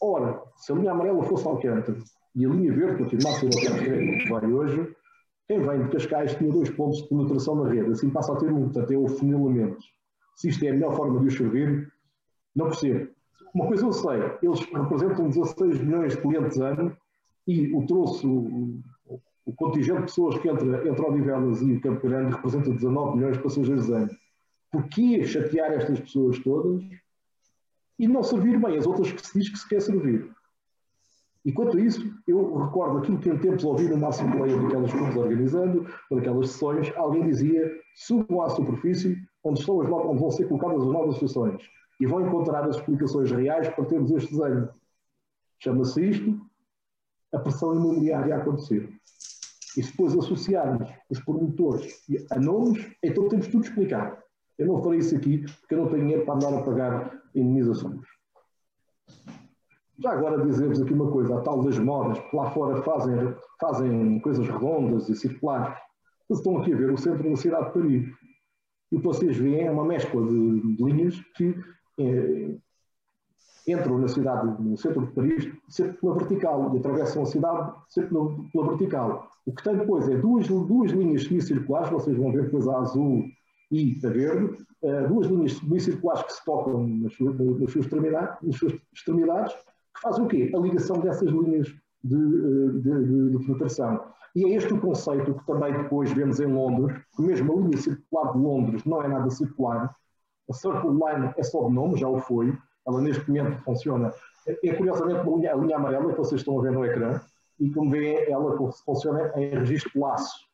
Ora, 0.00 0.42
se 0.56 0.72
a 0.72 0.74
linha 0.74 0.92
amarela 0.92 1.22
fosse 1.24 1.46
Alcântara 1.46 1.98
e 2.34 2.46
a 2.46 2.48
linha 2.48 2.72
verde 2.72 2.98
continuasse 3.02 3.46
a 3.46 3.52
ser 3.52 3.68
Castré 3.68 4.18
que 4.18 4.28
vai 4.28 4.52
hoje, 4.52 4.94
quem 5.48 5.60
vem 5.60 5.82
de 5.82 5.90
Cascais 5.90 6.34
tinha 6.36 6.52
dois 6.52 6.70
pontos 6.70 7.02
de 7.02 7.08
penetração 7.08 7.56
na 7.56 7.70
rede, 7.70 7.90
assim 7.90 8.10
passa 8.10 8.32
a 8.32 8.36
ter 8.36 8.52
um, 8.52 8.64
portanto 8.64 8.92
é 8.92 8.96
o 8.96 9.08
funilamento. 9.08 9.78
Se 10.36 10.48
isto 10.48 10.64
é 10.64 10.68
a 10.68 10.72
melhor 10.74 10.94
forma 10.94 11.18
de 11.20 11.26
os 11.26 11.36
servir, 11.36 11.92
não 12.54 12.66
percebo. 12.66 13.10
Uma 13.54 13.66
coisa 13.66 13.86
eu 13.86 13.92
sei, 13.92 14.20
eles 14.42 14.60
representam 14.60 15.28
16 15.28 15.80
milhões 15.80 16.14
de 16.14 16.22
clientes 16.22 16.58
ano 16.58 16.96
e 17.46 17.74
o 17.74 17.86
troço, 17.86 18.28
o 19.46 19.54
contingente 19.56 20.00
de 20.00 20.04
pessoas 20.04 20.38
que 20.38 20.48
entra 20.48 20.88
entre 20.88 21.02
Odivelas 21.02 21.62
e 21.62 21.80
Campo 21.80 22.06
Grande 22.06 22.36
representa 22.36 22.70
19 22.70 23.16
milhões 23.16 23.36
de 23.38 23.42
passageiros 23.42 23.90
ano. 23.90 24.10
Porquê 24.70 25.24
chatear 25.24 25.72
estas 25.72 25.98
pessoas 25.98 26.38
todas 26.40 26.82
e 27.98 28.06
não 28.06 28.22
servir 28.22 28.58
bem 28.60 28.76
as 28.76 28.86
outras 28.86 29.12
que 29.12 29.26
se 29.26 29.38
diz 29.38 29.48
que 29.48 29.58
se 29.58 29.68
quer 29.68 29.80
servir? 29.80 30.30
E 31.44 31.52
quanto 31.52 31.76
a 31.76 31.80
isso, 31.80 32.14
eu 32.26 32.56
recordo 32.56 32.98
aquilo 32.98 33.18
que 33.18 33.30
em 33.30 33.38
tempos 33.38 33.64
ouvi 33.64 33.88
numa 33.88 34.08
assembleia 34.08 34.60
daquelas 34.60 34.92
que 34.92 34.98
fomos 34.98 35.16
organizando, 35.16 35.86
daquelas 36.10 36.50
sessões, 36.50 36.92
alguém 36.96 37.24
dizia, 37.24 37.72
subam 37.94 38.42
à 38.42 38.50
superfície 38.50 39.16
onde, 39.42 39.60
estão 39.60 39.80
as 39.80 39.88
novas, 39.88 40.10
onde 40.10 40.20
vão 40.20 40.30
ser 40.30 40.46
colocadas 40.48 40.82
as 40.82 40.88
novas 40.88 41.14
estações 41.14 41.62
e 42.00 42.06
vão 42.06 42.26
encontrar 42.26 42.64
as 42.64 42.76
explicações 42.76 43.30
reais 43.30 43.68
para 43.68 43.84
termos 43.86 44.10
este 44.10 44.30
desenho. 44.30 44.68
Chama-se 45.58 46.10
isto 46.10 46.40
a 47.32 47.38
pressão 47.38 47.74
imobiliária 47.74 48.34
a 48.34 48.38
acontecer 48.38 48.92
e 49.76 49.82
se 49.82 49.90
depois 49.90 50.16
associarmos 50.16 50.90
os 51.08 51.20
promotores 51.20 52.04
a 52.30 52.38
nomes, 52.38 52.84
então 53.02 53.28
temos 53.28 53.46
tudo 53.48 53.64
explicado. 53.64 54.16
Eu 54.58 54.66
não 54.66 54.82
farei 54.82 54.98
isso 54.98 55.16
aqui 55.16 55.38
porque 55.60 55.74
eu 55.74 55.78
não 55.78 55.88
tenho 55.88 56.02
dinheiro 56.02 56.24
para 56.24 56.34
andar 56.34 56.54
a 56.54 56.62
pagar 56.62 57.17
indenizações. 57.34 58.00
Já 59.98 60.12
agora 60.12 60.44
dizer-vos 60.44 60.80
aqui 60.80 60.92
uma 60.92 61.10
coisa, 61.10 61.36
a 61.36 61.40
tal 61.40 61.62
das 61.62 61.78
modas, 61.78 62.18
que 62.18 62.36
lá 62.36 62.50
fora 62.50 62.82
fazem, 62.82 63.34
fazem 63.60 64.20
coisas 64.20 64.46
redondas 64.46 65.08
e 65.08 65.16
circulares. 65.16 65.76
Vocês 66.28 66.38
estão 66.38 66.58
aqui 66.58 66.72
a 66.72 66.76
ver 66.76 66.92
o 66.92 66.98
centro 66.98 67.28
da 67.28 67.36
cidade 67.36 67.66
de 67.66 67.72
Paris. 67.72 68.08
E 68.92 68.96
o 68.96 69.00
que 69.00 69.06
vocês 69.06 69.36
veem 69.36 69.66
é 69.66 69.70
uma 69.70 69.84
mescla 69.84 70.24
de, 70.24 70.76
linhas 70.78 71.20
que 71.36 71.54
eh, 71.98 72.56
entram 73.66 73.98
na 73.98 74.08
cidade, 74.08 74.62
no 74.62 74.76
centro 74.76 75.06
de 75.06 75.12
Paris, 75.12 75.52
sempre 75.68 75.98
pela 75.98 76.14
vertical 76.14 76.74
e 76.74 76.78
atravessam 76.78 77.22
a 77.22 77.26
cidade 77.26 77.72
sempre 77.88 78.16
pela 78.52 78.68
vertical. 78.68 79.28
O 79.46 79.52
que 79.52 79.62
tem 79.62 79.76
depois 79.76 80.08
é 80.08 80.16
duas, 80.16 80.46
duas 80.46 80.92
linhas 80.92 81.24
semicirculares, 81.24 81.90
vocês 81.90 82.16
vão 82.16 82.32
ver 82.32 82.44
depois 82.44 82.68
a 82.68 82.78
azul 82.78 83.24
e 83.70 83.98
a 84.04 84.08
verde, 84.08 84.64
duas 85.08 85.26
linhas 85.26 85.54
semicirculares 85.54 86.22
que 86.22 86.32
se 86.32 86.44
tocam 86.44 86.86
nas 86.86 87.12
suas, 87.14 87.36
nas 87.38 87.72
suas, 87.72 87.84
extremidades, 87.84 88.36
nas 88.42 88.56
suas 88.56 88.74
extremidades, 88.92 89.54
que 89.54 90.00
fazem 90.00 90.24
o 90.24 90.28
quê? 90.28 90.52
A 90.54 90.58
ligação 90.58 91.00
dessas 91.00 91.28
linhas 91.30 91.66
de, 92.04 92.16
eh, 92.16 92.70
de, 92.74 93.04
de, 93.04 93.30
de 93.30 93.44
penetração. 93.44 94.04
E 94.36 94.44
é 94.44 94.54
este 94.54 94.72
o 94.72 94.80
conceito 94.80 95.34
que 95.34 95.46
também 95.46 95.72
depois 95.72 96.12
vemos 96.12 96.38
em 96.38 96.46
Londres, 96.46 96.96
que 97.16 97.22
mesmo 97.22 97.52
a 97.52 97.56
linha 97.56 97.76
circular 97.76 98.32
de 98.32 98.38
Londres 98.38 98.84
não 98.84 99.02
é 99.02 99.08
nada 99.08 99.30
circular, 99.30 99.94
a 100.48 100.52
Circle 100.52 100.90
Line 100.90 101.34
é 101.36 101.42
só 101.42 101.66
de 101.68 101.74
nome, 101.74 101.98
já 101.98 102.08
o 102.08 102.18
foi, 102.18 102.56
ela 102.86 103.00
neste 103.00 103.28
momento 103.28 103.62
funciona. 103.62 104.12
É, 104.46 104.68
é 104.68 104.74
curiosamente 104.74 105.28
linha, 105.28 105.52
a 105.52 105.56
linha 105.56 105.76
amarela 105.76 106.12
que 106.12 106.18
vocês 106.18 106.40
estão 106.40 106.58
a 106.58 106.62
ver 106.62 106.72
no 106.72 106.84
ecrã, 106.84 107.20
e 107.60 107.70
como 107.70 107.90
veem, 107.90 108.30
ela 108.30 108.56
funciona 108.84 109.32
em 109.36 109.50
registro 109.50 110.00
laço. 110.00 110.46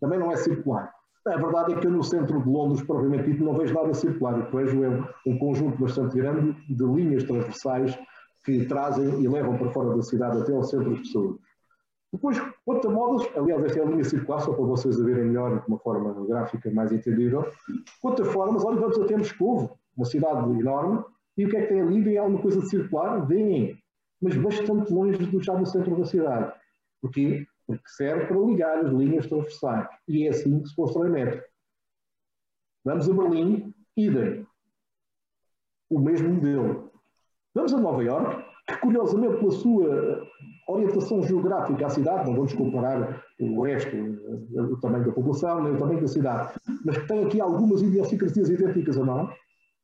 Também 0.00 0.18
não 0.18 0.32
é 0.32 0.36
circular. 0.36 0.92
A 1.26 1.36
verdade 1.36 1.72
é 1.72 1.80
que 1.80 1.86
eu 1.86 1.90
no 1.90 2.04
centro 2.04 2.40
de 2.40 2.48
Londres, 2.48 2.82
propriamente 2.82 3.30
dito, 3.30 3.44
não 3.44 3.54
vejo 3.54 3.74
nada 3.74 3.92
circular. 3.94 4.38
O 4.38 4.46
que 4.46 4.56
vejo 4.56 4.84
é 4.84 4.88
um 5.26 5.38
conjunto 5.38 5.78
bastante 5.78 6.16
grande 6.16 6.52
de 6.68 6.84
linhas 6.84 7.24
transversais 7.24 7.98
que 8.44 8.64
trazem 8.66 9.20
e 9.20 9.28
levam 9.28 9.58
para 9.58 9.70
fora 9.70 9.96
da 9.96 10.02
cidade 10.02 10.38
até 10.38 10.52
ao 10.52 10.62
centro 10.62 10.90
das 10.90 11.00
pessoas. 11.00 11.36
Depois, 12.12 12.40
quanto 12.64 12.88
a 12.88 12.90
modas, 12.90 13.28
aliás, 13.36 13.64
esta 13.64 13.80
é 13.80 13.82
a 13.82 13.86
linha 13.86 14.04
circular, 14.04 14.40
só 14.40 14.52
para 14.52 14.64
vocês 14.64 15.00
a 15.00 15.04
verem 15.04 15.24
melhor 15.24 15.60
de 15.60 15.68
uma 15.68 15.78
forma 15.78 16.14
gráfica 16.26 16.70
mais 16.70 16.92
entendível. 16.92 17.44
Quanto 18.00 18.22
a 18.22 18.24
formas, 18.24 18.64
olha, 18.64 18.80
vamos 18.80 18.98
até 18.98 19.16
Moscovo, 19.16 19.76
uma 19.96 20.06
cidade 20.06 20.48
enorme, 20.58 21.04
e 21.36 21.44
o 21.44 21.50
que 21.50 21.56
é 21.56 21.62
que 21.62 21.68
tem 21.68 21.80
ali? 21.80 22.00
Vem 22.00 22.16
alguma 22.16 22.40
coisa 22.40 22.60
de 22.60 22.70
circular? 22.70 23.26
Vem, 23.26 23.76
mas 24.22 24.36
bastante 24.36 24.92
longe 24.92 25.18
do 25.26 25.42
já 25.42 25.58
no 25.58 25.66
centro 25.66 25.96
da 25.96 26.04
cidade. 26.04 26.52
Porquê? 27.02 27.46
Porque 27.66 27.88
serve 27.88 28.26
para 28.26 28.38
ligar 28.38 28.78
as 28.78 28.92
linhas 28.92 29.26
transversais. 29.26 29.88
E 30.06 30.26
é 30.26 30.30
assim 30.30 30.60
que 30.60 30.68
se 30.68 30.76
constrói 30.76 31.10
metro. 31.10 31.42
Vamos 32.84 33.08
a 33.08 33.12
Berlim, 33.12 33.74
idem. 33.96 34.46
O 35.90 35.98
mesmo 35.98 36.34
modelo. 36.34 36.92
Vamos 37.54 37.74
a 37.74 37.80
Nova 37.80 38.04
Iorque, 38.04 38.44
que 38.66 38.76
curiosamente 38.78 39.38
pela 39.38 39.50
sua 39.50 40.28
orientação 40.68 41.22
geográfica 41.22 41.86
à 41.86 41.90
cidade, 41.90 42.28
não 42.28 42.36
vamos 42.36 42.52
comparar 42.52 43.24
o 43.40 43.62
resto, 43.62 43.96
o 43.96 44.80
tamanho 44.80 45.06
da 45.06 45.12
população, 45.12 45.62
nem 45.62 45.74
o 45.74 45.78
tamanho 45.78 46.00
da 46.00 46.08
cidade, 46.08 46.58
mas 46.84 46.98
que 46.98 47.06
tem 47.06 47.24
aqui 47.24 47.40
algumas 47.40 47.82
idiosincrasias 47.82 48.50
idênticas 48.50 48.98
a 48.98 49.04
nós, 49.04 49.34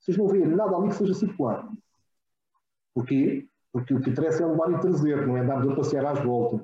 vocês 0.00 0.16
não 0.16 0.26
veem 0.26 0.46
nada 0.46 0.76
ali 0.76 0.88
que 0.88 0.96
seja 0.96 1.14
circular. 1.14 1.68
Porquê? 2.94 3.48
Porque 3.72 3.94
o 3.94 4.00
que 4.00 4.10
interessa 4.10 4.42
é 4.42 4.46
levar 4.46 4.70
e 4.72 4.80
trazer, 4.80 5.26
não 5.26 5.36
é 5.36 5.40
andarmos 5.40 5.68
a 5.68 5.76
passear 5.76 6.04
às 6.04 6.22
voltas. 6.22 6.60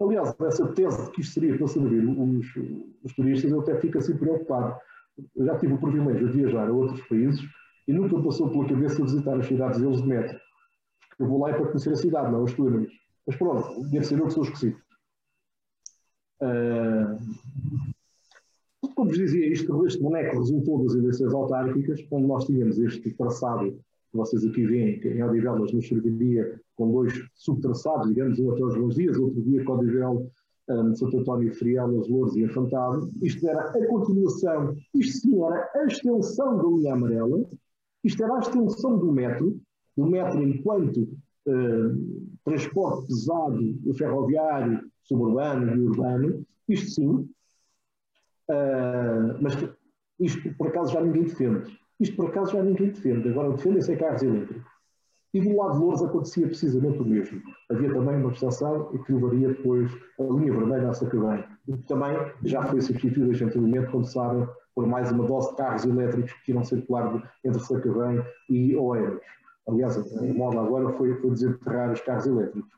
Aliás, 0.00 0.34
essa 0.40 0.66
tese 0.68 1.04
de 1.04 1.10
que 1.10 1.20
isto 1.20 1.34
seria 1.34 1.56
para 1.56 1.66
servir 1.66 2.04
os, 2.06 2.46
os 3.04 3.14
turistas, 3.14 3.50
eu 3.50 3.60
até 3.60 3.78
fico 3.78 3.98
assim 3.98 4.16
preocupado. 4.16 4.80
Eu 5.36 5.44
já 5.44 5.58
tive 5.58 5.74
o 5.74 5.78
privilégio 5.78 6.30
de 6.30 6.38
viajar 6.38 6.68
a 6.68 6.72
outros 6.72 7.06
países 7.06 7.40
e 7.86 7.92
nunca 7.92 8.20
passou 8.22 8.48
pela 8.48 8.66
cabeça 8.66 9.02
visitar 9.02 9.38
as 9.38 9.46
cidades 9.46 9.80
deles 9.80 10.00
de 10.00 10.08
metro. 10.08 10.40
Eu 11.18 11.26
vou 11.26 11.40
lá 11.40 11.50
é 11.50 11.52
para 11.52 11.66
conhecer 11.66 11.92
a 11.92 11.96
cidade, 11.96 12.32
não 12.32 12.44
os 12.44 12.54
túneis. 12.54 12.90
Mas 13.26 13.36
pronto, 13.36 13.82
deve 13.90 14.06
ser 14.06 14.18
eu 14.18 14.26
que 14.26 14.32
sou 14.32 14.44
esquecido. 14.44 14.78
Uh, 16.40 17.18
como 18.94 19.10
vos 19.10 19.18
dizia, 19.18 19.46
isto, 19.46 19.86
este 19.86 20.02
boneco 20.02 20.38
resultou 20.38 20.82
das 20.82 20.94
eleições 20.94 21.34
autárquicas, 21.34 22.06
onde 22.10 22.26
nós 22.26 22.46
tínhamos 22.46 22.78
este 22.78 23.10
traçado 23.12 23.72
que 23.72 24.16
vocês 24.16 24.44
aqui 24.46 24.64
veem, 24.64 24.98
que 24.98 25.08
em 25.08 25.22
Odivelas 25.22 25.72
nos 25.72 25.86
serviria 25.86 26.58
com 26.80 26.90
dois 26.90 27.12
subtraçados, 27.34 28.08
digamos, 28.08 28.38
um 28.38 28.52
até 28.52 28.64
os 28.64 28.74
bons 28.74 28.94
dias, 28.94 29.18
outro 29.18 29.42
dia 29.42 29.62
com 29.64 29.74
Odivel, 29.74 30.30
um, 30.70 30.94
Santo 30.94 31.18
António, 31.18 31.54
Friel, 31.54 32.00
As 32.00 32.08
Louros 32.08 32.34
e 32.36 32.42
Infantado. 32.42 33.10
Isto 33.20 33.46
era 33.46 33.60
a 33.60 33.86
continuação, 33.86 34.74
isto 34.94 35.18
sim 35.18 35.44
era 35.44 35.70
a 35.74 35.84
extensão 35.84 36.56
da 36.56 36.62
linha 36.62 36.94
amarela, 36.94 37.44
isto 38.02 38.24
era 38.24 38.34
a 38.34 38.38
extensão 38.38 38.98
do 38.98 39.12
metro, 39.12 39.60
do 39.94 40.06
metro 40.06 40.42
enquanto 40.42 41.02
uh, 41.02 42.30
transporte 42.46 43.08
pesado, 43.08 43.78
ferroviário, 43.98 44.80
suburbano 45.02 45.76
e 45.76 45.80
urbano, 45.80 46.46
isto 46.66 46.90
sim, 46.92 47.28
uh, 48.48 49.36
mas 49.38 49.52
isto 50.18 50.54
por 50.54 50.68
acaso 50.68 50.94
já 50.94 51.02
ninguém 51.02 51.24
defende. 51.24 51.78
Isto 52.00 52.16
por 52.16 52.30
acaso 52.30 52.52
já 52.52 52.62
ninguém 52.62 52.88
defende. 52.88 53.28
Agora 53.28 53.50
defendem-se 53.50 53.94
carros 53.96 54.22
elétricos. 54.22 54.69
E 55.32 55.40
do 55.40 55.56
lado 55.56 55.74
de 55.74 55.78
Louros 55.78 56.02
acontecia 56.02 56.46
precisamente 56.46 56.98
o 56.98 57.04
mesmo. 57.04 57.40
Havia 57.70 57.92
também 57.92 58.16
uma 58.16 58.32
extensão 58.32 58.86
que 58.86 59.12
levaria 59.12 59.48
depois 59.48 59.90
a 60.18 60.22
linha 60.24 60.52
vermelha 60.52 60.90
a 60.90 60.94
Sacabém. 60.94 61.44
que 61.66 61.76
também 61.86 62.16
já 62.42 62.62
foi 62.64 62.80
substituída 62.80 63.32
gentilmente, 63.32 63.90
como 63.92 64.04
sabem, 64.04 64.48
por 64.74 64.86
mais 64.86 65.12
uma 65.12 65.24
dose 65.24 65.50
de 65.50 65.56
carros 65.56 65.84
elétricos 65.84 66.32
que 66.44 66.50
irão 66.50 66.64
circular 66.64 67.32
entre 67.44 67.60
Sacabém 67.60 68.22
e 68.48 68.74
Oeiras. 68.74 69.20
Aliás, 69.68 69.96
a 69.96 70.22
moda 70.34 70.60
agora 70.60 70.90
foi, 70.94 71.14
foi 71.14 71.30
desenterrar 71.30 71.92
os 71.92 72.00
carros 72.00 72.26
elétricos. 72.26 72.72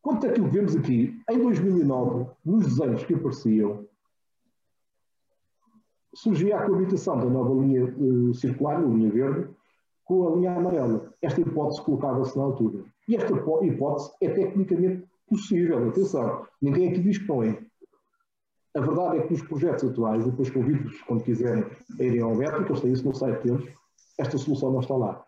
Quanto 0.00 0.26
àquilo 0.26 0.48
que 0.48 0.54
vemos 0.54 0.76
aqui, 0.76 1.20
em 1.30 1.38
2009, 1.38 2.30
nos 2.44 2.64
desenhos 2.64 3.04
que 3.04 3.14
apareciam, 3.14 3.86
surgia 6.14 6.58
a 6.58 6.66
coabitação 6.66 7.18
da 7.18 7.26
nova 7.26 7.54
linha 7.54 7.84
uh, 7.84 8.34
circular, 8.34 8.76
a 8.76 8.80
linha 8.80 9.10
verde, 9.10 9.48
com 10.12 10.28
a 10.28 10.36
linha 10.36 10.54
amarela. 10.54 11.10
Esta 11.22 11.40
hipótese 11.40 11.80
colocava-se 11.80 12.36
na 12.36 12.44
altura. 12.44 12.84
E 13.08 13.16
esta 13.16 13.32
hipótese 13.32 14.10
é 14.20 14.28
tecnicamente 14.28 15.08
possível, 15.26 15.88
atenção, 15.88 16.46
ninguém 16.60 16.90
aqui 16.90 17.00
diz 17.00 17.16
que 17.16 17.26
não 17.26 17.42
é. 17.42 17.58
A 18.76 18.80
verdade 18.80 19.18
é 19.18 19.22
que 19.22 19.32
nos 19.32 19.42
projetos 19.42 19.84
atuais, 19.84 20.26
depois 20.26 20.50
convido-vos, 20.50 21.00
quando 21.02 21.24
quiserem, 21.24 21.64
a 21.98 22.02
irem 22.02 22.20
ao 22.20 22.34
metro, 22.34 22.62
que 22.62 22.72
eles 22.72 22.82
têm 22.82 22.92
isso 22.92 23.08
no 23.08 23.14
site 23.14 23.42
deles, 23.42 23.66
esta 24.18 24.36
solução 24.36 24.70
não 24.70 24.80
está 24.80 24.94
lá. 24.94 25.24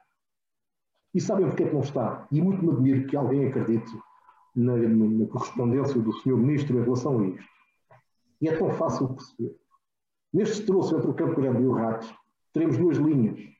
E 1.14 1.20
sabem 1.20 1.46
porque 1.48 1.62
é 1.62 1.68
que 1.68 1.74
não 1.74 1.80
está? 1.80 2.26
E 2.30 2.42
muito 2.42 2.62
me 2.62 2.72
admiro 2.72 3.06
que 3.06 3.16
alguém 3.16 3.46
acredite 3.46 3.90
na, 4.54 4.76
na 4.76 5.26
correspondência 5.26 5.98
do 5.98 6.12
Sr. 6.12 6.36
Ministro 6.36 6.78
em 6.78 6.82
relação 6.82 7.20
a 7.20 7.26
isto. 7.26 7.48
E 8.42 8.48
é 8.48 8.56
tão 8.56 8.70
fácil 8.70 9.08
perceber. 9.14 9.56
Neste 10.32 10.66
troço 10.66 10.96
entre 10.96 11.10
o 11.10 11.14
Campo 11.14 11.40
Grande 11.40 11.62
e 11.62 11.66
o 11.66 11.72
Ratos, 11.72 12.12
teremos 12.52 12.76
duas 12.76 12.98
linhas, 12.98 13.53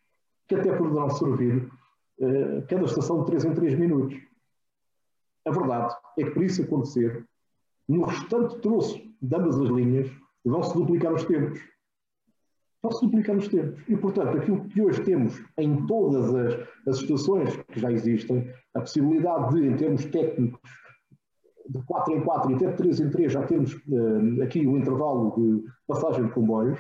que 0.48 0.54
até 0.54 0.74
poderão 0.76 1.10
servir 1.10 1.70
uh, 2.18 2.66
cada 2.68 2.84
estação 2.84 3.20
de 3.20 3.26
3 3.26 3.44
em 3.44 3.54
3 3.54 3.78
minutos. 3.78 4.18
A 5.46 5.50
verdade 5.50 5.94
é 6.18 6.24
que, 6.24 6.30
para 6.30 6.44
isso 6.44 6.62
acontecer, 6.62 7.26
no 7.88 8.04
restante 8.04 8.58
troço 8.60 9.00
de 9.20 9.36
ambas 9.36 9.60
as 9.60 9.68
linhas, 9.68 10.10
vão-se 10.44 10.74
duplicar 10.74 11.12
os 11.12 11.24
tempos. 11.24 11.60
Vão-se 12.82 13.04
duplicar 13.04 13.36
os 13.36 13.48
tempos. 13.48 13.82
E, 13.88 13.96
portanto, 13.96 14.36
aquilo 14.36 14.64
que 14.66 14.80
hoje 14.80 15.02
temos 15.02 15.42
em 15.58 15.86
todas 15.86 16.34
as, 16.34 16.68
as 16.86 16.96
estações 16.98 17.56
que 17.68 17.80
já 17.80 17.90
existem, 17.90 18.50
a 18.74 18.80
possibilidade 18.80 19.54
de, 19.54 19.66
em 19.66 19.76
termos 19.76 20.04
técnicos, 20.06 20.70
de 21.68 21.82
4 21.82 22.14
em 22.14 22.20
4 22.22 22.50
e 22.50 22.54
até 22.54 22.66
de 22.66 22.76
3 22.76 23.00
em 23.00 23.10
3 23.10 23.32
já 23.32 23.42
temos 23.46 23.74
uh, 23.74 24.42
aqui 24.42 24.66
o 24.66 24.76
intervalo 24.76 25.34
de 25.36 25.64
passagem 25.86 26.26
de 26.26 26.32
comboios, 26.32 26.78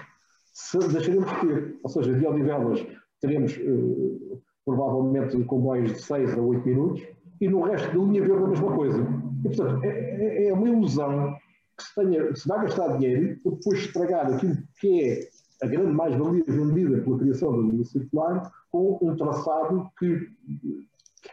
se 0.52 0.78
deixaremos 0.78 1.30
de 1.30 1.40
ter. 1.40 1.78
Ou 1.82 1.90
seja, 1.90 2.14
de 2.14 2.26
Odivelas 2.26 2.86
teremos 3.26 3.56
uh, 3.56 4.42
provavelmente 4.64 5.42
comboios 5.44 5.92
de 5.92 6.02
6 6.02 6.34
a 6.34 6.40
8 6.40 6.68
minutos 6.68 7.02
e 7.40 7.48
no 7.48 7.62
resto 7.62 7.88
da 7.88 8.04
linha 8.04 8.22
verde 8.22 8.44
a 8.44 8.48
mesma 8.48 8.76
coisa. 8.76 9.06
E, 9.44 9.48
portanto, 9.48 9.84
é, 9.84 9.88
é, 9.88 10.48
é 10.48 10.52
uma 10.52 10.68
ilusão 10.68 11.34
que 11.76 11.84
se, 11.84 11.94
tenha, 11.94 12.34
se 12.34 12.46
vai 12.46 12.62
gastar 12.62 12.96
dinheiro 12.96 13.38
por 13.42 13.54
depois 13.56 13.80
estragar 13.80 14.32
aquilo 14.32 14.56
que 14.80 15.02
é 15.02 15.28
a 15.62 15.66
grande 15.66 15.92
mais-valia 15.92 16.44
vendida 16.46 17.00
pela 17.00 17.18
criação 17.18 17.52
da 17.52 17.72
linha 17.72 17.84
circular 17.84 18.52
com 18.70 18.98
um 19.00 19.16
traçado 19.16 19.88
que, 19.98 20.28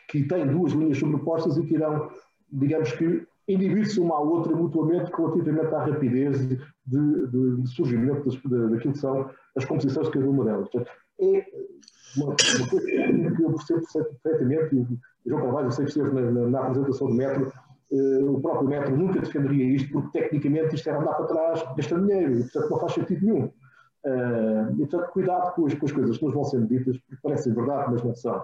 que 0.10 0.24
tem 0.24 0.48
duas 0.48 0.72
linhas 0.72 0.98
sobrepostas 0.98 1.58
e 1.58 1.66
que 1.66 1.76
irão, 1.76 2.10
digamos 2.52 2.92
que, 2.94 3.26
inibir-se 3.48 4.00
uma 4.00 4.16
à 4.16 4.20
outra 4.20 4.56
mutuamente 4.56 5.12
relativamente 5.12 5.74
à 5.74 5.84
rapidez 5.84 6.48
de, 6.48 6.58
de, 6.86 7.58
de 7.58 7.70
surgimento 7.70 8.24
das, 8.24 8.36
de, 8.36 8.70
daquilo 8.70 8.94
que 8.94 9.00
são 9.00 9.30
as 9.56 9.66
composições 9.66 10.08
de 10.08 10.14
cada 10.14 10.30
uma 10.30 10.46
delas. 10.46 10.70
Portanto, 10.70 10.92
é 11.20 11.46
uma, 12.18 12.26
uma 12.28 12.36
coisa 12.36 12.88
que 12.88 13.44
eu 13.44 13.80
percebo 13.82 14.16
perfeitamente, 14.24 14.76
e 14.76 14.80
o 14.80 15.30
João 15.30 15.42
Carvalho, 15.42 15.68
eu 15.68 15.72
sei 15.72 15.86
que 15.86 15.92
esteve 15.92 16.14
na, 16.14 16.32
na, 16.32 16.48
na 16.48 16.60
apresentação 16.60 17.08
do 17.08 17.14
metro, 17.14 17.54
uh, 17.92 18.32
o 18.32 18.42
próprio 18.42 18.70
metro 18.70 18.98
nunca 18.98 19.20
defenderia 19.20 19.76
isto, 19.76 19.92
porque 19.92 20.20
tecnicamente 20.20 20.76
isto 20.76 20.90
era 20.90 21.00
andar 21.00 21.14
para 21.14 21.28
trás, 21.28 21.64
gastar 21.76 22.00
dinheiro, 22.00 22.40
e 22.40 22.44
portanto 22.44 22.70
não 22.70 22.80
faz 22.80 22.94
sentido 22.94 23.26
nenhum. 23.26 23.46
Uh, 24.04 24.74
e 24.74 24.78
portanto, 24.78 25.12
cuidado 25.12 25.54
com 25.54 25.68
as, 25.68 25.74
com 25.76 25.86
as, 25.86 25.92
coisas 25.92 26.18
que 26.18 26.26
nos 26.26 26.34
vão 26.34 26.44
sendo 26.44 26.68
ditas, 26.68 26.98
porque 26.98 27.22
parecem 27.22 27.54
verdade, 27.54 27.92
mas 27.92 28.04
não 28.04 28.16
são. 28.16 28.44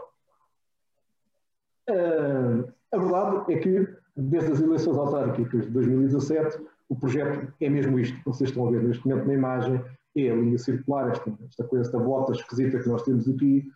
Uh, 1.90 2.72
a 2.92 2.98
verdade 2.98 3.54
é 3.54 3.58
que 3.58 3.88
desde 4.16 4.52
as 4.52 4.62
eleições 4.62 4.98
autárquicas 4.98 5.66
de 5.66 5.72
2017, 5.72 6.60
o 6.90 6.96
projeto 6.96 7.54
é 7.62 7.70
mesmo 7.70 8.00
isto 8.00 8.18
que 8.18 8.26
vocês 8.26 8.50
estão 8.50 8.68
a 8.68 8.72
ver 8.72 8.84
neste 8.84 9.08
momento 9.08 9.28
na 9.28 9.34
imagem, 9.34 9.84
é 10.26 10.32
a 10.32 10.36
linha 10.36 10.58
circular, 10.58 11.12
esta, 11.12 11.32
esta 11.48 11.64
coisa, 11.64 11.86
esta 11.86 12.00
bota 12.00 12.32
esquisita 12.32 12.80
que 12.80 12.90
nós 12.90 13.04
temos 13.04 13.28
aqui, 13.30 13.70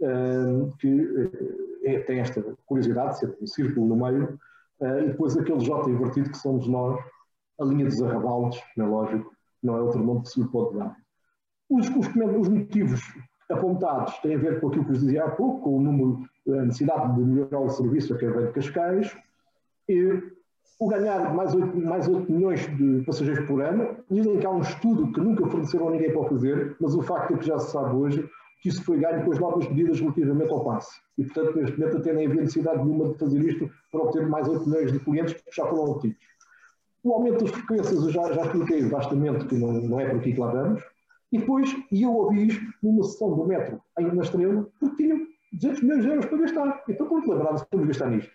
uh, 0.00 0.74
que 0.78 1.30
é, 1.84 2.00
tem 2.00 2.20
esta 2.20 2.42
curiosidade 2.66 3.14
de 3.14 3.18
ser 3.20 3.36
um 3.40 3.46
círculo 3.46 3.86
no 3.86 3.96
meio, 3.96 4.38
uh, 4.80 4.98
e 5.00 5.08
depois 5.08 5.36
aquele 5.36 5.60
J 5.60 5.90
invertido 5.90 6.30
que 6.30 6.38
somos 6.38 6.66
nós, 6.66 6.98
a 7.60 7.64
linha 7.64 7.84
dos 7.86 8.02
arrabaldes, 8.02 8.60
não 8.76 8.86
é 8.86 8.88
lógico, 8.88 9.34
não 9.62 9.76
é 9.76 9.80
outro 9.82 10.02
nome 10.02 10.22
que 10.22 10.30
se 10.30 10.40
lhe 10.40 10.48
pode 10.48 10.76
dar. 10.76 10.96
Os, 11.70 11.88
os, 11.88 12.06
os 12.08 12.48
motivos 12.48 13.00
apontados 13.50 14.18
têm 14.18 14.34
a 14.34 14.38
ver 14.38 14.60
com 14.60 14.68
aquilo 14.68 14.84
que 14.84 14.90
vos 14.90 15.00
dizia 15.00 15.24
há 15.24 15.30
pouco, 15.30 15.60
com 15.62 15.78
o 15.78 15.80
número, 15.80 16.28
a 16.48 16.64
necessidade 16.64 17.14
de 17.14 17.20
melhorar 17.20 17.60
o 17.60 17.70
serviço 17.70 18.14
a 18.14 18.18
quem 18.18 18.30
vem 18.30 18.46
de 18.46 18.52
Cascais, 18.52 19.16
e 19.88 20.22
o 20.78 20.88
ganhar 20.88 21.32
mais 21.34 21.54
8, 21.54 21.76
mais 21.78 22.08
8 22.08 22.30
milhões 22.30 22.60
de 22.76 23.02
passageiros 23.06 23.46
por 23.46 23.62
ano, 23.62 23.96
dizem 24.10 24.38
que 24.38 24.46
há 24.46 24.50
um 24.50 24.60
estudo 24.60 25.12
que 25.12 25.20
nunca 25.20 25.46
forneceram 25.46 25.88
a 25.88 25.90
ninguém 25.92 26.12
para 26.12 26.28
fazer, 26.28 26.76
mas 26.80 26.94
o 26.94 27.02
facto 27.02 27.34
é 27.34 27.38
que 27.38 27.46
já 27.46 27.58
se 27.58 27.70
sabe 27.70 27.94
hoje 27.94 28.28
que 28.60 28.70
isso 28.70 28.82
foi 28.82 28.98
ganho 28.98 29.24
com 29.24 29.32
as 29.32 29.38
novas 29.38 29.68
medidas 29.68 30.00
relativamente 30.00 30.50
ao 30.50 30.64
passe. 30.64 30.98
E, 31.18 31.24
portanto, 31.24 31.56
neste 31.56 31.78
momento 31.78 31.98
até 31.98 32.12
nem 32.12 32.26
havia 32.26 32.40
necessidade 32.40 32.82
nenhuma 32.82 33.10
de 33.10 33.18
fazer 33.18 33.40
isto 33.44 33.70
para 33.92 34.00
obter 34.00 34.26
mais 34.26 34.48
8 34.48 34.68
milhões 34.68 34.92
de 34.92 34.98
clientes 35.00 35.34
que 35.34 35.54
já 35.54 35.66
foram 35.66 35.92
obtidos. 35.92 36.18
O 37.02 37.12
aumento 37.12 37.44
das 37.44 37.50
frequências, 37.50 38.02
eu 38.02 38.10
já, 38.10 38.32
já 38.32 38.42
expliquei 38.42 38.82
vastamente 38.88 39.44
que 39.44 39.54
não, 39.56 39.72
não 39.74 40.00
é 40.00 40.08
por 40.08 40.18
aqui 40.18 40.32
que 40.32 40.40
lá 40.40 40.50
vamos. 40.50 40.82
E 41.30 41.38
depois, 41.38 41.76
e 41.92 42.02
eu 42.02 42.12
ouvi 42.14 42.46
isto 42.46 42.64
numa 42.82 43.02
sessão 43.04 43.34
do 43.36 43.46
metro, 43.46 43.82
aí 43.96 44.10
na 44.10 44.22
Estrela, 44.22 44.66
porque 44.80 45.02
tinham 45.02 45.20
200 45.52 45.82
milhões 45.82 46.02
de 46.02 46.08
euros 46.08 46.26
para 46.26 46.38
gastar. 46.38 46.84
Então, 46.88 47.06
como 47.06 47.30
lembrava-se 47.30 47.66
de 47.70 47.86
gastar 47.86 48.10
nisto? 48.10 48.32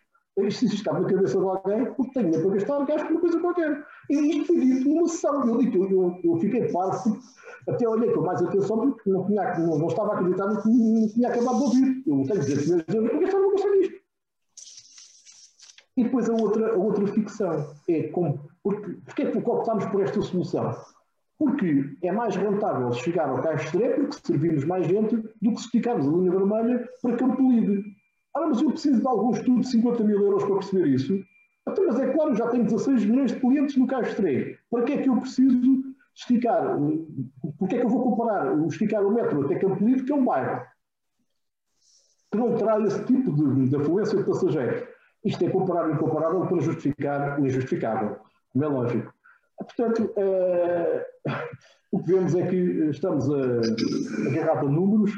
Isto 0.48 0.66
estava 0.66 1.00
na 1.00 1.10
cabeça 1.10 1.40
de 1.40 1.46
alguém, 1.46 1.86
porque 1.94 2.12
tenho 2.14 2.42
para 2.42 2.52
gastar, 2.52 2.86
gasto 2.86 3.10
uma 3.10 3.20
coisa 3.20 3.40
qualquer. 3.40 3.86
E 4.10 4.16
isto 4.16 4.48
foi 4.48 4.60
dito 4.60 4.90
numa 4.90 5.08
sessão. 5.08 5.48
Eu, 5.48 5.58
digo, 5.58 5.86
eu, 5.86 6.20
eu 6.24 6.38
fiquei 6.38 6.72
parvo, 6.72 7.18
até 7.68 7.88
olhei 7.88 8.12
com 8.12 8.22
mais 8.22 8.42
atenção, 8.42 8.92
porque 8.92 9.10
não, 9.10 9.26
tinha, 9.26 9.60
não, 9.60 9.80
não 9.80 9.88
estava 9.88 10.14
a 10.14 10.16
acreditar 10.16 10.48
no 10.48 10.62
que 10.62 10.70
não 10.70 11.08
tinha 11.10 11.30
acabado 11.30 11.58
de 11.58 11.64
ouvir. 11.64 12.04
Eu 12.08 12.24
tenho 12.24 12.40
200 12.40 12.66
milhões 12.66 12.86
de 12.88 12.96
euros 12.96 13.10
para 13.12 13.20
gastar, 13.20 13.40
não 13.40 13.52
gastar 13.52 13.70
nisto. 13.72 14.00
E 15.98 16.04
depois 16.04 16.30
a 16.30 16.34
outra, 16.34 16.74
a 16.74 16.78
outra 16.78 17.08
ficção 17.08 17.76
é 17.90 18.04
como, 18.04 18.40
porque, 18.64 18.92
porque 19.06 19.22
é 19.24 19.32
que 19.32 19.38
optámos 19.38 19.86
por 19.88 20.02
esta 20.02 20.22
solução? 20.22 20.74
Porque 21.38 21.98
é 22.02 22.12
mais 22.12 22.36
rentável 22.36 22.92
chegar 22.94 23.30
ao 23.30 23.42
Caixa 23.42 23.66
Extré, 23.66 23.90
porque 23.96 24.16
servimos 24.26 24.64
mais 24.66 24.88
gente, 24.88 25.16
do 25.16 25.52
que 25.52 25.60
se 25.60 25.66
esticarmos 25.66 26.08
a 26.08 26.12
linha 26.12 26.32
vermelha 26.32 26.90
para 27.02 27.18
Campo 27.18 27.42
Livre. 27.52 27.84
Ah, 28.36 28.48
mas 28.48 28.62
eu 28.62 28.72
preciso 28.72 29.02
de 29.02 29.08
algum 29.08 29.32
estudo 29.32 29.62
de 29.62 29.68
50 29.70 30.04
mil 30.04 30.22
euros 30.22 30.44
para 30.44 30.56
perceber 30.56 30.88
isso. 30.88 31.20
Então, 31.68 31.86
mas 31.88 32.00
é 32.00 32.12
claro, 32.12 32.36
já 32.36 32.48
tenho 32.48 32.64
16 32.64 33.06
milhões 33.06 33.32
de 33.32 33.40
clientes 33.40 33.76
no 33.78 33.86
Extremo. 34.02 34.58
Para 34.70 34.84
que 34.84 34.94
é 34.94 35.02
que 35.02 35.10
eu 35.10 35.18
preciso 35.18 35.84
esticar? 36.16 36.78
Porque 37.58 37.76
é 37.76 37.80
que 37.80 37.86
eu 37.86 37.90
vou 37.90 38.04
comparar 38.04 38.58
esticar 38.68 39.06
o 39.06 39.14
metro 39.14 39.46
até 39.46 39.56
Campo 39.56 39.84
Livre, 39.84 40.04
que 40.04 40.12
é 40.12 40.16
um 40.16 40.26
bairro, 40.26 40.66
que 42.32 42.38
não 42.38 42.56
terá 42.56 42.80
esse 42.82 43.04
tipo 43.06 43.34
de, 43.34 43.70
de 43.70 43.76
afluência 43.76 44.18
de 44.18 44.24
passageiros? 44.24 44.88
Isto 45.24 45.46
é 45.46 45.50
comparar 45.50 45.88
o 45.88 45.94
incomparável 45.94 46.46
para 46.46 46.62
justificar 46.62 47.40
o 47.40 47.46
injustificável, 47.46 48.18
como 48.52 48.66
é 48.66 48.68
lógico. 48.68 49.14
Portanto, 49.58 50.14
uh, 50.16 51.30
o 51.92 52.02
que 52.02 52.14
vemos 52.14 52.36
é 52.36 52.48
que 52.48 52.56
estamos 52.90 53.30
a, 53.30 54.30
agarrar 54.30 54.60
a 54.60 54.64
números 54.64 55.12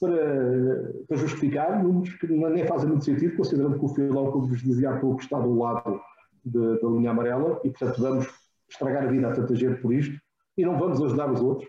para, 0.00 0.92
para, 1.06 1.16
justificar 1.18 1.82
números 1.82 2.14
que 2.14 2.26
nem 2.26 2.66
fazem 2.66 2.88
muito 2.88 3.04
sentido, 3.04 3.36
considerando 3.36 3.78
que 3.78 3.84
o 3.84 3.88
filão, 3.88 4.32
como 4.32 4.46
vos 4.46 4.62
dizia 4.62 4.90
há 4.90 4.98
pouco, 4.98 5.20
está 5.20 5.38
do 5.38 5.58
lado 5.58 6.00
de, 6.44 6.80
da 6.80 6.88
linha 6.88 7.10
amarela 7.10 7.60
e, 7.62 7.70
portanto, 7.70 8.00
vamos 8.00 8.26
estragar 8.68 9.04
a 9.04 9.10
vida 9.10 9.28
a 9.28 9.32
tanta 9.32 9.54
gente 9.54 9.80
por 9.80 9.92
isto 9.92 10.18
e 10.56 10.64
não 10.64 10.78
vamos 10.78 11.02
ajudar 11.02 11.30
os 11.30 11.40
outros. 11.40 11.68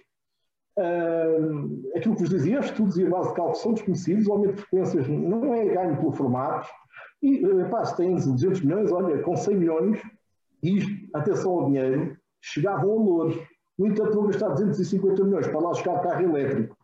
Uh, 0.78 1.98
aquilo 1.98 2.16
que 2.16 2.22
vos 2.22 2.30
dizia, 2.30 2.62
os 2.62 2.68
estudos 2.68 2.98
e 2.98 3.06
a 3.06 3.10
base 3.10 3.30
de 3.30 3.36
cálculo 3.36 3.58
são 3.58 3.74
desconhecidos, 3.74 4.28
o 4.28 4.32
aumento 4.32 4.56
de 4.56 4.62
frequências 4.62 5.08
não 5.08 5.54
é 5.54 5.66
ganho 5.66 5.98
pelo 5.98 6.14
formato, 6.14 6.70
e 7.22 7.46
uh, 7.46 7.70
pá, 7.70 7.84
se 7.86 7.98
têm 7.98 8.16
200 8.16 8.62
milhões, 8.62 8.92
olha, 8.92 9.22
com 9.22 9.36
100 9.36 9.58
milhões, 9.58 10.02
isto, 10.64 10.92
atenção 11.14 11.52
ao 11.52 11.66
dinheiro, 11.66 12.18
chegavam 12.42 12.92
a 12.92 12.96
louros. 12.96 13.36
No 13.78 13.88
entanto, 13.88 14.14
vão 14.14 14.28
gastar 14.28 14.50
250 14.50 15.24
milhões 15.24 15.48
para 15.48 15.60
lá 15.60 15.74
chegar 15.74 16.02
carro 16.02 16.24
elétrico. 16.24 16.78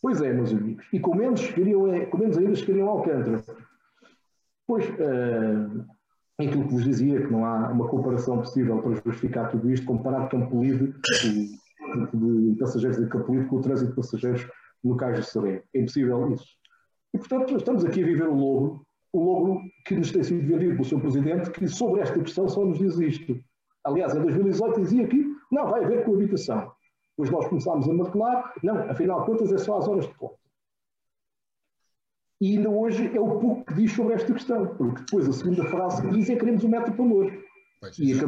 Pois 0.00 0.20
é, 0.20 0.32
meus 0.32 0.52
amigos. 0.52 0.86
E 0.92 1.00
com 1.00 1.14
menos, 1.14 1.44
queriam, 1.50 1.92
é, 1.92 2.06
com 2.06 2.18
menos 2.18 2.38
ainda 2.38 2.82
ao 2.82 2.88
Alcântara. 2.88 3.42
Pois, 4.66 4.88
uh, 4.90 5.86
aquilo 6.38 6.64
que 6.64 6.74
vos 6.74 6.84
dizia, 6.84 7.20
que 7.20 7.32
não 7.32 7.44
há 7.44 7.68
uma 7.70 7.88
comparação 7.88 8.38
possível 8.38 8.80
para 8.80 8.94
justificar 8.94 9.50
tudo 9.50 9.70
isto, 9.70 9.86
comparar 9.86 10.28
Campolide, 10.28 10.94
de 12.14 12.56
passageiros 12.58 12.98
de 12.98 13.08
Campolide 13.08 13.46
com 13.46 13.56
o 13.56 13.60
trânsito 13.60 13.90
de 13.90 13.96
passageiros 13.96 14.46
no 14.84 14.96
Cais 14.96 15.18
de 15.18 15.26
Serém. 15.26 15.62
É 15.74 15.80
impossível 15.80 16.32
isso. 16.32 16.46
E, 17.14 17.18
portanto, 17.18 17.56
estamos 17.56 17.84
aqui 17.84 18.02
a 18.02 18.06
viver 18.06 18.28
o 18.28 18.34
logo, 18.34 18.86
o 19.12 19.24
logo 19.24 19.60
que 19.86 19.96
nos 19.96 20.12
tem 20.12 20.22
sido 20.22 20.46
vendido 20.46 20.72
pelo 20.72 20.84
Sr. 20.84 21.00
Presidente, 21.00 21.50
que 21.50 21.66
sobre 21.66 22.02
esta 22.02 22.20
questão 22.20 22.48
só 22.48 22.64
nos 22.64 22.78
diz 22.78 22.98
isto. 22.98 23.40
Aliás, 23.84 24.14
em 24.14 24.20
2018 24.20 24.80
dizia 24.82 25.06
que 25.08 25.26
não, 25.50 25.70
vai 25.70 25.84
haver 25.84 26.04
coabitação. 26.04 26.70
Depois 27.18 27.30
nós 27.30 27.48
começámos 27.48 27.88
a 27.88 27.92
martelar, 27.92 28.54
não, 28.62 28.78
afinal 28.88 29.20
de 29.20 29.26
contas 29.26 29.50
é 29.50 29.58
só 29.58 29.78
às 29.78 29.88
horas 29.88 30.06
de 30.06 30.14
ponta. 30.14 30.36
E 32.40 32.56
ainda 32.56 32.70
hoje 32.70 33.10
é 33.12 33.18
o 33.18 33.40
pouco 33.40 33.64
que 33.64 33.74
diz 33.74 33.92
sobre 33.92 34.14
esta 34.14 34.32
questão, 34.32 34.64
porque 34.76 35.00
depois 35.00 35.28
a 35.28 35.32
segunda 35.32 35.64
frase 35.64 36.00
que 36.00 36.14
diz 36.14 36.30
é 36.30 36.36
queremos 36.36 36.62
um 36.62 36.68
metro 36.68 36.92
para 36.92 37.04
longe. 37.04 37.36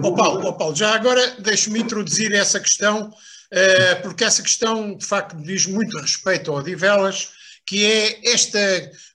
Ó 0.02 0.12
Paulo, 0.12 0.44
oh 0.44 0.52
Paulo, 0.54 0.74
já 0.74 0.92
agora 0.92 1.40
deixe-me 1.40 1.78
introduzir 1.78 2.32
essa 2.32 2.58
questão, 2.58 3.12
eh, 3.52 3.94
porque 3.96 4.24
essa 4.24 4.42
questão 4.42 4.96
de 4.96 5.06
facto 5.06 5.36
diz 5.36 5.66
muito 5.66 5.96
respeito 5.96 6.50
ao 6.50 6.58
Odivelas, 6.58 7.30
que 7.64 7.86
é 7.86 8.32
esta 8.32 8.58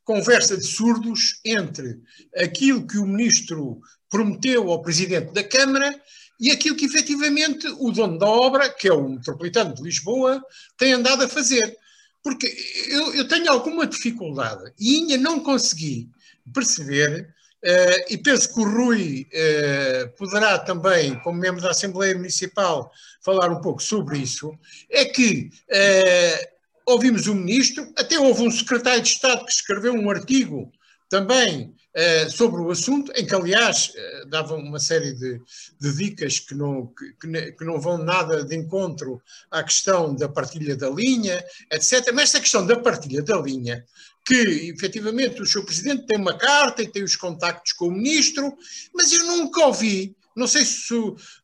conversa 0.05 0.55
de 0.55 0.63
surdos 0.63 1.41
entre 1.43 1.99
aquilo 2.37 2.87
que 2.87 2.97
o 2.97 3.05
ministro 3.05 3.81
prometeu 4.09 4.71
ao 4.71 4.81
presidente 4.81 5.33
da 5.33 5.43
Câmara 5.43 5.93
e 6.39 6.51
aquilo 6.51 6.75
que 6.75 6.85
efetivamente 6.85 7.67
o 7.79 7.91
dono 7.91 8.17
da 8.17 8.27
obra, 8.27 8.69
que 8.69 8.87
é 8.87 8.93
o 8.93 9.09
metropolitano 9.09 9.73
de 9.73 9.81
Lisboa, 9.81 10.43
tem 10.77 10.93
andado 10.93 11.23
a 11.23 11.27
fazer. 11.27 11.77
Porque 12.23 12.47
eu, 12.89 13.13
eu 13.13 13.27
tenho 13.27 13.51
alguma 13.51 13.85
dificuldade 13.85 14.73
e 14.79 14.95
ainda 14.95 15.17
não 15.17 15.39
consegui 15.39 16.09
perceber, 16.53 17.29
uh, 17.63 18.05
e 18.09 18.17
penso 18.17 18.53
que 18.53 18.59
o 18.59 18.63
Rui 18.63 19.27
uh, 19.31 20.09
poderá 20.17 20.57
também, 20.59 21.19
como 21.19 21.39
membro 21.39 21.61
da 21.61 21.71
Assembleia 21.71 22.15
Municipal, 22.15 22.91
falar 23.21 23.51
um 23.51 23.61
pouco 23.61 23.81
sobre 23.81 24.17
isso, 24.17 24.51
é 24.89 25.05
que 25.05 25.51
uh, 25.69 26.47
ouvimos 26.85 27.27
o 27.27 27.35
ministro, 27.35 27.91
até 27.97 28.19
houve 28.19 28.43
um 28.43 28.51
secretário 28.51 29.01
de 29.01 29.09
Estado 29.09 29.45
que 29.45 29.51
escreveu 29.51 29.93
um 29.93 30.09
artigo 30.09 30.71
também 31.09 31.73
uh, 31.95 32.31
sobre 32.31 32.61
o 32.61 32.71
assunto, 32.71 33.11
em 33.15 33.25
que, 33.25 33.35
aliás, 33.35 33.89
uh, 33.89 34.29
davam 34.29 34.59
uma 34.59 34.79
série 34.79 35.13
de, 35.13 35.39
de 35.79 35.95
dicas 35.95 36.39
que 36.39 36.55
não, 36.55 36.87
que, 36.87 37.51
que, 37.51 37.63
não 37.63 37.79
vão 37.79 37.97
nada 37.97 38.43
de 38.43 38.55
encontro 38.55 39.21
à 39.51 39.63
questão 39.63 40.15
da 40.15 40.27
partilha 40.27 40.75
da 40.75 40.89
linha, 40.89 41.43
etc. 41.71 42.11
Mas 42.13 42.25
esta 42.25 42.39
questão 42.39 42.65
da 42.65 42.77
partilha 42.77 43.21
da 43.21 43.37
linha, 43.37 43.85
que 44.25 44.73
efetivamente 44.75 45.41
o 45.41 45.45
Sr. 45.45 45.63
Presidente 45.63 46.07
tem 46.07 46.17
uma 46.17 46.37
carta 46.37 46.81
e 46.81 46.91
tem 46.91 47.03
os 47.03 47.15
contactos 47.15 47.73
com 47.73 47.87
o 47.87 47.91
Ministro, 47.91 48.55
mas 48.93 49.11
eu 49.11 49.23
nunca 49.25 49.65
ouvi. 49.65 50.15
Não 50.35 50.47
sei 50.47 50.65
se 50.65 50.93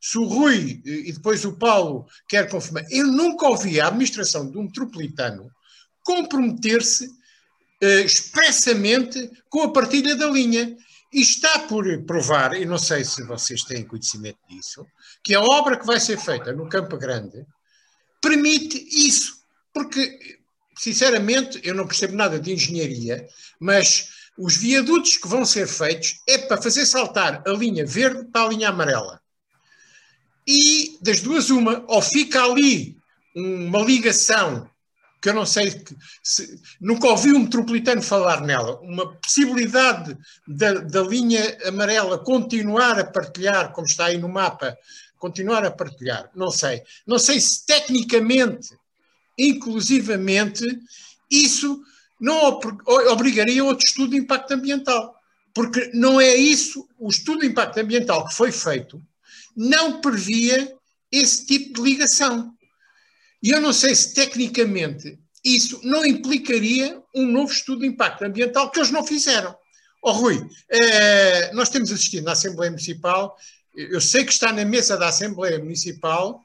se 0.01 0.17
o 0.17 0.25
Rui 0.25 0.81
e 0.83 1.13
depois 1.13 1.45
o 1.45 1.57
Paulo 1.57 2.07
quer 2.27 2.49
confirmar. 2.49 2.83
Eu 2.91 3.07
nunca 3.07 3.47
ouvi 3.47 3.79
a 3.79 3.87
administração 3.87 4.49
de 4.49 4.57
um 4.57 4.63
metropolitano 4.63 5.49
comprometer-se 6.03 7.07
expressamente 7.81 9.29
com 9.49 9.63
a 9.63 9.73
partilha 9.73 10.15
da 10.15 10.27
linha. 10.27 10.77
E 11.13 11.21
está 11.21 11.59
por 11.59 11.85
provar, 12.03 12.53
e 12.53 12.65
não 12.65 12.77
sei 12.77 13.03
se 13.03 13.21
vocês 13.23 13.63
têm 13.63 13.83
conhecimento 13.83 14.39
disso, 14.49 14.87
que 15.21 15.35
a 15.35 15.41
obra 15.41 15.77
que 15.77 15.85
vai 15.85 15.99
ser 15.99 16.17
feita 16.17 16.53
no 16.53 16.69
Campo 16.69 16.97
Grande 16.97 17.45
permite 18.21 18.87
isso. 18.89 19.41
Porque, 19.73 20.39
sinceramente, 20.77 21.59
eu 21.63 21.75
não 21.75 21.85
percebo 21.85 22.15
nada 22.15 22.39
de 22.39 22.53
engenharia, 22.53 23.27
mas 23.59 24.07
os 24.37 24.55
viadutos 24.55 25.17
que 25.17 25.27
vão 25.27 25.43
ser 25.43 25.67
feitos 25.67 26.21
é 26.25 26.37
para 26.37 26.61
fazer 26.61 26.85
saltar 26.85 27.43
a 27.45 27.51
linha 27.51 27.85
verde 27.85 28.23
para 28.31 28.45
a 28.45 28.49
linha 28.49 28.69
amarela. 28.69 29.19
E 30.47 30.97
das 31.01 31.19
duas, 31.19 31.49
uma, 31.49 31.83
ou 31.87 32.01
fica 32.01 32.41
ali 32.43 32.97
uma 33.35 33.79
ligação 33.79 34.70
que 35.21 35.29
eu 35.29 35.33
não 35.33 35.45
sei, 35.45 35.83
se, 36.23 36.59
nunca 36.79 37.07
ouvi 37.07 37.31
um 37.31 37.39
metropolitano 37.39 38.01
falar 38.01 38.41
nela, 38.41 38.79
uma 38.81 39.13
possibilidade 39.17 40.17
da, 40.47 40.73
da 40.73 41.01
linha 41.01 41.57
amarela 41.65 42.17
continuar 42.17 42.99
a 42.99 43.05
partilhar, 43.05 43.71
como 43.71 43.85
está 43.85 44.05
aí 44.05 44.17
no 44.17 44.27
mapa, 44.27 44.75
continuar 45.19 45.63
a 45.63 45.69
partilhar, 45.69 46.31
não 46.35 46.49
sei. 46.49 46.81
Não 47.05 47.19
sei 47.19 47.39
se 47.39 47.63
tecnicamente, 47.65 48.75
inclusivamente, 49.37 50.65
isso 51.29 51.79
não 52.19 52.59
obrigaria 53.09 53.63
outro 53.63 53.85
estudo 53.85 54.11
de 54.11 54.17
impacto 54.17 54.51
ambiental. 54.51 55.15
Porque 55.53 55.91
não 55.93 56.19
é 56.19 56.35
isso, 56.35 56.87
o 56.97 57.09
estudo 57.09 57.41
de 57.41 57.47
impacto 57.47 57.79
ambiental 57.79 58.27
que 58.27 58.33
foi 58.33 58.51
feito 58.51 59.01
não 59.55 59.99
previa 59.99 60.73
esse 61.11 61.45
tipo 61.45 61.73
de 61.83 61.91
ligação. 61.91 62.55
E 63.41 63.49
eu 63.49 63.59
não 63.59 63.73
sei 63.73 63.95
se 63.95 64.13
tecnicamente 64.13 65.17
isso 65.43 65.79
não 65.83 66.05
implicaria 66.05 67.01
um 67.15 67.25
novo 67.25 67.51
estudo 67.51 67.81
de 67.81 67.87
impacto 67.87 68.23
ambiental 68.23 68.69
que 68.69 68.79
eles 68.79 68.91
não 68.91 69.05
fizeram. 69.05 69.55
Oh, 70.03 70.11
Rui, 70.11 70.47
eh, 70.69 71.51
nós 71.53 71.69
temos 71.69 71.91
assistido 71.91 72.25
na 72.25 72.31
Assembleia 72.31 72.71
Municipal, 72.71 73.35
eu 73.75 74.01
sei 74.01 74.25
que 74.25 74.31
está 74.31 74.51
na 74.51 74.65
mesa 74.65 74.97
da 74.97 75.07
Assembleia 75.07 75.57
Municipal 75.59 76.43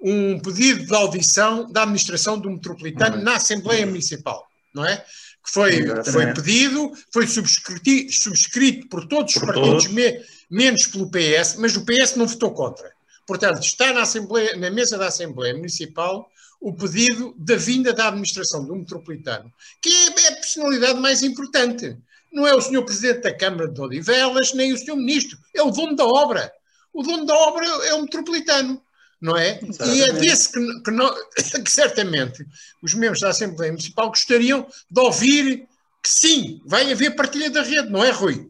um 0.00 0.38
pedido 0.40 0.84
de 0.84 0.94
audição 0.94 1.70
da 1.72 1.82
administração 1.82 2.38
do 2.38 2.50
metropolitano 2.50 3.22
na 3.22 3.36
Assembleia 3.36 3.86
Municipal, 3.86 4.46
não 4.74 4.84
é? 4.84 4.96
Que 4.96 5.52
foi, 5.52 6.04
foi 6.04 6.34
pedido, 6.34 6.92
foi 7.12 7.26
subscrito, 7.26 8.12
subscrito 8.12 8.88
por 8.88 9.06
todos 9.06 9.34
os 9.34 9.40
por 9.40 9.46
partidos, 9.46 9.84
todos. 9.84 9.86
Me, 9.88 10.20
menos 10.50 10.86
pelo 10.86 11.10
PS, 11.10 11.56
mas 11.58 11.76
o 11.76 11.84
PS 11.84 12.16
não 12.16 12.26
votou 12.26 12.52
contra. 12.52 12.92
Portanto, 13.26 13.60
está 13.62 13.92
na, 13.92 14.02
Assembleia, 14.02 14.56
na 14.56 14.70
mesa 14.70 14.98
da 14.98 15.06
Assembleia 15.06 15.54
Municipal 15.54 16.28
o 16.60 16.72
pedido 16.72 17.34
da 17.38 17.56
vinda 17.56 17.92
da 17.92 18.08
administração 18.08 18.64
do 18.64 18.74
metropolitano, 18.74 19.52
que 19.80 19.88
é 19.88 20.28
a 20.28 20.32
personalidade 20.32 21.00
mais 21.00 21.22
importante. 21.22 21.96
Não 22.32 22.46
é 22.46 22.54
o 22.54 22.60
senhor 22.60 22.84
presidente 22.84 23.22
da 23.22 23.34
Câmara 23.34 23.68
de 23.68 23.80
Odivelas, 23.80 24.52
nem 24.52 24.72
o 24.72 24.76
senhor 24.76 24.96
ministro, 24.96 25.38
é 25.54 25.62
o 25.62 25.70
dono 25.70 25.94
da 25.94 26.04
obra. 26.04 26.52
O 26.92 27.02
dono 27.02 27.24
da 27.24 27.34
obra 27.34 27.66
é 27.66 27.94
o 27.94 28.02
metropolitano, 28.02 28.82
não 29.20 29.36
é? 29.36 29.60
Exatamente. 29.62 29.98
E 29.98 30.02
é 30.02 30.12
desse 30.12 30.52
que, 30.52 30.82
que, 30.82 30.90
não, 30.90 31.14
que 31.64 31.70
certamente 31.70 32.44
os 32.82 32.94
membros 32.94 33.20
da 33.20 33.30
Assembleia 33.30 33.72
Municipal 33.72 34.08
gostariam 34.08 34.66
de 34.90 35.00
ouvir 35.00 35.68
que 36.02 36.08
sim, 36.08 36.60
vai 36.64 36.90
haver 36.92 37.16
partilha 37.16 37.50
da 37.50 37.62
rede, 37.62 37.90
não 37.90 38.04
é, 38.04 38.10
Rui? 38.10 38.48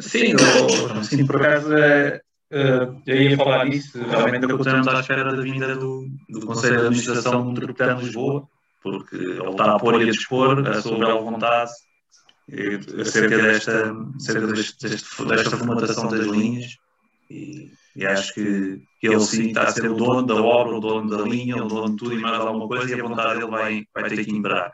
Sim, 0.00 0.32
eu, 0.32 1.04
sim 1.04 1.26
por 1.26 1.36
acaso 1.36 1.68
Uh, 2.50 3.02
eu 3.06 3.22
ia 3.22 3.36
falar 3.36 3.68
disso, 3.68 3.98
realmente 4.02 4.46
continuamos 4.46 4.88
à 4.88 5.00
espera 5.00 5.24
da 5.24 5.42
vinda 5.42 5.76
do, 5.76 6.08
do 6.30 6.46
Conselho 6.46 6.80
de 6.80 6.86
Administração 6.86 7.42
do 7.42 7.48
Metropolitano 7.50 7.98
de 7.98 8.06
Lisboa, 8.06 8.48
porque 8.82 9.16
ele 9.16 9.50
está 9.50 9.74
a 9.74 9.78
pôr 9.78 10.00
e 10.00 10.08
a 10.08 10.12
dispor 10.12 10.66
a 10.66 10.80
sua 10.80 10.98
bela 10.98 11.20
vontade 11.20 11.70
acerca 13.00 13.36
desta, 13.36 13.94
acerca 14.16 14.46
deste, 14.46 14.88
deste, 14.88 15.24
desta 15.26 15.56
formatação 15.58 16.08
das 16.08 16.26
linhas 16.26 16.78
e, 17.30 17.70
e 17.94 18.06
acho 18.06 18.32
que, 18.32 18.82
ele 19.02 19.20
sim 19.20 19.48
está 19.48 19.64
a 19.64 19.70
ser 19.70 19.90
o 19.90 19.94
dono 19.94 20.26
da 20.26 20.36
obra, 20.36 20.76
o 20.76 20.80
dono 20.80 21.10
da 21.10 21.22
linha, 21.22 21.62
o 21.62 21.68
dono 21.68 21.90
de 21.90 21.96
tudo 21.96 22.14
e 22.14 22.18
mais 22.18 22.40
alguma 22.40 22.66
coisa 22.66 22.96
e 22.96 22.98
a 22.98 23.04
vontade 23.04 23.40
dele 23.40 23.50
vai, 23.50 23.86
vai 23.94 24.08
ter 24.08 24.24
que 24.24 24.30
imperar. 24.30 24.72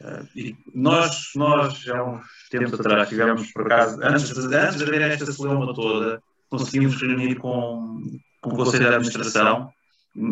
Uh, 0.00 0.28
e 0.36 0.56
nós, 0.72 1.30
nós, 1.34 1.88
há 1.88 2.04
uns 2.04 2.24
tempos 2.50 2.78
atrás, 2.78 3.08
tivemos, 3.08 3.50
por 3.52 3.66
acaso, 3.66 3.98
antes 4.02 4.32
de, 4.32 4.56
antes 4.56 4.76
de 4.76 4.84
haver 4.84 5.00
esta 5.02 5.32
celeuma 5.32 5.74
toda, 5.74 6.22
conseguimos 6.50 7.00
reunir 7.00 7.36
com, 7.36 8.02
com 8.40 8.50
o 8.50 8.56
Conselho 8.56 8.88
de 8.88 8.94
Administração. 8.94 9.70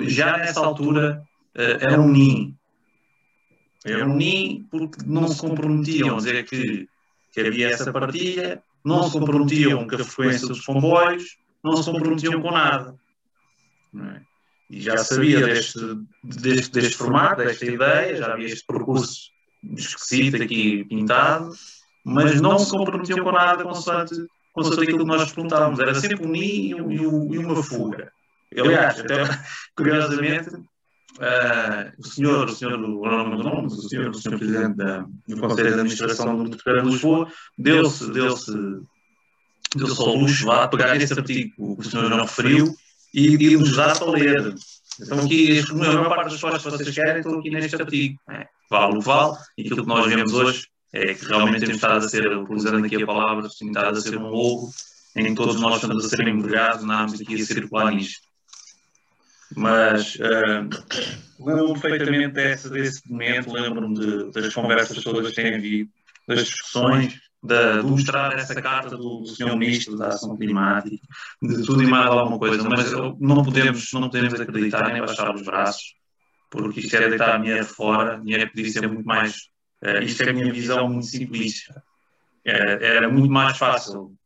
Já 0.03 0.39
nessa 0.39 0.61
altura 0.61 1.23
uh, 1.57 1.61
era 1.61 2.01
um 2.01 2.09
NIM. 2.09 2.57
Era 3.85 4.07
um 4.07 4.17
NIM 4.17 4.67
porque 4.71 4.99
não 5.05 5.27
se 5.27 5.41
comprometiam 5.41 6.15
a 6.15 6.17
dizer 6.19 6.45
que, 6.45 6.89
que 7.33 7.41
havia 7.41 7.71
essa 7.71 7.93
partilha, 7.93 8.63
não 8.85 9.03
se 9.03 9.13
comprometiam 9.19 9.87
com 9.87 9.95
a 9.97 10.05
frequência 10.05 10.47
dos 10.47 10.65
comboios, 10.65 11.37
não 11.63 11.77
se 11.77 11.91
comprometiam 11.91 12.41
com 12.41 12.51
nada. 12.51 12.95
É? 13.97 14.21
E 14.71 14.81
já 14.81 14.97
sabia 14.99 15.41
deste, 15.45 15.79
deste, 16.25 16.73
deste 16.73 16.97
formato, 16.97 17.43
desta 17.43 17.67
ideia, 17.67 18.17
já 18.17 18.33
havia 18.33 18.47
este 18.47 18.65
percurso 18.67 19.31
esquisito 19.77 20.43
aqui 20.43 20.85
pintado, 20.85 21.51
mas 22.05 22.41
não 22.41 22.59
se 22.59 22.71
comprometiam 22.71 23.23
com 23.23 23.33
nada 23.33 23.63
consoante 23.63 24.15
consoante 24.53 24.83
aquilo 24.83 24.99
que 24.99 25.05
nós 25.05 25.33
perguntávamos. 25.33 25.81
Era 25.81 25.95
sempre 25.95 26.27
um 26.27 26.31
ninho 26.31 26.93
e, 26.93 27.39
uma 27.39 27.63
fuga. 27.63 28.13
Aliás, 28.57 29.01
até, 29.01 29.25
curiosamente, 29.77 30.51
uh, 30.51 31.93
o 31.99 32.07
senhor, 32.07 32.49
o 32.49 32.55
senhor, 32.55 32.79
o, 32.79 33.01
o 33.01 33.71
senhor, 33.71 34.11
o 34.11 34.15
senhor 34.15 34.39
presidente 34.39 34.77
da, 34.77 35.07
do 35.29 35.41
Conselho 35.41 35.69
de 35.69 35.75
Administração 35.75 36.45
do 36.45 36.51
Departamento 36.51 36.87
de 36.87 36.93
Lisboa 36.93 37.29
deu-se 37.57 38.11
deu 38.13 38.35
deu-se 39.75 40.03
ao 40.03 40.15
luxo 40.17 40.45
de 40.45 40.69
pegar 40.69 40.97
esse 40.97 41.13
artigo 41.13 41.77
que 41.77 41.87
o 41.87 41.91
senhor 41.91 42.11
não 42.11 42.23
referiu 42.23 42.75
e, 43.15 43.35
e 43.35 43.57
nos 43.57 43.77
dar 43.77 43.99
para 43.99 44.11
ler. 44.11 44.55
Então 45.01 45.21
aqui, 45.21 45.61
a 45.71 45.75
maior 45.75 46.09
parte 46.11 46.25
das 46.25 46.33
respostas 46.35 46.63
que 46.63 46.71
vocês 46.71 46.95
querem 46.95 47.17
estão 47.19 47.39
aqui 47.39 47.51
neste 47.51 47.75
artigo. 47.77 48.19
É, 48.31 48.47
vale 48.71 48.99
o 48.99 49.01
vale, 49.01 49.39
e 49.57 49.63
aquilo 49.63 49.83
que 49.83 49.89
nós 49.89 50.07
vemos 50.07 50.35
hoje 50.35 50.69
é 50.93 51.15
que 51.15 51.25
realmente 51.25 51.61
temos 51.61 51.77
estado 51.77 52.05
a 52.05 52.09
ser, 52.09 52.27
utilizando 52.37 52.85
aqui 52.85 53.03
a 53.03 53.07
palavra, 53.07 53.49
temos 53.49 53.77
estado 53.77 53.99
a 53.99 54.01
ser 54.01 54.19
um 54.19 54.29
lobo 54.29 54.71
em 55.17 55.25
que 55.27 55.35
todos 55.35 55.61
nós 55.61 55.77
estamos 55.77 56.05
a 56.05 56.09
ser 56.09 56.27
embriagados, 56.29 56.85
andámos 56.85 57.21
aqui 57.21 57.41
a 57.41 57.45
circular 57.45 57.93
nisto. 57.93 58.21
Mas 59.55 60.17
uh, 60.17 60.69
lembro-me 61.39 61.81
perfeitamente 61.81 62.33
desse, 62.33 62.71
desse 62.71 63.11
momento, 63.11 63.53
lembro-me 63.53 63.95
de, 63.95 64.33
das 64.33 64.55
conversas 64.55 65.03
todas 65.03 65.29
que 65.29 65.35
têm 65.35 65.55
havido, 65.55 65.91
das 66.27 66.47
discussões, 66.47 67.21
de, 67.43 67.83
de 67.83 67.83
mostrar 67.83 68.33
essa 68.39 68.55
carta 68.61 68.97
do, 68.97 69.21
do 69.21 69.27
Sr. 69.27 69.57
Ministro 69.57 69.97
da 69.97 70.09
Ação 70.09 70.37
Climática, 70.37 70.97
de 71.43 71.63
tudo 71.67 71.83
e 71.83 71.87
mais 71.87 72.07
alguma 72.07 72.39
coisa, 72.39 72.67
mas 72.69 72.93
não 73.19 73.43
podemos, 73.43 73.93
não 73.93 74.09
podemos 74.09 74.41
acreditar 74.41 74.93
nem 74.93 75.01
baixar 75.03 75.35
os 75.35 75.43
braços, 75.43 75.95
porque 76.51 76.81
isto 76.81 76.97
é 76.97 77.09
deitar 77.09 77.41
dinheiro 77.41 77.65
fora, 77.65 78.21
dinheiro 78.21 78.49
podia 78.51 78.71
ser 78.71 78.89
muito 78.89 79.05
mais. 79.05 79.52
Uh, 79.83 80.03
isto 80.03 80.23
é 80.23 80.31
a 80.31 80.33
minha 80.33 80.53
visão 80.53 80.89
muito 80.89 81.07
simplista. 81.07 81.83
Era, 82.45 82.85
era 82.85 83.09
muito 83.09 83.31
mais 83.31 83.57
fácil. 83.57 84.17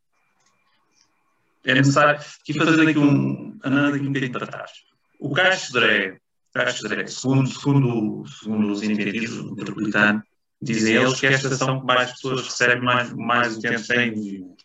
É 1.64 1.74
necessário. 1.74 2.20
Aqui 2.20 2.54
fazendo 2.54 2.88
aqui 2.88 2.98
um. 2.98 3.58
andando 3.64 3.96
aqui 3.96 4.04
um 4.04 4.08
bocadinho 4.08 4.32
para 4.32 4.46
trás. 4.46 4.70
O 5.18 5.32
Caixo 5.32 5.72
Dré, 5.72 6.18
Caixo 6.52 6.82
Dré 6.86 7.06
segundo, 7.06 7.48
segundo, 7.48 8.24
segundo 8.28 8.70
os 8.70 8.82
entendidos 8.82 9.36
do 9.36 9.56
metropolitano, 9.56 10.22
dizem 10.60 10.96
eles 10.96 11.18
que 11.18 11.26
é 11.26 11.30
a 11.30 11.32
estação 11.32 11.80
que 11.80 11.86
mais 11.86 12.12
pessoas 12.12 12.44
recebem 12.44 12.82
mais, 12.82 13.12
mais 13.14 13.56
utentes 13.56 13.86
têm 13.86 14.14
movimento. 14.14 14.56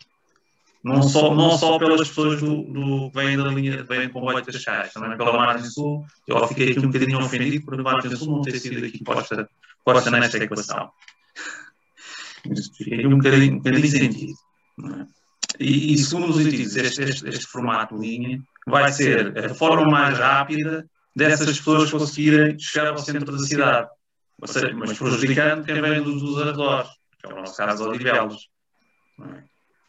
Não 0.83 1.03
só, 1.03 1.33
não 1.35 1.51
só 1.57 1.77
pelas 1.77 2.07
pessoas 2.07 2.41
do, 2.41 2.63
do, 2.63 3.11
que 3.11 3.17
vêm 3.17 3.37
da 3.37 3.43
linha, 3.45 3.83
vêm 3.83 4.07
do 4.07 4.13
comboio 4.13 4.43
das 4.43 4.55
Chais, 4.55 4.91
também 4.91 5.15
pela 5.15 5.33
margem 5.33 5.69
sul. 5.69 6.03
Eu 6.27 6.47
fiquei 6.47 6.71
aqui 6.71 6.79
um 6.79 6.89
bocadinho 6.89 7.19
ofendido 7.19 7.63
por 7.63 7.79
a 7.79 7.83
margem 7.83 8.15
sul 8.15 8.35
não 8.35 8.41
ter 8.41 8.59
sido 8.59 8.83
aqui 8.83 9.03
posta, 9.03 9.47
posta 9.83 10.11
nesta 10.11 10.37
equação. 10.37 10.91
Fiquei 12.77 13.05
um 13.05 13.17
bocadinho, 13.17 13.53
um 13.53 13.57
bocadinho 13.57 13.87
sentido. 13.87 14.33
É? 14.99 15.05
E, 15.59 15.93
e, 15.93 15.97
segundo 15.97 16.29
os 16.29 16.39
entendidos, 16.39 16.75
este, 16.75 17.03
este, 17.03 17.29
este 17.29 17.45
formato 17.45 17.99
de 17.99 18.07
linha 18.07 18.41
vai 18.65 18.91
ser 18.91 19.37
a 19.37 19.53
forma 19.53 19.85
mais 19.85 20.17
rápida 20.17 20.89
dessas 21.15 21.57
pessoas 21.57 21.91
conseguirem 21.91 22.57
chegar 22.57 22.87
ao 22.87 22.97
centro 22.97 23.31
da 23.31 23.39
cidade 23.39 23.89
ou 24.41 24.47
seja, 24.47 24.73
mas 24.73 24.97
prejudicando 24.97 25.63
quem 25.63 25.79
vem 25.79 26.01
dos, 26.01 26.21
dos 26.21 26.41
arredores, 26.41 26.89
que 27.19 27.31
é 27.31 27.33
o 27.33 27.35
nosso 27.37 27.55
caso 27.55 27.87
Odivelas. 27.87 28.37
Não, 29.17 29.27
é? 29.27 29.43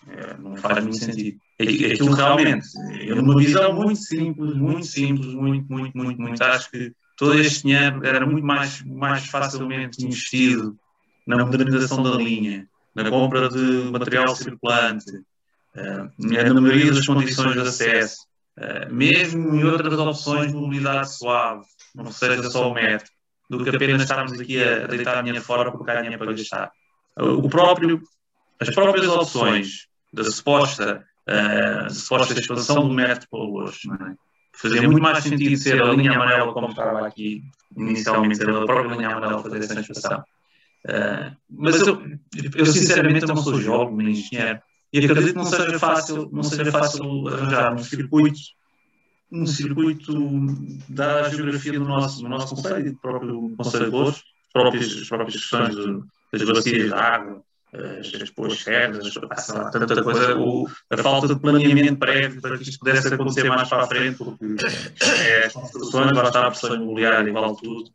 É, 0.09 0.37
não 0.37 0.57
faz 0.57 0.83
muito 0.83 0.99
sentido. 0.99 1.39
Aquilo 1.59 2.13
realmente, 2.13 2.67
é 3.09 3.15
uma 3.15 3.39
visão 3.39 3.73
muito 3.73 4.01
simples, 4.01 4.55
muito 4.55 4.85
simples, 4.85 5.33
muito, 5.33 5.73
muito, 5.73 5.97
muito, 5.97 6.21
muito. 6.21 6.43
Acho 6.43 6.71
que 6.71 6.93
todo 7.23 7.39
este 7.39 7.63
dinheiro 7.63 8.05
era 8.05 8.27
muito 8.27 8.45
mais, 8.45 8.83
mais 8.83 9.25
facilmente 9.27 10.05
investido 10.05 10.77
na 11.25 11.47
modernização 11.47 12.03
da 12.03 12.17
linha, 12.17 12.67
na 12.97 13.09
compra 13.09 13.49
de 13.49 13.89
material 13.93 14.35
circulante, 14.35 15.09
uh, 15.77 16.11
na 16.19 16.61
maioria 16.61 16.93
das 16.93 17.07
condições 17.07 17.53
de 17.53 17.61
acesso, 17.61 18.27
uh, 18.59 18.93
mesmo 18.93 19.55
em 19.55 19.63
outras 19.63 19.97
opções 20.01 20.49
de 20.49 20.59
mobilidade 20.59 21.17
suave, 21.17 21.65
não 21.95 22.11
seja 22.11 22.43
só 22.51 22.69
o 22.69 22.75
metro 22.75 23.09
do 23.49 23.63
que 23.63 23.71
apenas 23.71 24.03
estarmos 24.03 24.33
aqui 24.41 24.61
a 24.61 24.89
deitar 24.89 25.23
dinheiro 25.23 25.45
fora 25.45 25.71
porque 25.71 25.93
há 25.93 26.03
dinheiro 26.03 26.19
para 26.19 26.33
gastar. 26.33 26.73
O 27.17 27.49
próprio, 27.49 28.03
as 28.59 28.69
próprias 28.75 29.07
opções 29.07 29.87
da 30.13 30.25
suposta, 30.25 31.07
uh, 31.29 31.89
suposta 31.89 32.37
expansão 32.37 32.89
do 32.89 32.93
metro 32.93 33.29
para 33.31 33.39
hoje, 33.39 33.79
é? 33.89 34.32
Fazia 34.53 34.83
muito 34.83 35.03
mais 35.03 35.23
sentido 35.23 35.57
ser 35.57 35.83
a 35.83 35.93
linha 35.93 36.13
amarela, 36.13 36.53
como 36.53 36.69
estava 36.69 37.07
aqui 37.07 37.43
inicialmente, 37.77 38.37
ser 38.37 38.51
a 38.51 38.65
própria 38.65 38.95
linha 38.97 39.09
amarela 39.09 39.43
fazer 39.43 39.59
essa 39.59 39.81
expansão. 39.81 40.25
Uh, 40.85 41.37
mas 41.49 41.81
eu, 41.81 42.03
eu, 42.57 42.67
sinceramente 42.67 43.25
não 43.25 43.37
sou 43.37 43.61
jovem 43.61 43.97
nem 43.97 44.11
engenheiro 44.11 44.61
e 44.93 44.99
acredito 44.99 45.29
que 45.29 45.39
não 45.39 45.45
seja 45.45 45.79
fácil, 45.79 46.29
não 46.33 46.43
seja 46.43 46.73
fácil 46.73 47.29
arranjar 47.29 47.73
um 47.73 47.79
circuito 47.79 48.41
um 49.33 49.47
circuito 49.47 50.13
da 50.89 51.29
geografia 51.31 51.73
do 51.73 51.87
nosso, 51.87 52.23
do 52.23 52.29
nosso 52.29 52.55
Conselho 52.55 52.87
e 52.87 52.91
do 52.91 52.99
próprio 52.99 53.55
Conselho 53.57 53.85
de 53.87 53.91
Louros, 53.91 54.17
as 54.17 54.53
próprias, 54.53 54.93
as 54.93 55.09
próprias 55.09 55.33
questões 55.35 55.75
das 56.31 56.43
bacias 56.43 56.89
de 56.89 56.93
água, 56.93 57.43
as, 57.73 58.23
as 58.23 58.31
boas 58.31 58.61
serras, 58.61 59.15
tanta 59.73 60.03
coisa, 60.03 60.37
o, 60.37 60.69
a 60.91 60.97
falta 60.99 61.29
de 61.29 61.41
planeamento 61.41 61.97
prévio 61.97 62.41
para 62.41 62.59
que 62.59 62.65
isto 62.65 62.79
pudesse 62.79 63.13
acontecer 63.13 63.49
mais 63.49 63.69
para 63.69 63.85
a 63.85 63.87
frente, 63.87 64.19
porque 64.19 64.45
é, 65.27 65.47
as 65.47 65.53
construções, 65.53 66.13
lá 66.13 66.25
está 66.25 66.47
a 66.47 66.51
pressão 66.51 66.75
imobiliária 66.75 67.33
vale 67.33 67.57
tudo. 67.57 67.91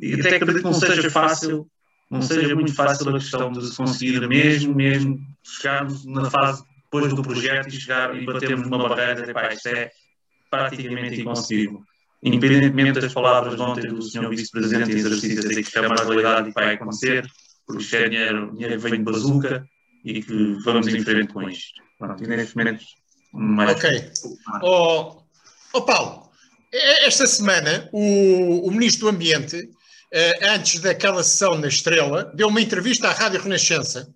E 0.00 0.14
até 0.14 0.36
acredito 0.36 0.58
que 0.58 0.64
não 0.64 0.72
seja 0.72 1.08
fácil, 1.08 1.68
não 2.10 2.20
seja 2.20 2.54
muito 2.56 2.74
fácil 2.74 3.08
a 3.10 3.12
questão 3.12 3.52
de 3.52 3.64
se 3.64 3.76
conseguir 3.76 4.26
mesmo, 4.26 4.74
mesmo 4.74 5.20
chegarmos 5.44 6.04
na 6.04 6.28
fase 6.28 6.64
depois 6.84 7.14
do 7.14 7.22
projeto 7.22 7.68
e 7.68 7.80
chegar 7.80 8.16
e 8.16 8.26
batermos 8.26 8.68
numa 8.68 8.88
barreira 8.88 9.30
e 9.30 9.32
pá, 9.32 9.52
isto 9.52 9.68
é 9.68 9.90
praticamente 10.50 11.20
inconcebível. 11.20 11.80
Independentemente 12.22 12.98
das 13.00 13.12
palavras 13.12 13.54
de 13.54 13.62
ontem 13.62 13.88
do 13.88 14.02
Sr. 14.02 14.28
Vice-Presidente 14.28 14.90
em 14.90 14.96
exercício, 14.96 15.48
dizer 15.48 15.62
que 15.62 15.78
é 15.78 15.86
uma 15.86 15.94
realidade 15.94 16.48
e 16.48 16.52
vai 16.52 16.74
acontecer, 16.74 17.30
porque 17.66 17.82
isto 17.82 17.96
é 17.96 18.08
dinheiro, 18.08 18.52
dinheiro 18.52 18.80
vem 18.80 18.92
de 18.92 19.02
bazuca 19.02 19.68
e 20.04 20.22
que 20.22 20.54
vamos 20.64 20.86
em 20.88 21.02
frente 21.02 21.32
com 21.32 21.48
isto. 21.48 21.82
Pronto, 21.98 22.22
e 22.22 22.26
neste 22.26 22.56
momento, 22.56 22.84
mais. 23.32 23.70
Ok. 23.72 24.12
Oh, 24.62 25.22
oh 25.72 25.82
Paulo, 25.82 26.30
esta 26.72 27.26
semana 27.26 27.88
o, 27.92 28.68
o 28.68 28.70
Ministro 28.70 29.06
do 29.06 29.16
Ambiente, 29.16 29.70
eh, 30.12 30.48
antes 30.50 30.80
daquela 30.80 31.22
sessão 31.22 31.58
na 31.58 31.68
Estrela, 31.68 32.30
deu 32.34 32.48
uma 32.48 32.60
entrevista 32.60 33.08
à 33.08 33.12
Rádio 33.12 33.42
Renascença, 33.42 34.14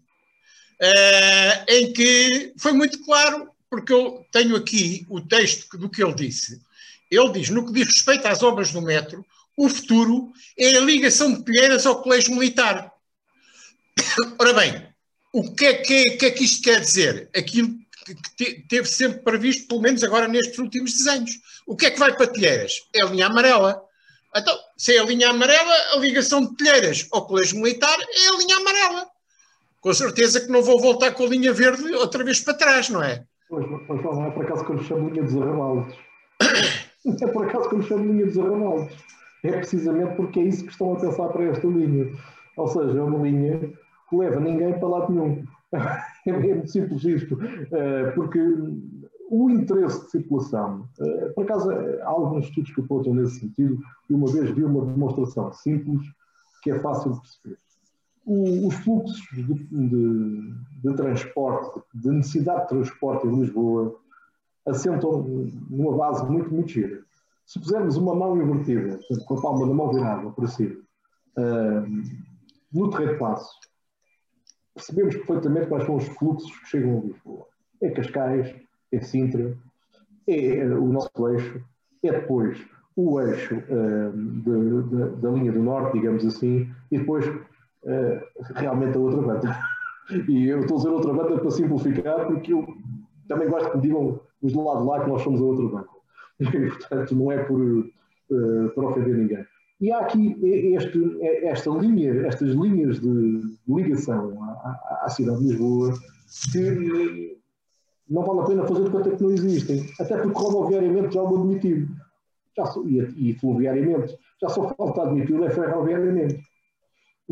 eh, 0.80 1.64
em 1.68 1.92
que 1.92 2.52
foi 2.58 2.72
muito 2.72 3.04
claro 3.04 3.50
porque 3.68 3.92
eu 3.92 4.26
tenho 4.32 4.56
aqui 4.56 5.06
o 5.08 5.20
texto 5.20 5.78
do 5.78 5.88
que 5.88 6.02
ele 6.02 6.14
disse. 6.14 6.60
Ele 7.10 7.32
diz: 7.32 7.48
no 7.50 7.64
que 7.64 7.72
diz 7.72 7.86
respeito 7.86 8.26
às 8.26 8.42
obras 8.42 8.72
do 8.72 8.82
metro, 8.82 9.24
o 9.56 9.68
futuro 9.68 10.32
é 10.58 10.76
a 10.76 10.80
ligação 10.80 11.32
de 11.32 11.42
Pilheiras 11.42 11.86
ao 11.86 12.02
Colégio 12.02 12.34
Militar. 12.34 12.92
Ora 14.38 14.52
bem, 14.54 14.86
o 15.32 15.54
que 15.54 15.66
é 15.66 15.74
que, 15.74 16.10
que, 16.16 16.26
é 16.26 16.30
que 16.30 16.44
isto 16.44 16.62
quer 16.62 16.80
dizer? 16.80 17.30
Aquilo 17.36 17.68
que 18.36 18.64
teve 18.68 18.86
sempre 18.86 19.20
previsto, 19.20 19.68
pelo 19.68 19.82
menos 19.82 20.02
agora 20.02 20.26
nestes 20.26 20.58
últimos 20.58 20.92
desenhos. 20.92 21.30
O 21.66 21.76
que 21.76 21.86
é 21.86 21.90
que 21.90 21.98
vai 21.98 22.16
para 22.16 22.26
Telheiras? 22.26 22.72
É 22.94 23.04
a 23.04 23.08
linha 23.08 23.26
amarela. 23.26 23.82
Então, 24.34 24.56
se 24.76 24.96
é 24.96 25.00
a 25.00 25.04
linha 25.04 25.30
amarela, 25.30 25.74
a 25.94 25.96
ligação 25.98 26.44
de 26.44 26.56
Telheiras 26.56 27.08
ao 27.12 27.26
Colégio 27.26 27.58
Militar 27.58 27.96
é 28.00 28.28
a 28.28 28.38
linha 28.38 28.56
amarela. 28.56 29.06
Com 29.80 29.94
certeza 29.94 30.40
que 30.40 30.52
não 30.52 30.62
vou 30.62 30.80
voltar 30.80 31.12
com 31.12 31.24
a 31.24 31.28
linha 31.28 31.52
verde 31.52 31.94
outra 31.94 32.22
vez 32.22 32.40
para 32.40 32.54
trás, 32.54 32.88
não 32.88 33.02
é? 33.02 33.24
Pois, 33.48 33.66
pois 33.86 34.02
não 34.02 34.26
é 34.26 34.30
por 34.30 34.44
acaso 34.44 34.64
que 34.64 34.72
eu 34.72 34.76
lhe 34.76 34.84
chamo 34.84 35.08
linha 35.08 35.22
dos 35.24 35.36
arramaldos. 35.36 35.94
Não 37.02 37.16
é 37.16 37.32
por 37.32 37.48
acaso 37.48 37.68
que 37.70 37.74
eu 37.76 37.82
chamo 37.82 38.12
linha 38.12 38.26
dos 38.26 38.38
arramaldos. 38.38 38.94
É 39.42 39.52
precisamente 39.52 40.16
porque 40.16 40.40
é 40.40 40.42
isso 40.42 40.64
que 40.64 40.70
estão 40.70 40.92
a 40.92 41.00
pensar 41.00 41.28
para 41.28 41.44
esta 41.44 41.66
linha. 41.66 42.12
Ou 42.56 42.68
seja, 42.68 42.98
é 42.98 43.02
uma 43.02 43.26
linha 43.26 43.72
que 44.10 44.16
leva 44.16 44.38
ninguém 44.40 44.78
para 44.78 44.88
lado 44.88 45.12
nenhum. 45.12 45.44
É 46.26 46.32
muito 46.32 46.70
simples 46.70 47.02
isto. 47.02 47.38
Eh, 47.42 48.10
porque 48.14 48.38
o 49.30 49.48
interesse 49.48 50.04
de 50.04 50.10
circulação, 50.10 50.86
eh, 51.00 51.28
por 51.34 51.44
acaso 51.44 51.70
há 51.70 52.08
alguns 52.08 52.44
estudos 52.44 52.74
que 52.74 52.82
apontam 52.82 53.14
nesse 53.14 53.40
sentido, 53.40 53.78
e 54.10 54.12
uma 54.12 54.30
vez 54.30 54.50
vi 54.50 54.64
uma 54.64 54.84
demonstração 54.84 55.50
simples 55.52 56.02
que 56.62 56.72
é 56.72 56.78
fácil 56.80 57.12
de 57.12 57.20
perceber 57.20 57.58
os 58.26 58.74
fluxos 58.76 59.20
de, 59.32 59.54
de, 59.54 60.54
de, 60.82 60.94
transporte, 60.94 61.80
de 61.94 62.10
necessidade 62.10 62.62
de 62.62 62.68
transporte 62.68 63.26
em 63.26 63.40
Lisboa, 63.40 63.96
assentam 64.66 65.22
numa 65.68 65.96
base 65.96 66.24
muito, 66.30 66.52
muito 66.52 66.70
gira. 66.70 67.02
Se 67.46 67.58
pusermos 67.58 67.96
uma 67.96 68.14
mão 68.14 68.40
invertida, 68.40 69.00
com 69.26 69.38
a 69.38 69.42
palma 69.42 69.66
da 69.66 69.74
mão 69.74 69.92
virada 69.92 70.30
por 70.30 70.48
cima, 70.48 70.76
uh, 71.38 72.02
no 72.72 72.90
terreno 72.90 73.12
de 73.14 73.18
passo, 73.18 73.50
percebemos 74.80 75.16
perfeitamente 75.16 75.66
quais 75.66 75.84
são 75.84 75.96
os 75.96 76.06
fluxos 76.08 76.58
que 76.60 76.68
chegam 76.68 76.98
a 76.98 77.06
Lisboa. 77.06 77.46
É 77.82 77.90
Cascais, 77.90 78.54
é 78.92 79.00
Sintra, 79.00 79.54
é 80.26 80.64
o 80.66 80.86
nosso 80.86 81.28
eixo, 81.28 81.62
é 82.02 82.12
depois 82.12 82.58
o 82.96 83.20
eixo 83.20 83.54
uh, 83.54 84.12
de, 84.12 84.82
de, 84.88 85.20
da 85.20 85.30
linha 85.30 85.52
do 85.52 85.62
norte, 85.62 85.98
digamos 85.98 86.24
assim, 86.26 86.68
e 86.90 86.98
depois 86.98 87.26
uh, 87.26 88.20
realmente 88.54 88.96
a 88.96 89.00
outra 89.00 89.22
banda. 89.22 89.58
E 90.28 90.48
eu 90.48 90.60
estou 90.60 90.76
a 90.76 90.78
dizer 90.78 90.90
outra 90.90 91.12
banda 91.12 91.38
para 91.38 91.50
simplificar, 91.50 92.26
porque 92.26 92.52
eu 92.52 92.66
também 93.28 93.48
gosto 93.48 93.70
que 93.70 93.76
me 93.76 93.82
digam 93.82 94.20
os 94.42 94.52
do 94.52 94.64
lado 94.64 94.84
lá 94.84 95.04
que 95.04 95.08
nós 95.08 95.22
somos 95.22 95.40
a 95.40 95.44
outro 95.44 95.68
banco. 95.68 96.00
E, 96.40 96.70
portanto, 96.70 97.14
não 97.14 97.30
é 97.30 97.44
por, 97.44 97.60
uh, 97.60 98.70
por 98.74 98.84
ofender 98.84 99.14
ninguém. 99.14 99.44
E 99.80 99.90
há 99.90 100.00
aqui 100.00 100.36
este, 100.74 101.00
esta 101.44 101.70
linha, 101.70 102.26
estas 102.26 102.50
linhas 102.50 103.00
de 103.00 103.56
ligação 103.66 104.42
à, 104.42 105.02
à, 105.04 105.08
cidade 105.08 105.38
de 105.38 105.46
Lisboa 105.46 105.94
que 106.52 107.38
não 108.08 108.22
vale 108.22 108.40
a 108.40 108.44
pena 108.44 108.66
fazer 108.66 108.84
de 108.84 108.90
conta 108.90 109.16
que 109.16 109.22
não 109.22 109.30
existem, 109.30 109.86
até 109.98 110.18
porque 110.18 110.38
rodoviariamente 110.38 111.14
já 111.14 111.22
o 111.22 111.38
admitido, 111.38 111.88
já 112.56 112.64
e, 112.84 113.30
e 113.30 113.34
fluviariamente, 113.34 114.18
já 114.40 114.48
só 114.48 114.68
falta 114.74 115.02
admitir 115.02 115.40
é 115.42 115.50
ferroviariamente. 115.50 116.42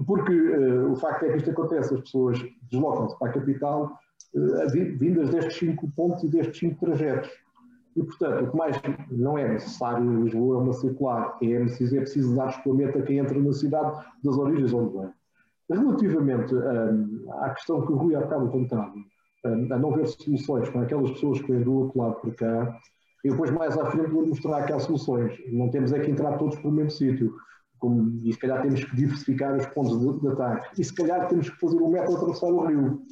Porque 0.06 0.32
uh, 0.32 0.92
o 0.92 0.96
facto 0.96 1.24
é 1.24 1.32
que 1.32 1.38
isto 1.38 1.50
acontece, 1.50 1.92
as 1.92 2.00
pessoas 2.00 2.38
deslocam-se 2.70 3.18
para 3.18 3.30
a 3.30 3.32
capital 3.32 3.98
uh, 4.34 4.70
vindas 4.70 5.30
destes 5.30 5.56
cinco 5.56 5.90
pontos 5.96 6.22
e 6.22 6.28
destes 6.28 6.58
cinco 6.58 6.86
trajetos. 6.86 7.28
E, 7.96 8.02
portanto, 8.02 8.44
o 8.44 8.50
que 8.50 8.56
mais 8.56 8.80
não 9.10 9.36
é 9.36 9.48
necessário 9.48 10.04
em 10.04 10.22
Lisboa 10.22 10.56
é 10.56 10.62
uma 10.62 10.72
circular, 10.72 11.36
é 11.42 11.58
preciso, 11.60 11.96
é 11.96 12.00
preciso 12.00 12.36
dar 12.36 12.50
escoamento 12.50 12.98
a 12.98 13.02
quem 13.02 13.18
entra 13.18 13.38
na 13.38 13.52
cidade 13.52 14.04
das 14.22 14.36
origens 14.36 14.72
onde 14.72 14.98
vem. 14.98 15.10
Relativamente 15.70 16.54
um, 16.54 17.32
à 17.32 17.50
questão 17.50 17.84
que 17.84 17.92
o 17.92 17.96
Rui 17.96 18.14
há 18.14 18.20
bocado 18.20 18.44
levantava, 18.44 18.94
um, 19.44 19.72
a 19.72 19.78
não 19.78 19.92
ver 19.92 20.06
soluções 20.06 20.68
para 20.70 20.82
aquelas 20.82 21.10
pessoas 21.10 21.40
que 21.40 21.52
vêm 21.52 21.62
do 21.62 21.74
outro 21.74 22.00
lado 22.00 22.20
para 22.20 22.30
cá, 22.32 22.80
eu 23.24 23.32
depois 23.32 23.50
mais 23.50 23.76
à 23.76 23.90
frente 23.90 24.10
vou 24.10 24.26
mostrar 24.26 24.64
que 24.64 24.72
há 24.72 24.78
soluções. 24.78 25.36
Não 25.48 25.70
temos 25.70 25.92
é 25.92 25.98
que 25.98 26.10
entrar 26.10 26.38
todos 26.38 26.56
para 26.56 26.68
o 26.68 26.72
mesmo 26.72 26.90
sítio. 26.90 27.34
Como, 27.78 28.20
e 28.24 28.32
se 28.32 28.38
calhar 28.38 28.62
temos 28.62 28.84
que 28.84 28.96
diversificar 28.96 29.56
os 29.56 29.66
pontos 29.66 29.98
de, 30.00 30.20
de 30.20 30.28
ataque. 30.28 30.80
E 30.80 30.84
se 30.84 30.94
calhar 30.94 31.28
temos 31.28 31.50
que 31.50 31.60
fazer 31.60 31.76
o 31.76 31.88
metro 31.88 32.16
atravessar 32.16 32.46
o 32.46 32.66
rio. 32.66 33.02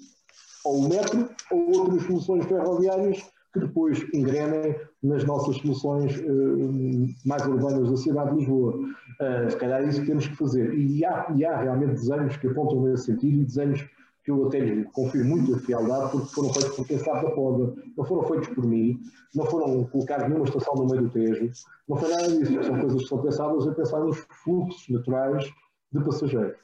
Ou 0.64 0.78
o 0.78 0.88
metro, 0.88 1.28
ou 1.50 1.76
outras 1.76 2.02
soluções 2.02 2.44
ferroviárias 2.46 3.22
que 3.58 3.66
depois 3.66 4.06
engrenem 4.12 4.76
nas 5.02 5.24
nossas 5.24 5.56
soluções 5.56 6.16
uh, 6.18 7.08
mais 7.24 7.46
urbanas 7.46 7.90
da 7.90 7.96
cidade 7.96 8.30
de 8.30 8.36
Lisboa. 8.38 8.74
Uh, 8.76 9.50
se 9.50 9.56
calhar 9.56 9.82
é 9.82 9.88
isso 9.88 10.00
que 10.00 10.06
temos 10.06 10.26
que 10.26 10.36
fazer. 10.36 10.74
E 10.74 11.04
há, 11.04 11.26
e 11.34 11.44
há 11.44 11.60
realmente 11.60 11.94
desenhos 11.94 12.36
que 12.36 12.48
apontam 12.48 12.82
nesse 12.82 13.06
sentido 13.06 13.40
e 13.40 13.44
desenhos 13.44 13.86
que 14.24 14.30
eu 14.32 14.48
até 14.48 14.82
confio 14.92 15.24
muito 15.24 15.54
a 15.54 15.58
fialdade 15.60 16.10
porque 16.10 16.34
foram 16.34 16.52
feitos 16.52 16.76
por 16.76 16.86
quem 16.86 16.98
sabe 16.98 17.26
da 17.26 17.30
poda, 17.30 17.72
não 17.96 18.04
foram 18.04 18.24
feitos 18.24 18.48
por 18.48 18.66
mim, 18.66 18.98
não 19.32 19.46
foram 19.46 19.84
colocados 19.84 20.28
numa 20.28 20.44
estação 20.44 20.74
no 20.74 20.86
meio 20.86 21.02
do 21.02 21.10
Tejo, 21.10 21.50
não 21.88 21.96
foi 21.96 22.10
nada 22.10 22.28
disso. 22.28 22.64
São 22.64 22.80
coisas 22.80 23.02
que 23.02 23.08
são 23.08 23.22
pensadas 23.22 23.68
a 23.68 23.74
pensar 23.74 24.00
nos 24.00 24.18
fluxos 24.42 24.88
naturais 24.88 25.44
de 25.92 26.04
passageiros. 26.04 26.56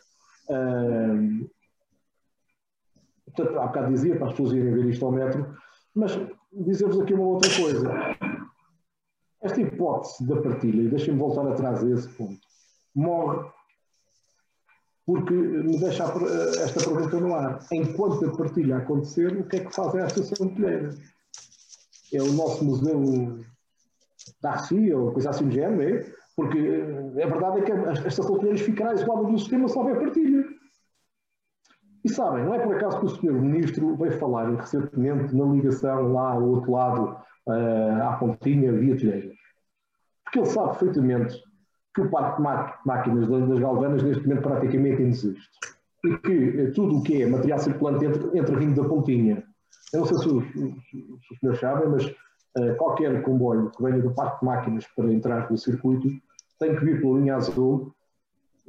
Uh, 0.49 1.49
portanto, 3.27 3.59
há 3.61 3.67
bocado 3.69 3.93
dizia 3.93 4.17
para 4.17 4.27
as 4.27 4.33
pessoas 4.33 4.53
irem 4.55 4.75
ver 4.75 4.87
isto 4.87 5.07
ao 5.07 5.13
metro, 5.13 5.57
mas 5.95 6.19
dizer-vos 6.53 7.01
aqui 7.01 7.15
uma 7.15 7.27
outra 7.27 7.51
coisa. 7.57 7.91
Esta 9.41 9.61
hipótese 9.61 10.27
da 10.27 10.41
partilha, 10.41 10.83
e 10.83 10.89
deixem-me 10.89 11.19
voltar 11.19 11.47
atrás 11.49 11.83
a 11.83 11.91
esse 11.91 12.09
ponto, 12.11 12.41
morre 12.95 13.51
porque 15.05 15.35
me 15.35 15.79
deixa 15.79 16.05
esta 16.63 16.89
pergunta 16.89 17.19
no 17.19 17.35
ar. 17.35 17.59
Enquanto 17.73 18.25
a 18.25 18.37
partilha 18.37 18.77
acontecer, 18.77 19.37
o 19.37 19.49
que 19.49 19.57
é 19.57 19.65
que 19.65 19.75
faz 19.75 19.95
a 19.97 20.05
Associação 20.05 20.47
de 20.47 20.55
Telheiras? 20.55 20.99
É 22.15 22.23
o 22.23 22.33
nosso 22.33 22.65
museu 22.65 23.41
da 24.41 24.53
Arcia 24.53 24.97
ou 24.97 25.13
coisa 25.13 25.31
assim 25.31 25.49
do 25.49 25.51
género, 25.51 25.83
é? 25.83 26.13
Porque 26.37 26.59
a 26.59 27.27
verdade 27.27 27.59
é 27.59 27.63
que 27.63 27.73
a 27.73 27.93
Estação 28.07 28.35
de 28.35 28.41
Telheiras 28.41 28.61
ficará 28.61 28.95
isolada 28.95 29.27
do 29.27 29.39
sistema 29.39 29.69
se 29.69 29.77
houver 29.77 29.99
partilha. 29.99 30.45
E 32.05 32.09
sabem, 32.09 32.45
não 32.45 32.55
é 32.55 32.59
por 32.59 32.75
acaso 32.75 32.99
que 32.99 33.07
o 33.07 33.09
Sr. 33.09 33.33
Ministro 33.33 33.97
veio 33.97 34.19
falar 34.19 34.51
recentemente 34.51 35.35
na 35.35 35.45
ligação 35.45 36.13
lá 36.13 36.33
ao 36.33 36.43
outro 36.43 36.73
lado, 36.73 37.17
uh, 37.47 38.03
à 38.03 38.17
Pontinha, 38.19 38.73
via 38.73 38.97
Telheiras. 38.97 39.37
Porque 40.25 40.41
ele 40.41 40.49
sabe 40.49 40.79
perfeitamente 40.79 41.41
que 41.95 42.01
o 42.01 42.11
parque 42.11 42.39
de 42.39 42.43
máquinas 42.87 43.29
das 43.29 43.61
galvanas 43.61 44.03
neste 44.03 44.27
momento 44.27 44.43
praticamente 44.43 45.03
não 45.03 45.09
existe. 45.09 45.51
E 46.05 46.19
que 46.19 46.61
eh, 46.61 46.71
tudo 46.73 46.99
o 46.99 47.03
que 47.03 47.23
é 47.23 47.27
material 47.27 47.61
circulante 47.61 48.05
entra, 48.05 48.37
entra 48.37 48.57
vindo 48.57 48.83
da 48.83 48.89
Pontinha. 48.89 49.45
Eu 49.93 50.01
não 50.01 50.07
sei 50.07 50.19
se 50.19 50.29
os, 50.29 50.45
os, 50.57 50.75
os 51.31 51.39
senhores 51.39 51.61
sabem, 51.61 51.89
mas 51.89 52.07
uh, 52.07 52.75
qualquer 52.77 53.23
comboio 53.23 53.71
que 53.71 53.83
venha 53.83 54.03
do 54.03 54.11
parque 54.13 54.41
de 54.41 54.47
máquinas 54.47 54.87
para 54.97 55.13
entrar 55.13 55.49
no 55.49 55.57
circuito 55.57 56.09
tem 56.59 56.75
que 56.75 56.85
vir 56.85 57.01
pela 57.01 57.19
linha 57.19 57.37
azul 57.37 57.95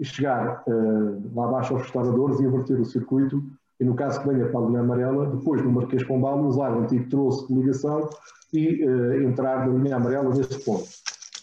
chegar 0.02 0.64
uh, 0.68 1.32
lá 1.36 1.46
abaixo 1.46 1.74
aos 1.74 1.84
restauradores 1.84 2.39
e 2.39 2.44
inverter 2.44 2.80
o 2.80 2.86
circuito 2.86 3.44
e 3.80 3.86
no 3.86 3.96
caso 3.96 4.22
que 4.22 4.30
venha 4.30 4.48
para 4.48 4.60
a 4.60 4.66
linha 4.68 4.80
amarela, 4.80 5.26
depois 5.28 5.62
no 5.62 5.72
Marquês 5.72 6.04
Pombal 6.04 6.39
usar 6.46 6.76
o 6.76 6.82
antigo 6.82 7.10
troço 7.10 7.48
de 7.48 7.54
ligação 7.54 8.10
e 8.54 8.86
uh, 8.86 9.24
entrar 9.24 9.68
na 9.68 9.74
linha 9.74 9.96
amarela 9.96 10.34
nesse 10.34 10.64
ponto. 10.64 10.88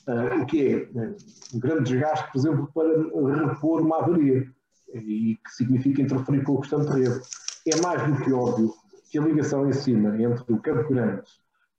Uh, 0.08 0.42
o 0.42 0.46
que 0.46 0.88
é 0.94 1.06
um 1.54 1.60
grande 1.60 1.90
desgaste, 1.90 2.32
por 2.32 2.38
exemplo, 2.38 2.70
para 2.74 3.46
repor 3.46 3.82
uma 3.82 3.98
avaria 3.98 4.46
e 4.94 5.38
que 5.44 5.50
significa 5.50 6.02
interferir 6.02 6.42
com 6.42 6.54
o 6.54 6.60
de 6.60 6.92
rede. 6.92 7.20
É 7.66 7.80
mais 7.80 8.02
do 8.06 8.24
que 8.24 8.32
óbvio 8.32 8.72
que 9.10 9.18
a 9.18 9.22
ligação 9.22 9.68
em 9.68 9.72
cima 9.72 10.20
entre 10.20 10.52
o 10.52 10.58
Campo 10.58 10.88
Grande 10.88 11.22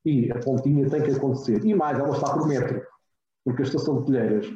e 0.06 0.32
a 0.32 0.40
Pontinha 0.40 0.90
tem 0.90 1.02
que 1.02 1.12
acontecer. 1.12 1.64
E 1.66 1.74
mais, 1.74 1.98
ela 1.98 2.16
está 2.16 2.34
por 2.34 2.48
metro, 2.48 2.82
porque 3.44 3.62
a 3.62 3.66
estação 3.66 4.00
de 4.00 4.08
Telheiras 4.08 4.48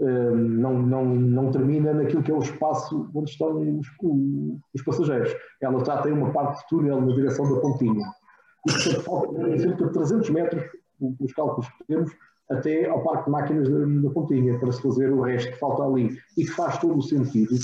não, 0.00 0.80
não, 0.80 1.04
não 1.04 1.50
termina 1.50 1.92
naquilo 1.92 2.22
que 2.22 2.30
é 2.30 2.34
o 2.34 2.40
espaço 2.40 3.10
onde 3.14 3.30
estão 3.30 3.78
os, 3.78 3.86
os 4.74 4.82
passageiros. 4.82 5.34
Ela 5.60 5.84
já 5.84 6.00
tem 6.02 6.12
uma 6.12 6.30
parte 6.32 6.60
de 6.60 6.68
túnel 6.68 7.00
na 7.00 7.14
direção 7.14 7.52
da 7.52 7.60
pontinha. 7.60 8.06
E, 8.66 8.72
portanto, 8.72 9.02
falta 9.02 9.58
cerca 9.58 9.86
de 9.86 9.92
300 9.92 10.30
metros, 10.30 10.64
os 11.20 11.32
cálculos 11.32 11.68
que 11.68 11.84
temos, 11.86 12.10
até 12.50 12.88
ao 12.88 13.02
parque 13.02 13.24
de 13.24 13.30
máquinas 13.30 13.68
da, 13.68 13.78
da 13.78 14.10
pontinha, 14.10 14.58
para 14.58 14.72
se 14.72 14.82
fazer 14.82 15.12
o 15.12 15.22
resto 15.22 15.52
que 15.52 15.58
falta 15.58 15.82
ali. 15.82 16.16
E 16.36 16.44
que 16.44 16.50
faz 16.52 16.78
todo 16.78 16.98
o 16.98 17.02
sentido, 17.02 17.54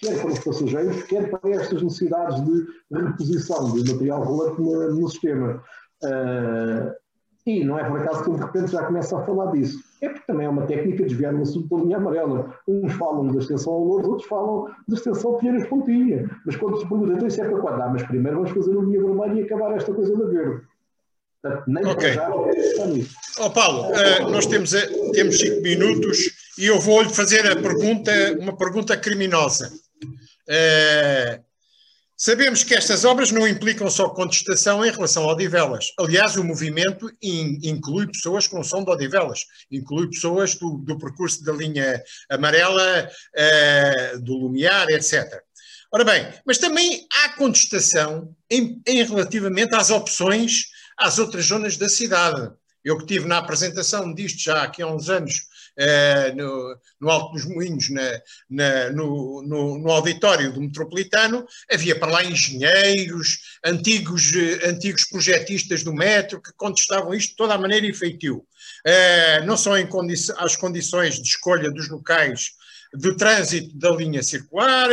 quer 0.00 0.20
para 0.20 0.32
os 0.32 0.38
passageiros, 0.38 1.02
quer 1.04 1.30
para 1.30 1.50
estas 1.50 1.82
necessidades 1.82 2.42
de 2.44 2.66
reposição 2.90 3.72
de 3.72 3.92
material 3.92 4.24
rolante 4.24 4.60
no, 4.60 4.94
no 4.94 5.08
sistema. 5.08 5.62
Uh, 6.02 7.01
e 7.44 7.64
não 7.64 7.78
é 7.78 7.84
por 7.84 7.98
acaso 8.00 8.24
que 8.24 8.30
de 8.30 8.40
repente 8.40 8.70
já 8.70 8.84
começa 8.84 9.18
a 9.18 9.24
falar 9.24 9.50
disso. 9.52 9.82
É 10.00 10.08
porque 10.08 10.26
também 10.26 10.46
é 10.46 10.48
uma 10.48 10.66
técnica 10.66 10.98
de 10.98 11.08
desviar 11.08 11.34
o 11.34 11.42
assunto 11.42 11.68
pela 11.68 11.82
linha 11.82 11.96
amarela. 11.96 12.54
Uns 12.68 12.92
falam 12.92 13.28
da 13.28 13.38
extensão 13.38 13.72
ao 13.72 13.84
Lourdes, 13.84 14.08
outros 14.08 14.28
falam 14.28 14.68
da 14.86 14.96
extensão 14.96 15.38
Pinheiros 15.38 15.66
Pontinha. 15.68 16.30
Mas 16.46 16.56
quando 16.56 16.78
se 16.78 16.88
pergunta, 16.88 17.14
então 17.14 17.26
isso 17.26 17.42
é 17.42 17.48
para 17.48 17.60
quando? 17.60 17.82
Ah, 17.82 17.88
mas 17.88 18.02
primeiro 18.04 18.38
vamos 18.38 18.52
fazer 18.52 18.78
a 18.78 18.80
linha 18.80 19.00
vermelha 19.00 19.40
e 19.40 19.44
acabar 19.44 19.76
esta 19.76 19.92
coisa 19.92 20.16
da 20.16 20.24
verde. 20.26 20.62
Portanto, 21.42 21.64
nem 21.66 21.86
okay. 21.86 22.12
já 22.12 22.30
está 22.56 22.86
nisso. 22.86 23.16
Oh, 23.40 23.50
Paulo, 23.50 23.88
uh, 23.88 24.30
nós 24.30 24.46
temos, 24.46 24.72
uh, 24.72 25.12
temos 25.12 25.38
cinco 25.38 25.60
minutos 25.62 26.30
e 26.56 26.66
eu 26.66 26.78
vou-lhe 26.78 27.10
fazer 27.10 27.44
a 27.50 27.56
pergunta, 27.56 28.12
uma 28.38 28.56
pergunta 28.56 28.96
criminosa. 28.96 29.72
Uh, 30.48 31.42
Sabemos 32.24 32.62
que 32.62 32.72
estas 32.72 33.04
obras 33.04 33.32
não 33.32 33.48
implicam 33.48 33.90
só 33.90 34.08
contestação 34.08 34.86
em 34.86 34.92
relação 34.92 35.24
a 35.24 35.32
Odivelas. 35.32 35.86
Aliás, 35.98 36.36
o 36.36 36.44
movimento 36.44 37.10
in, 37.20 37.58
inclui 37.64 38.06
pessoas 38.06 38.48
não 38.52 38.62
são 38.62 38.84
de 38.84 38.92
Odivelas, 38.92 39.40
inclui 39.68 40.08
pessoas 40.08 40.54
do, 40.54 40.78
do 40.78 40.96
percurso 40.96 41.42
da 41.42 41.52
linha 41.52 42.00
amarela, 42.30 43.10
uh, 43.34 44.20
do 44.20 44.36
Lumiar, 44.36 44.88
etc. 44.90 45.42
Ora 45.92 46.04
bem, 46.04 46.32
mas 46.46 46.58
também 46.58 47.08
há 47.12 47.30
contestação 47.30 48.32
em, 48.48 48.80
em 48.86 49.02
relativamente 49.02 49.74
às 49.74 49.90
opções 49.90 50.66
às 50.96 51.18
outras 51.18 51.46
zonas 51.46 51.76
da 51.76 51.88
cidade. 51.88 52.52
Eu 52.84 52.98
que 52.98 53.02
estive 53.02 53.26
na 53.26 53.38
apresentação 53.38 54.14
disto 54.14 54.40
já 54.40 54.62
aqui 54.62 54.80
há 54.80 54.86
uns 54.86 55.10
anos 55.10 55.48
uh, 55.78 56.36
no, 56.36 56.76
no, 57.00 57.10
Alto 57.10 57.32
dos 57.32 57.44
Moinhos, 57.46 57.90
na, 57.90 58.20
na, 58.48 58.90
no, 58.90 59.42
no, 59.42 59.78
no, 59.78 59.90
auditório 59.90 60.52
do 60.52 60.60
Metropolitano, 60.60 61.46
havia 61.70 61.98
para 61.98 62.12
lá 62.12 62.24
engenheiros, 62.24 63.38
antigos, 63.64 64.32
uh, 64.32 64.68
antigos 64.68 65.04
projetistas 65.04 65.82
do 65.82 65.92
metro 65.92 66.40
que 66.40 66.52
contestavam 66.54 67.14
isto 67.14 67.30
de 67.30 67.36
toda 67.36 67.54
a 67.54 67.58
maneira 67.58 67.86
e 67.86 67.94
feitio. 67.94 68.44
Uh, 68.86 69.46
não 69.46 69.56
só 69.56 69.76
em 69.78 69.86
condi 69.86 70.14
as 70.38 70.56
condições 70.56 71.16
de 71.16 71.28
escolha 71.28 71.70
dos 71.70 71.88
locais 71.88 72.50
do 72.94 73.16
trânsito 73.16 73.76
da 73.78 73.90
linha 73.90 74.22
circular, 74.22 74.88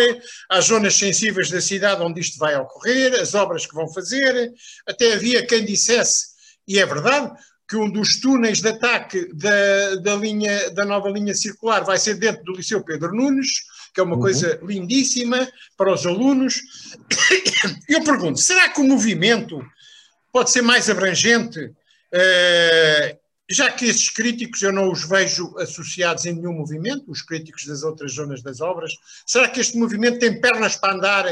às 0.50 0.66
zonas 0.66 0.96
sensíveis 0.96 1.50
da 1.50 1.60
cidade 1.60 2.02
onde 2.02 2.22
isto 2.22 2.38
vai 2.38 2.56
ocorrer, 2.56 3.14
as 3.20 3.36
obras 3.36 3.66
que 3.66 3.76
vão 3.76 3.92
fazer. 3.92 4.54
Até 4.88 5.14
havia 5.14 5.46
quem 5.46 5.66
dissesse, 5.66 6.28
e 6.66 6.80
é 6.80 6.86
verdade, 6.86 7.32
que 7.70 7.78
um 7.78 7.88
dos 7.88 8.20
túneis 8.20 8.62
de 8.62 8.68
ataque 8.68 9.32
da, 9.32 9.96
da, 10.02 10.16
linha, 10.16 10.72
da 10.72 10.84
nova 10.84 11.08
linha 11.08 11.36
circular 11.36 11.84
vai 11.84 12.00
ser 12.00 12.16
dentro 12.16 12.44
do 12.44 12.54
Liceu 12.54 12.84
Pedro 12.84 13.16
Nunes, 13.16 13.50
que 13.94 14.00
é 14.00 14.04
uma 14.04 14.16
uhum. 14.16 14.22
coisa 14.22 14.60
lindíssima 14.64 15.48
para 15.78 15.94
os 15.94 16.04
alunos. 16.04 16.60
Eu 17.88 18.04
pergunto, 18.04 18.40
será 18.40 18.70
que 18.70 18.82
o 18.82 18.84
movimento 18.84 19.64
pode 20.32 20.50
ser 20.50 20.64
mais 20.64 20.90
abrangente, 20.90 21.60
uh, 21.60 23.20
já 23.48 23.72
que 23.72 23.86
esses 23.86 24.10
críticos 24.10 24.62
eu 24.62 24.72
não 24.72 24.92
os 24.92 25.08
vejo 25.08 25.58
associados 25.58 26.26
em 26.26 26.34
nenhum 26.34 26.54
movimento, 26.54 27.10
os 27.10 27.24
críticos 27.24 27.66
das 27.66 27.82
outras 27.82 28.14
zonas 28.14 28.44
das 28.44 28.62
obras, 28.62 28.92
será 29.26 29.48
que 29.48 29.60
este 29.60 29.76
movimento 29.76 30.20
tem 30.20 30.40
pernas 30.40 30.76
para 30.76 30.94
andar 30.94 31.26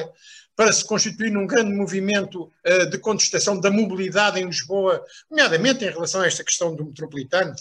para 0.58 0.74
se 0.74 0.84
constituir 0.84 1.32
num 1.32 1.45
grande 1.45 1.72
movimento 1.72 2.51
de 2.89 2.97
contestação 2.97 3.60
da 3.60 3.70
mobilidade 3.70 4.39
em 4.39 4.45
Lisboa, 4.45 5.05
nomeadamente 5.30 5.86
em 5.86 5.89
relação 5.89 6.22
a 6.22 6.28
esta 6.28 6.43
questão 6.43 6.76
do 6.76 6.84
metropolitano? 6.84 7.53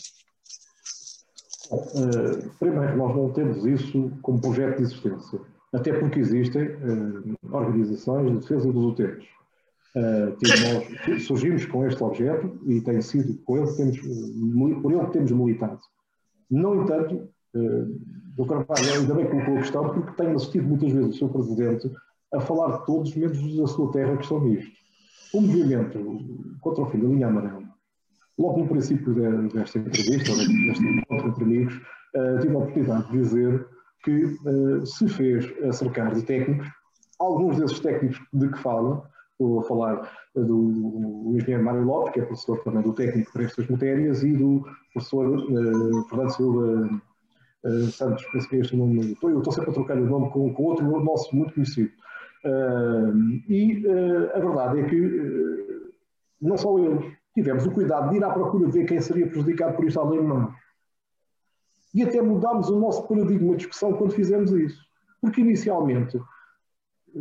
Uh, 1.71 2.49
primeiro, 2.59 2.97
nós 2.97 3.15
não 3.15 3.33
temos 3.33 3.67
isso 3.67 4.11
como 4.23 4.41
projeto 4.41 4.79
de 4.79 4.85
existência, 4.85 5.41
até 5.75 5.93
porque 5.93 6.21
existem 6.21 6.69
uh, 6.69 7.37
organizações 7.53 8.33
de 8.33 8.39
defesa 8.39 8.73
dos 8.73 8.85
utentes. 8.85 9.29
Nós 9.95 11.25
surgimos 11.25 11.65
com 11.67 11.87
este 11.87 12.03
objeto 12.03 12.59
e 12.67 12.81
tem 12.81 13.01
sido 13.03 13.35
com 13.45 13.59
ele 13.59 13.67
que 13.67 13.77
temos, 13.77 13.99
por 14.83 14.93
ele 14.93 15.07
que 15.07 15.13
temos 15.13 15.33
militado. 15.33 15.81
No 16.51 16.83
entanto, 16.83 17.29
do 17.53 18.45
Carvalho 18.45 18.93
ainda 18.93 19.15
bem 19.15 19.27
colocou 19.27 19.57
a 19.57 19.61
questão, 19.61 19.89
porque 19.89 20.13
tenho 20.23 20.37
assistido 20.37 20.69
muitas 20.69 20.93
vezes 20.93 21.15
o 21.15 21.19
seu 21.19 21.29
Presidente 21.31 21.91
a 22.35 22.41
falar 22.41 22.79
de 22.79 22.87
todos, 22.87 23.15
menos 23.15 23.57
da 23.57 23.67
sua 23.67 23.91
terra, 23.93 24.17
que 24.17 24.23
estão 24.23 24.41
nisto. 24.41 24.73
O 25.33 25.41
movimento 25.41 25.99
contra 26.61 26.85
o 26.85 26.87
fim 26.87 26.99
da 26.99 27.09
linha 27.09 27.27
amarela 27.27 27.67
Logo 28.39 28.61
no 28.61 28.69
princípio 28.69 29.15
desta 29.49 29.79
entrevista, 29.79 30.37
deste 30.37 30.85
encontro 30.85 31.29
entre 31.29 31.45
amigos, 31.45 31.75
uh, 31.75 32.41
tive 32.41 32.55
a 32.55 32.59
oportunidade 32.59 33.11
de 33.11 33.19
dizer 33.19 33.67
que 34.05 34.25
uh, 34.25 34.85
se 34.85 35.09
fez 35.09 35.53
a 35.65 35.73
cercar 35.73 36.15
de 36.15 36.23
técnicos, 36.23 36.69
alguns 37.19 37.57
desses 37.57 37.81
técnicos 37.81 38.21
de 38.35 38.49
que 38.49 38.59
fala, 38.59 39.09
estou 39.33 39.61
a 39.61 39.65
falar 39.65 40.13
do, 40.35 41.35
engenheiro 41.35 41.65
Mário 41.65 41.85
Lopes, 41.85 42.13
que 42.13 42.21
é 42.21 42.25
professor 42.25 42.63
também 42.63 42.83
do 42.83 42.93
técnico 42.93 43.33
para 43.33 43.45
estas 43.45 43.67
matérias, 43.69 44.23
e 44.23 44.33
do 44.35 44.63
professor 44.93 45.39
uh, 45.39 46.09
Fernando 46.09 46.31
Silva 46.31 47.01
uh, 47.65 47.87
Santos, 47.87 48.25
penso 48.33 48.49
que 48.51 48.57
é 48.57 48.61
este 48.61 48.77
nome, 48.77 49.13
estou, 49.13 49.31
eu 49.31 49.39
estou 49.39 49.53
sempre 49.53 49.71
a 49.71 49.75
trocar 49.75 49.97
o 49.97 50.07
nome 50.07 50.31
com, 50.31 50.53
com 50.53 50.63
outro 50.63 50.85
nosso 51.03 51.35
muito 51.35 51.55
conhecido. 51.55 51.91
E 53.49 53.85
a 54.35 54.39
verdade 54.39 54.81
é 54.81 54.85
que 54.85 55.87
não 56.41 56.57
só 56.57 56.79
eles, 56.79 57.05
tivemos 57.35 57.67
o 57.67 57.71
cuidado 57.71 58.11
de 58.11 58.17
ir 58.17 58.25
à 58.25 58.31
procura 58.31 58.67
de 58.67 58.73
ver 58.73 58.87
quem 58.87 59.01
seria 59.01 59.27
prejudicado 59.27 59.77
por 59.77 59.85
isto 59.85 60.01
além 60.01 60.21
de 60.21 60.27
nós. 60.27 60.55
E 61.95 62.03
até 62.03 62.21
mudámos 62.21 62.69
o 62.69 62.79
nosso 62.79 63.07
paradigma 63.09 63.53
de 63.53 63.59
discussão 63.59 63.95
quando 63.95 64.13
fizemos 64.13 64.53
isso. 64.53 64.81
Porque 65.21 65.41
inicialmente 65.41 66.19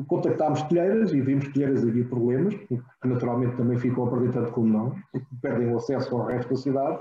contactámos 0.08 0.62
telheiras 0.64 1.14
e 1.14 1.22
vimos 1.22 1.48
que 1.48 1.54
telheiras 1.54 1.84
havia 1.84 2.04
problemas, 2.06 2.54
que 2.54 2.80
naturalmente 3.04 3.56
também 3.56 3.78
ficam 3.78 4.06
a 4.06 4.10
perder 4.10 4.32
tanto 4.32 4.52
como 4.52 4.68
não, 4.68 4.96
porque 5.12 5.28
perdem 5.42 5.74
o 5.74 5.78
acesso 5.78 6.16
ao 6.16 6.26
resto 6.26 6.50
da 6.50 6.56
cidade, 6.56 7.00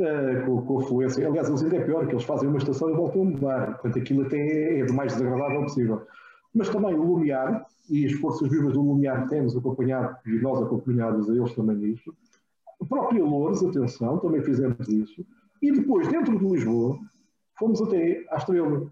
uh, 0.00 0.46
com, 0.46 0.62
com 0.62 0.80
fluência. 0.80 1.26
Aliás, 1.26 1.48
eles 1.48 1.62
ainda 1.62 1.76
é 1.76 1.80
pior, 1.80 2.06
que 2.06 2.14
eles 2.14 2.24
fazem 2.24 2.48
uma 2.48 2.58
estação 2.58 2.90
e 2.90 2.94
voltam 2.94 3.22
a 3.22 3.24
mudar. 3.26 3.66
Portanto, 3.72 3.98
aquilo 3.98 4.22
até 4.22 4.38
é, 4.38 4.80
é 4.80 4.84
do 4.84 4.94
mais 4.94 5.12
desagradável 5.12 5.62
possível. 5.62 6.06
Mas 6.54 6.68
também 6.68 6.94
o 6.94 7.02
Lumiar, 7.02 7.66
e 7.90 8.06
as 8.06 8.12
forças 8.12 8.48
vivas 8.48 8.74
do 8.74 8.82
Lumiar 8.82 9.28
têm-nos 9.28 9.56
acompanhado, 9.56 10.16
e 10.26 10.40
nós 10.40 10.62
acompanhados 10.62 11.28
a 11.28 11.34
eles 11.34 11.54
também 11.54 11.76
nisto, 11.76 12.14
a 12.80 12.84
própria 12.86 13.24
Lourdes, 13.24 13.62
atenção, 13.62 14.18
também 14.18 14.42
fizemos 14.42 14.88
isso. 14.88 15.24
E 15.62 15.72
depois, 15.72 16.06
dentro 16.08 16.38
de 16.38 16.44
Lisboa, 16.44 16.98
fomos 17.58 17.80
até 17.80 18.24
à 18.30 18.36
Estrela, 18.36 18.90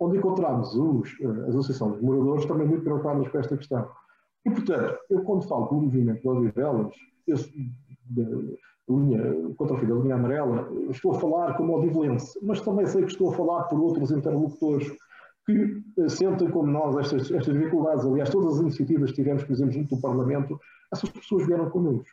onde 0.00 0.18
encontramos 0.18 0.74
os, 0.74 1.20
eh, 1.20 1.26
as 1.26 1.50
associações 1.50 1.98
de 1.98 2.04
moradores 2.04 2.46
também 2.46 2.66
muito 2.66 2.82
preocupadas 2.82 3.28
com 3.28 3.38
esta 3.38 3.56
questão. 3.56 3.88
E, 4.44 4.50
portanto, 4.50 4.98
eu 5.10 5.22
quando 5.22 5.46
falo 5.46 5.66
do 5.66 5.82
movimento 5.82 6.22
de 6.22 6.28
Odivelas, 6.28 6.94
da 8.10 8.22
linha, 8.88 9.54
contra 9.56 9.76
o 9.76 9.78
fim 9.78 9.86
da 9.86 9.94
linha 9.94 10.14
amarela, 10.14 10.68
estou 10.90 11.12
a 11.12 11.20
falar 11.20 11.54
como 11.56 11.76
odivelense, 11.78 12.38
mas 12.42 12.60
também 12.60 12.86
sei 12.86 13.02
que 13.04 13.12
estou 13.12 13.30
a 13.30 13.34
falar 13.34 13.64
por 13.64 13.78
outros 13.78 14.10
interlocutores 14.10 14.90
que 15.52 16.02
eh, 16.02 16.08
sentem 16.08 16.50
como 16.50 16.70
nós 16.70 16.96
estas, 16.96 17.30
estas 17.30 17.54
dificuldades. 17.54 18.04
Aliás, 18.04 18.30
todas 18.30 18.54
as 18.54 18.60
iniciativas 18.60 19.10
que 19.10 19.16
tivemos, 19.16 19.44
por 19.44 19.52
exemplo, 19.52 19.72
junto 19.72 19.94
do 19.94 20.00
Parlamento, 20.00 20.60
essas 20.92 21.10
pessoas 21.10 21.46
vieram 21.46 21.68
connosco 21.70 22.08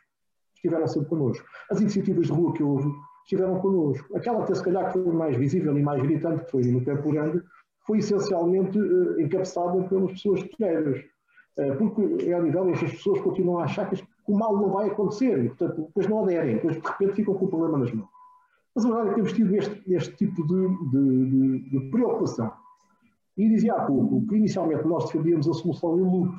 estiveram 0.58 0.86
sempre 0.86 1.08
connosco. 1.08 1.46
As 1.70 1.80
iniciativas 1.80 2.26
de 2.26 2.32
rua 2.32 2.52
que 2.52 2.62
houve 2.62 2.90
estiveram 3.24 3.58
connosco. 3.60 4.16
Aquela 4.16 4.42
até 4.42 4.54
se 4.54 4.62
calhar 4.62 4.86
que 4.86 4.98
foi 4.98 5.12
mais 5.12 5.36
visível 5.36 5.76
e 5.76 5.82
mais 5.82 6.02
gritante, 6.02 6.44
que 6.44 6.50
foi 6.50 6.62
no 6.64 6.84
Campo 6.84 7.10
Grande, 7.10 7.42
foi 7.86 7.98
essencialmente 7.98 8.78
uh, 8.78 9.20
encabeçada 9.20 9.82
pelas 9.84 10.12
pessoas 10.12 10.42
pequenas. 10.42 10.98
Uh, 11.56 11.76
porque, 11.76 12.30
é 12.30 12.40
nível, 12.40 12.70
essas 12.70 12.90
pessoas 12.90 13.20
continuam 13.20 13.60
a 13.60 13.64
achar 13.64 13.88
que 13.88 14.02
o 14.26 14.36
mal 14.36 14.56
não 14.56 14.70
vai 14.70 14.88
acontecer 14.88 15.44
e, 15.44 15.48
portanto, 15.48 15.86
depois 15.86 16.06
não 16.06 16.24
aderem, 16.24 16.56
depois 16.56 16.76
de 16.76 16.86
repente 16.86 17.14
ficam 17.14 17.34
com 17.34 17.46
o 17.46 17.48
problema 17.48 17.78
nas 17.78 17.92
mãos. 17.92 18.08
Mas 18.74 18.84
a 18.84 18.88
verdade 18.88 19.08
é 19.08 19.10
que 19.10 19.16
temos 19.16 19.32
tido 19.32 19.56
este, 19.56 19.94
este 19.94 20.16
tipo 20.16 20.46
de, 20.46 20.90
de, 20.90 21.30
de, 21.30 21.70
de, 21.70 21.90
preocupação. 21.90 22.52
E 23.38 23.48
dizia 23.48 23.74
há 23.74 23.86
pouco 23.86 24.26
que 24.26 24.36
inicialmente 24.36 24.84
nós 24.84 25.04
defendíamos 25.06 25.48
a 25.48 25.54
solução 25.54 25.96
em 25.96 26.02
loop 26.02 26.34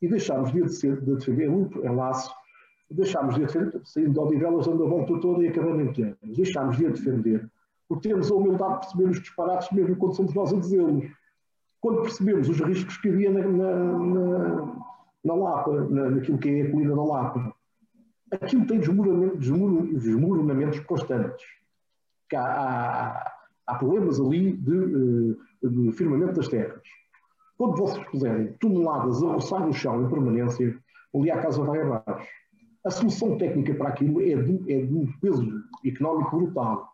e 0.00 0.08
deixámos 0.08 0.52
de, 0.52 0.62
de 0.62 1.14
defender 1.16 1.50
loop, 1.50 1.76
em 1.78 1.94
laço, 1.94 2.32
deixámos 2.88 3.34
de 3.34 3.40
defender, 3.40 3.80
saindo 3.84 4.12
de 4.12 4.18
Odivelas, 4.20 4.66
dando 4.66 4.84
a 4.84 4.88
volta 4.88 5.20
toda 5.20 5.42
e 5.42 5.48
acabando 5.48 5.82
em 5.82 5.92
Tianas. 5.92 6.16
Deixámos 6.22 6.76
de 6.76 6.86
a 6.86 6.90
defender, 6.90 7.50
porque 7.88 8.08
temos 8.08 8.30
a 8.30 8.34
humildade 8.34 8.74
de 8.74 8.80
perceber 8.80 9.10
os 9.10 9.20
disparates, 9.20 9.72
mesmo 9.72 9.96
quando 9.96 10.14
somos 10.14 10.34
nós 10.34 10.52
a 10.52 10.60
dizê-los. 10.60 11.04
Quando 11.80 12.02
percebemos 12.02 12.48
os 12.48 12.60
riscos 12.60 12.96
que 12.98 13.08
havia 13.08 13.30
na, 13.30 13.42
na, 13.42 14.74
na, 15.24 15.34
Lapa, 15.34 15.72
na, 15.90 16.10
naquilo 16.10 16.38
que 16.38 16.48
é 16.48 16.62
a 16.62 16.70
colina 16.70 16.94
da 16.94 17.02
Lapa, 17.02 17.52
aquilo 18.30 18.64
tem 18.66 18.78
desmoronamentos, 18.78 19.40
desmoronamentos 20.00 20.80
constantes. 20.80 21.44
Há, 22.32 22.38
há, 22.38 23.31
há, 23.66 23.74
problemas 23.74 24.20
ali 24.20 24.52
de, 24.52 25.36
eh, 25.64 25.68
de 25.68 25.92
firmamento 25.92 26.34
das 26.34 26.48
terras. 26.48 26.82
Quando 27.56 27.76
vocês 27.76 28.04
puserem 28.08 28.52
toneladas 28.54 29.22
a 29.22 29.34
roçar 29.34 29.68
o 29.68 29.72
chão 29.72 30.04
em 30.04 30.08
permanência, 30.08 30.76
ali 31.14 31.30
a 31.30 31.40
casa 31.40 31.62
vai 31.62 31.80
abaixo. 31.80 32.28
A 32.84 32.90
solução 32.90 33.38
técnica 33.38 33.74
para 33.74 33.90
aquilo 33.90 34.20
é 34.20 34.34
de, 34.34 34.72
é 34.72 34.84
de 34.84 34.94
um 34.94 35.06
peso 35.20 35.46
económico 35.84 36.36
brutal. 36.36 36.92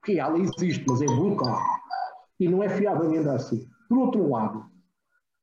Porque 0.00 0.18
ela 0.18 0.38
existe, 0.38 0.84
mas 0.86 1.00
é 1.00 1.06
brutal. 1.06 1.58
E 2.38 2.48
não 2.48 2.62
é 2.62 2.68
fiável 2.68 3.10
ainda 3.10 3.34
assim. 3.34 3.66
Por 3.88 3.98
outro 3.98 4.28
lado, 4.28 4.66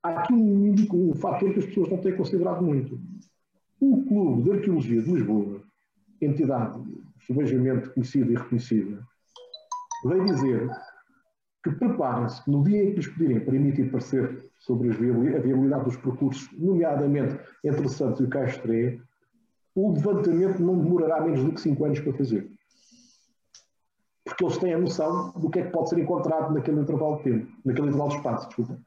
há 0.03 0.09
aqui 0.19 0.33
um, 0.33 0.75
um 0.93 1.15
fator 1.15 1.51
que 1.51 1.59
as 1.59 1.65
pessoas 1.65 1.89
não 1.89 1.97
têm 1.97 2.15
considerado 2.15 2.63
muito. 2.63 2.99
O 3.79 4.05
Clube 4.05 4.43
de 4.43 4.51
Arqueologia 4.51 5.01
de 5.01 5.11
Lisboa, 5.11 5.63
entidade 6.21 6.79
subejamente 7.25 7.89
conhecida 7.89 8.31
e 8.31 8.35
reconhecida, 8.35 9.03
veio 10.07 10.25
dizer 10.25 10.69
que 11.63 11.71
preparem-se 11.71 12.49
no 12.49 12.63
dia 12.63 12.83
em 12.83 12.89
que 12.91 12.97
lhes 12.97 13.07
pedirem 13.07 13.39
para 13.39 13.55
emitir 13.55 13.91
parecer 13.91 14.45
sobre 14.59 14.89
a 14.89 15.39
viabilidade 15.39 15.85
dos 15.85 15.97
percursos, 15.97 16.49
nomeadamente 16.57 17.39
entre 17.63 17.89
Santos 17.89 18.21
e 18.21 18.23
o 18.23 18.29
Caixo 18.29 18.61
o 19.75 19.91
levantamento 19.91 20.59
não 20.59 20.79
demorará 20.79 21.21
menos 21.21 21.43
do 21.43 21.51
que 21.51 21.59
5 21.59 21.85
anos 21.85 21.99
para 21.99 22.13
fazer. 22.13 22.49
Porque 24.23 24.43
eles 24.43 24.57
têm 24.57 24.73
a 24.73 24.79
noção 24.79 25.31
do 25.31 25.49
que 25.49 25.59
é 25.59 25.63
que 25.63 25.71
pode 25.71 25.89
ser 25.89 25.99
encontrado 25.99 26.53
naquele 26.53 26.79
intervalo 26.79 27.17
de 27.17 27.23
tempo, 27.23 27.51
naquele 27.65 27.87
intervalo 27.87 28.09
de 28.09 28.15
espaço, 28.15 28.47
desculpa. 28.47 28.79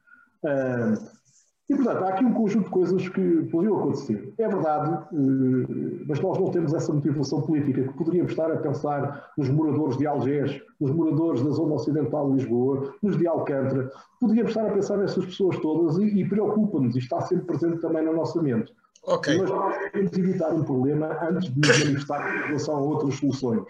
Uh, 0.42 1.27
e, 1.68 1.76
portanto, 1.76 2.02
há 2.02 2.08
aqui 2.08 2.24
um 2.24 2.32
conjunto 2.32 2.64
de 2.64 2.70
coisas 2.70 3.08
que 3.10 3.42
poderiam 3.50 3.78
acontecer. 3.78 4.32
É 4.38 4.48
verdade, 4.48 4.90
uh, 5.12 6.04
mas 6.08 6.18
nós 6.20 6.38
não 6.38 6.50
temos 6.50 6.72
essa 6.72 6.92
motivação 6.92 7.42
política 7.42 7.82
que 7.82 7.92
poderíamos 7.92 8.32
estar 8.32 8.50
a 8.50 8.56
pensar 8.56 9.30
nos 9.36 9.50
moradores 9.50 9.98
de 9.98 10.06
Algés, 10.06 10.62
nos 10.80 10.90
moradores 10.90 11.42
da 11.42 11.50
zona 11.50 11.74
ocidental 11.74 12.30
de 12.30 12.36
Lisboa, 12.38 12.94
nos 13.02 13.18
de 13.18 13.26
Alcântara. 13.26 13.90
Poderíamos 14.18 14.52
estar 14.52 14.66
a 14.66 14.72
pensar 14.72 14.96
nessas 14.96 15.26
pessoas 15.26 15.58
todas 15.58 15.98
e, 15.98 16.04
e 16.04 16.28
preocupa-nos 16.28 16.96
e 16.96 17.00
está 17.00 17.20
sempre 17.20 17.44
presente 17.44 17.82
também 17.82 18.02
no 18.02 18.14
nosso 18.14 18.42
mente. 18.42 18.72
Okay. 19.04 19.38
Mas 19.38 19.50
nós 19.50 19.76
temos 19.92 20.12
evitar 20.16 20.54
um 20.54 20.64
problema 20.64 21.18
antes 21.22 21.52
de 21.52 21.68
nos 21.68 21.84
manifestar 21.84 22.34
em 22.34 22.46
relação 22.46 22.76
a 22.76 22.80
outras 22.80 23.14
soluções. 23.16 23.62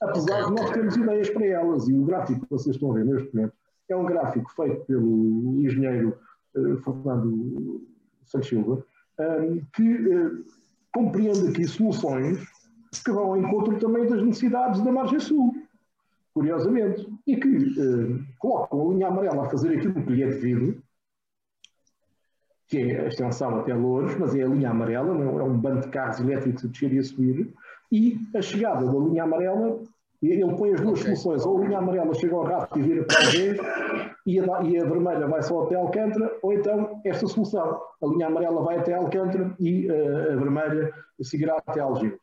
Apesar 0.00 0.44
okay, 0.44 0.54
de 0.54 0.62
nós 0.62 0.70
termos 0.70 0.96
ideias 0.96 1.30
para 1.30 1.46
elas, 1.46 1.88
e 1.88 1.94
o 1.94 2.04
gráfico 2.04 2.40
que 2.42 2.50
vocês 2.50 2.76
estão 2.76 2.92
a 2.92 2.94
ver 2.94 3.04
neste 3.04 3.34
momento 3.34 3.54
é 3.88 3.96
um 3.96 4.06
gráfico 4.06 4.50
feito 4.52 4.84
pelo 4.86 5.60
engenheiro 5.60 6.16
Fernando 6.52 7.86
Santos 8.24 8.48
Silva, 8.48 8.84
ehm, 9.18 9.60
que 9.74 9.94
uh, 9.94 10.44
compreende 10.92 11.48
aqui 11.48 11.64
soluções 11.66 12.38
que 13.04 13.10
vão 13.12 13.24
ao 13.24 13.36
encontro 13.36 13.78
também 13.78 14.06
das 14.06 14.22
necessidades 14.22 14.80
da 14.80 14.90
margem 14.90 15.20
sul, 15.20 15.54
curiosamente, 16.34 17.08
e 17.26 17.36
que 17.36 17.74
colocam 18.38 18.88
a 18.88 18.92
linha 18.92 19.08
amarela 19.08 19.46
a 19.46 19.50
fazer 19.50 19.76
aquilo 19.76 19.94
que 19.94 20.12
lhe 20.12 20.22
é 20.22 20.28
devido, 20.28 20.82
que 22.66 22.78
é 22.78 23.00
a 23.00 23.08
extensão 23.08 23.58
até 23.58 23.74
Louros, 23.74 24.16
mas 24.16 24.34
é 24.34 24.42
a 24.42 24.48
linha 24.48 24.70
amarela, 24.70 25.12
não 25.12 25.40
é 25.40 25.42
um 25.42 25.58
bando 25.58 25.82
de 25.82 25.88
carros 25.88 26.20
elétricos 26.20 26.64
a 26.64 26.68
descer 26.68 26.92
e 26.92 26.98
a 26.98 27.02
subir, 27.02 27.54
e 27.90 28.18
a 28.34 28.40
chegada 28.40 28.86
da 28.86 28.98
linha 28.98 29.24
amarela, 29.24 29.80
ele 30.22 30.56
põe 30.56 30.72
as 30.74 30.80
duas 30.80 31.00
okay. 31.00 31.16
soluções, 31.16 31.44
ou 31.44 31.58
a 31.58 31.64
linha 31.64 31.78
amarela 31.78 32.14
chega 32.14 32.34
ao 32.34 32.44
rato 32.44 32.78
e 32.78 32.82
vira 32.82 33.04
para 33.04 33.18
a 33.18 33.30
vez, 33.30 33.58
e 34.26 34.38
a, 34.38 34.62
e 34.62 34.78
a 34.78 34.84
vermelha 34.84 35.26
vai 35.26 35.42
só 35.42 35.64
até 35.64 35.74
Alcântara, 35.76 36.36
ou 36.42 36.52
então 36.52 37.00
esta 37.04 37.26
solução, 37.26 37.80
a 38.02 38.06
linha 38.06 38.26
amarela 38.26 38.62
vai 38.62 38.78
até 38.78 38.94
Alcântara 38.94 39.54
e 39.58 39.86
uh, 39.90 40.32
a 40.32 40.36
vermelha 40.36 40.92
seguirá 41.22 41.56
até 41.66 41.80
Algés. 41.80 42.14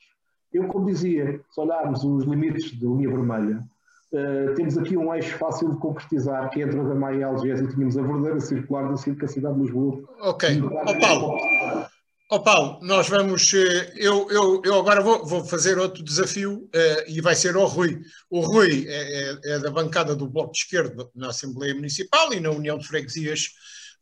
Eu, 0.54 0.68
como 0.68 0.86
dizia, 0.86 1.42
se 1.50 1.60
olharmos 1.62 2.04
os 2.04 2.24
limites 2.26 2.80
da 2.80 2.88
linha 2.88 3.10
vermelha, 3.10 3.64
Uh, 4.10 4.54
temos 4.56 4.78
aqui 4.78 4.96
um 4.96 5.14
eixo 5.14 5.38
fácil 5.38 5.70
de 5.70 5.78
concretizar, 5.80 6.50
que 6.50 6.62
é 6.62 6.66
entre 6.66 6.80
a 6.80 6.96
Maia 6.96 7.30
e 7.44 7.52
a 7.52 7.56
e 7.56 7.68
tínhamos 7.68 7.98
a 7.98 8.02
verdadeira 8.02 8.40
circular 8.40 8.88
da 8.88 8.96
cidade 8.96 9.56
de 9.56 9.62
Lisboa. 9.62 10.02
Ok. 10.22 10.62
Oh, 10.64 11.00
Paulo, 11.00 11.38
oh, 12.30 12.40
Paulo, 12.42 12.80
nós 12.82 13.08
vamos. 13.10 13.54
Eh, 13.54 13.94
eu, 13.96 14.30
eu, 14.30 14.62
eu 14.64 14.80
agora 14.80 15.02
vou, 15.02 15.26
vou 15.26 15.46
fazer 15.46 15.78
outro 15.78 16.04
desafio 16.04 16.70
uh, 16.74 17.04
e 17.08 17.22
vai 17.22 17.36
ser 17.36 17.56
ao 17.56 17.66
Rui. 17.66 18.00
O 18.30 18.42
Rui 18.42 18.86
é, 18.88 19.32
é, 19.32 19.40
é, 19.46 19.60
da 19.60 19.72
bancada 19.72 20.16
do 20.16 20.30
Bloco 20.30 20.52
de 20.52 20.60
Esquerda 20.60 21.10
na 21.16 21.30
Assembleia 21.30 21.74
Municipal 21.74 22.34
e 22.34 22.40
na 22.40 22.52
União 22.52 22.78
de 22.78 22.88
Freguesias 22.88 23.50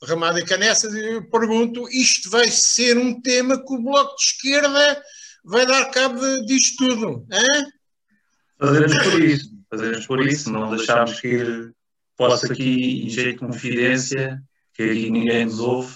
de 0.02 0.10
Ramada 0.10 0.40
e 0.40 0.46
Canessas. 0.46 0.94
E 0.94 1.00
eu 1.00 1.30
pergunto: 1.30 1.88
isto 1.90 2.30
vai 2.30 2.50
ser 2.50 2.98
um 2.98 3.22
tema 3.22 3.58
que 3.58 3.74
o 3.74 3.82
Bloco 3.82 4.16
de 4.16 4.24
Esquerda 4.24 5.04
vai 5.44 5.66
dar 5.66 5.92
cabo 5.92 6.20
disto 6.46 6.88
tudo? 6.88 7.28
Hein? 7.32 7.66
Por 8.58 9.22
isso 9.22 9.56
fazermos 9.76 10.08
por 10.08 10.26
isso, 10.26 10.52
não 10.52 10.76
deixarmos 10.76 11.20
que 11.20 11.72
possa 12.18 12.52
aqui, 12.52 13.04
em 13.06 13.10
jeito 13.10 13.32
de 13.32 13.52
confidência, 13.52 14.42
que 14.74 14.84
aqui 14.84 15.10
ninguém 15.10 15.46
nos 15.46 15.60
ouve, 15.60 15.96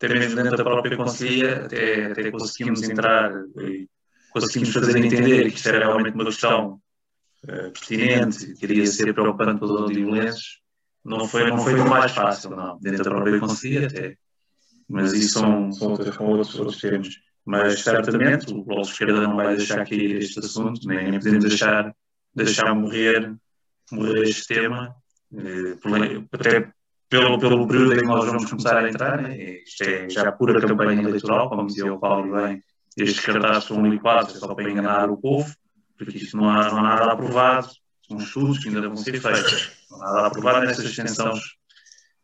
até 0.00 0.14
mesmo 0.14 0.36
dentro 0.36 0.56
da 0.56 0.64
própria 0.64 0.96
Conselhia, 0.96 1.64
até, 1.64 2.06
até 2.06 2.30
conseguimos 2.30 2.82
entrar 2.82 3.32
e 3.60 3.88
conseguimos 4.32 4.72
fazer 4.72 4.96
entender 4.96 5.50
que 5.50 5.56
isto 5.56 5.68
era 5.68 5.86
realmente 5.86 6.14
uma 6.14 6.24
questão 6.24 6.80
uh, 7.44 7.70
pertinente, 7.72 8.54
que 8.54 8.64
iria 8.64 8.86
ser 8.86 9.12
preocupante 9.12 9.58
para 9.58 9.66
os 9.66 9.70
odiolenses, 9.72 10.58
não 11.04 11.26
foi, 11.26 11.50
não 11.50 11.58
foi 11.58 11.74
o 11.74 11.88
mais 11.88 12.12
fácil, 12.12 12.50
não, 12.50 12.78
dentro 12.78 13.02
da 13.02 13.10
própria 13.10 13.40
Conselhia 13.40 13.86
até. 13.86 14.16
Mas 14.88 15.12
isso 15.12 15.40
são, 15.40 15.72
são, 15.72 15.90
outros, 15.90 16.14
são 16.14 16.26
outros, 16.26 16.54
outros. 16.54 17.20
Mas 17.44 17.80
certamente 17.80 18.52
o 18.52 18.62
Bloco 18.62 18.82
de 18.82 18.90
Esquerda 18.92 19.20
não 19.20 19.36
vai 19.36 19.56
deixar 19.56 19.86
cair 19.86 20.16
este 20.16 20.38
assunto, 20.38 20.86
nem, 20.86 21.10
nem 21.10 21.18
podemos 21.18 21.44
deixar 21.44 21.94
deixar 22.34 22.74
morrer, 22.74 23.34
morrer 23.90 24.22
este 24.22 24.46
tema, 24.54 24.94
eh, 25.32 25.76
até 26.32 26.72
pelo, 27.08 27.38
pelo 27.38 27.66
período 27.66 27.94
em 27.94 27.98
que 27.98 28.06
nós 28.06 28.26
vamos 28.26 28.50
começar 28.50 28.76
a 28.76 28.88
entrar, 28.88 29.22
né? 29.22 29.36
isto 29.62 29.82
é 29.82 30.08
já 30.08 30.30
pura 30.30 30.60
campanha 30.60 31.02
eleitoral, 31.02 31.48
como 31.48 31.66
dizia 31.66 31.92
o 31.92 31.98
Paulo 31.98 32.36
bem, 32.36 32.62
estes 32.96 33.20
cartazes 33.20 33.64
são 33.64 33.84
liquados 33.86 34.36
é 34.36 34.38
só 34.38 34.54
para 34.54 34.70
enganar 34.70 35.10
o 35.10 35.16
povo, 35.16 35.50
porque 35.96 36.18
isto 36.18 36.36
não 36.36 36.48
há, 36.48 36.70
não 36.70 36.78
há 36.78 36.82
nada 36.82 37.12
aprovado, 37.12 37.68
são 38.06 38.18
estudos 38.18 38.58
que 38.58 38.68
ainda 38.68 38.86
vão 38.86 38.96
ser 38.96 39.20
feitos, 39.20 39.70
não 39.90 40.02
há 40.02 40.12
nada 40.12 40.26
aprovado 40.26 40.66
nessas 40.66 40.84
extensões, 40.84 41.40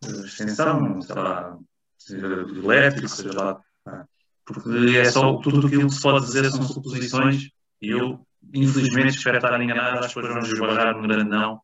eh, 0.04 0.26
extensão, 0.26 1.00
sei 1.00 1.14
lá, 1.14 1.56
elétrico, 2.10 3.08
seja 3.08 3.32
lá, 3.32 3.60
porque 4.44 4.98
é 4.98 5.04
só 5.06 5.34
tudo 5.38 5.66
aquilo 5.66 5.86
que 5.86 5.94
se 5.94 6.02
pode 6.02 6.26
dizer 6.26 6.50
são 6.50 6.62
suposições 6.62 7.48
e 7.80 7.90
eu 7.90 8.20
infelizmente, 8.52 9.16
espero 9.16 9.38
estar 9.38 9.58
enganado, 9.62 10.04
acho 10.04 10.20
que 10.20 10.28
vamos 10.28 10.48
esbarrar 10.50 10.94
no 10.94 11.08
grande 11.08 11.30
não 11.30 11.62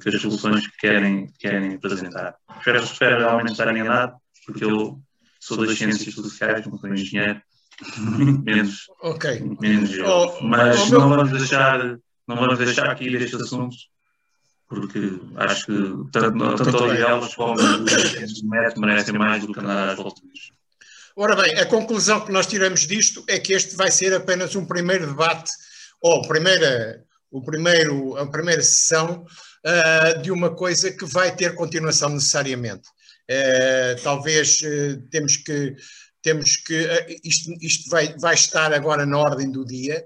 que 0.00 0.08
as 0.08 0.20
soluções 0.20 0.66
que 0.66 0.76
querem, 0.78 1.28
querem 1.38 1.74
apresentar. 1.74 2.36
Espero, 2.58 2.82
espero 2.82 3.18
realmente 3.18 3.52
estar 3.52 3.70
enganado, 3.70 4.16
porque 4.44 4.64
eu 4.64 5.00
sou 5.40 5.64
das 5.64 5.76
ciências 5.76 6.14
sociais, 6.14 6.66
não 6.66 6.78
sou 6.78 6.92
engenheiro, 6.92 7.40
menos, 8.44 8.86
okay. 9.02 9.40
menos 9.60 9.90
oh, 9.98 10.42
Mas 10.42 10.80
oh, 10.90 10.98
não, 10.98 11.08
vamos 11.08 11.30
deixar, 11.30 11.98
não 12.26 12.36
vamos 12.36 12.58
deixar 12.58 12.90
aqui 12.90 13.14
este 13.14 13.36
assunto, 13.36 13.76
porque 14.68 15.20
acho 15.36 15.66
que 15.66 16.10
tanto, 16.10 16.56
tanto 16.56 16.84
o 16.84 16.94
Idealos 16.94 17.34
como 17.34 17.54
os 17.54 17.90
ciências 17.92 18.42
merecem 18.76 19.14
mais 19.14 19.44
do 19.44 19.52
que 19.52 19.60
andar 19.60 19.90
às 19.90 19.96
voltas 19.96 20.22
Ora 21.18 21.34
bem, 21.34 21.58
a 21.58 21.64
conclusão 21.64 22.20
que 22.20 22.30
nós 22.30 22.46
tiramos 22.46 22.86
disto 22.86 23.24
é 23.26 23.38
que 23.38 23.54
este 23.54 23.74
vai 23.74 23.90
ser 23.90 24.12
apenas 24.12 24.54
um 24.54 24.66
primeiro 24.66 25.06
debate 25.06 25.50
ou 26.02 26.20
a 26.22 26.28
primeira, 26.28 27.05
o 27.30 27.42
primeiro, 27.42 28.16
a 28.16 28.26
primeira 28.26 28.62
sessão 28.62 29.24
uh, 29.24 30.22
de 30.22 30.30
uma 30.30 30.54
coisa 30.54 30.90
que 30.90 31.04
vai 31.06 31.34
ter 31.34 31.54
continuação 31.54 32.10
necessariamente. 32.10 32.88
Uh, 33.28 34.02
talvez 34.02 34.60
uh, 34.60 35.00
temos 35.10 35.36
que 35.36 35.74
temos 36.22 36.56
que 36.56 36.88
isto, 37.22 37.52
isto 37.60 37.88
vai, 37.88 38.12
vai 38.18 38.34
estar 38.34 38.72
agora 38.72 39.06
na 39.06 39.16
ordem 39.16 39.48
do 39.48 39.64
dia. 39.64 40.04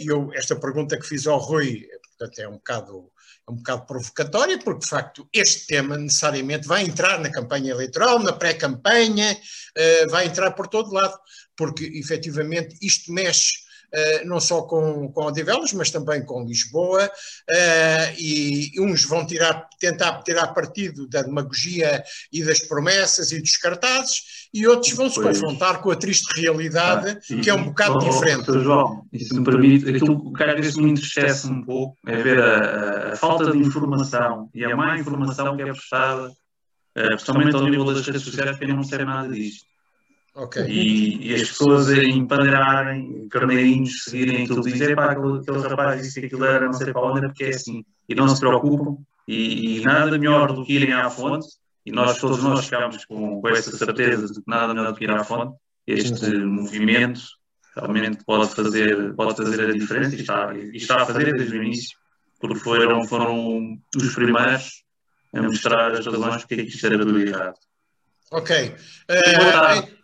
Eu 0.00 0.32
esta 0.34 0.56
pergunta 0.56 0.98
que 0.98 1.06
fiz 1.06 1.28
ao 1.28 1.38
Rui, 1.38 1.86
portanto 2.18 2.38
é 2.40 2.48
um 2.48 2.54
bocado 2.54 3.12
é 3.48 3.52
um 3.52 3.54
bocado 3.54 3.86
provocatória, 3.86 4.58
porque 4.58 4.80
de 4.80 4.88
facto 4.88 5.28
este 5.32 5.68
tema 5.68 5.96
necessariamente 5.96 6.66
vai 6.66 6.82
entrar 6.82 7.20
na 7.20 7.30
campanha 7.30 7.70
eleitoral, 7.70 8.18
na 8.18 8.32
pré-campanha, 8.32 9.38
vai 10.10 10.26
entrar 10.26 10.50
por 10.50 10.66
todo 10.66 10.92
lado, 10.92 11.16
porque 11.56 11.84
efetivamente 11.84 12.76
isto 12.82 13.12
mexe 13.12 13.52
não 14.24 14.40
só 14.40 14.62
com, 14.62 15.10
com 15.12 15.24
Odivelas, 15.24 15.72
mas 15.72 15.90
também 15.90 16.24
com 16.24 16.44
Lisboa, 16.44 17.10
eh, 17.50 18.14
e 18.18 18.72
uns 18.80 19.04
vão 19.04 19.26
tirar, 19.26 19.68
tentar 19.78 20.22
tirar 20.22 20.48
partido 20.48 21.08
da 21.08 21.22
demagogia 21.22 22.02
e 22.32 22.44
das 22.44 22.60
promessas 22.60 23.32
e 23.32 23.40
dos 23.40 23.56
cartazes, 23.56 24.48
e 24.52 24.66
outros 24.66 24.92
vão 24.92 25.08
se 25.08 25.20
confrontar 25.20 25.80
com 25.80 25.90
a 25.90 25.96
triste 25.96 26.40
realidade, 26.40 27.10
ah, 27.10 27.42
que 27.42 27.50
é 27.50 27.54
um 27.54 27.64
bocado 27.64 27.96
oh, 27.96 27.98
diferente. 27.98 28.52
João, 28.60 29.04
isso 29.12 29.34
me 29.34 29.44
permite, 29.44 29.88
aquilo 29.88 30.32
que 30.32 30.42
às 30.42 30.54
vezes 30.54 30.76
me 30.76 30.90
entristece 30.90 31.46
um 31.46 31.62
pouco 31.62 31.96
é 32.06 32.16
ver 32.16 32.40
a, 32.40 33.12
a, 33.12 33.16
falta 33.16 33.52
de 33.52 33.58
informação 33.58 34.48
e 34.54 34.64
a 34.64 34.76
má 34.76 34.98
informação 34.98 35.56
que 35.56 35.62
é 35.62 35.72
prestada, 35.72 36.28
uh, 36.28 37.08
principalmente 37.08 37.54
ao 37.54 37.64
nível 37.64 37.84
das 37.84 38.06
redes 38.06 38.22
sociais, 38.22 38.58
que 38.58 38.66
não 38.66 38.82
sei 38.82 39.04
nada 39.04 39.28
disto. 39.28 39.69
Okay. 40.34 40.64
E, 40.64 41.28
e, 41.28 41.34
as 41.34 41.48
pessoas 41.48 41.88
a 41.88 42.04
empadrearem, 42.04 43.28
carneirinhos, 43.28 44.04
seguirem 44.04 44.44
aquilo, 44.44 44.62
dizem, 44.62 44.94
pá, 44.94 45.12
aquele, 45.12 45.38
aquele 45.38 45.68
rapaz 45.68 46.02
disse 46.02 46.20
que 46.20 46.26
aquilo 46.26 46.44
era 46.44 46.66
não 46.66 46.72
sei 46.72 46.92
para 46.92 47.02
onde, 47.02 47.26
porque 47.26 47.44
é 47.44 47.48
assim. 47.48 47.84
E 48.08 48.14
não 48.14 48.28
se 48.28 48.40
preocupam, 48.40 48.96
e, 49.26 49.78
e, 49.78 49.84
nada 49.84 50.16
melhor 50.18 50.52
do 50.52 50.64
que 50.64 50.74
irem 50.74 50.92
à 50.92 51.10
fonte, 51.10 51.48
e 51.84 51.90
nós 51.90 52.18
todos 52.18 52.42
nós 52.42 52.64
ficamos 52.64 53.04
com, 53.04 53.40
com 53.40 53.48
essa 53.48 53.76
certeza 53.76 54.26
de 54.26 54.34
que 54.34 54.42
nada 54.46 54.72
melhor 54.72 54.92
do 54.92 54.98
que 54.98 55.04
ir 55.04 55.10
à 55.10 55.24
fonte, 55.24 55.56
este 55.86 56.30
movimento 56.38 57.20
realmente 57.74 58.24
pode 58.24 58.54
fazer, 58.54 59.14
pode 59.14 59.36
fazer 59.36 59.70
a 59.70 59.72
diferença, 59.72 60.14
e 60.14 60.20
está, 60.20 60.54
e 60.54 60.76
está 60.76 61.02
a 61.02 61.06
fazer 61.06 61.34
desde 61.34 61.56
o 61.56 61.62
início, 61.62 61.98
porque 62.38 62.58
foram, 62.60 63.04
foram 63.04 63.78
os 63.96 64.14
primeiros 64.14 64.84
a 65.34 65.42
mostrar 65.42 65.92
as 65.92 66.06
razões 66.06 66.42
porque 66.44 66.54
é 66.54 66.64
que 66.64 66.70
isto 66.70 66.86
era 66.86 66.98
tudo 66.98 67.18
errado. 67.18 67.56
Ok. 68.32 68.74
Uh, 69.10 69.99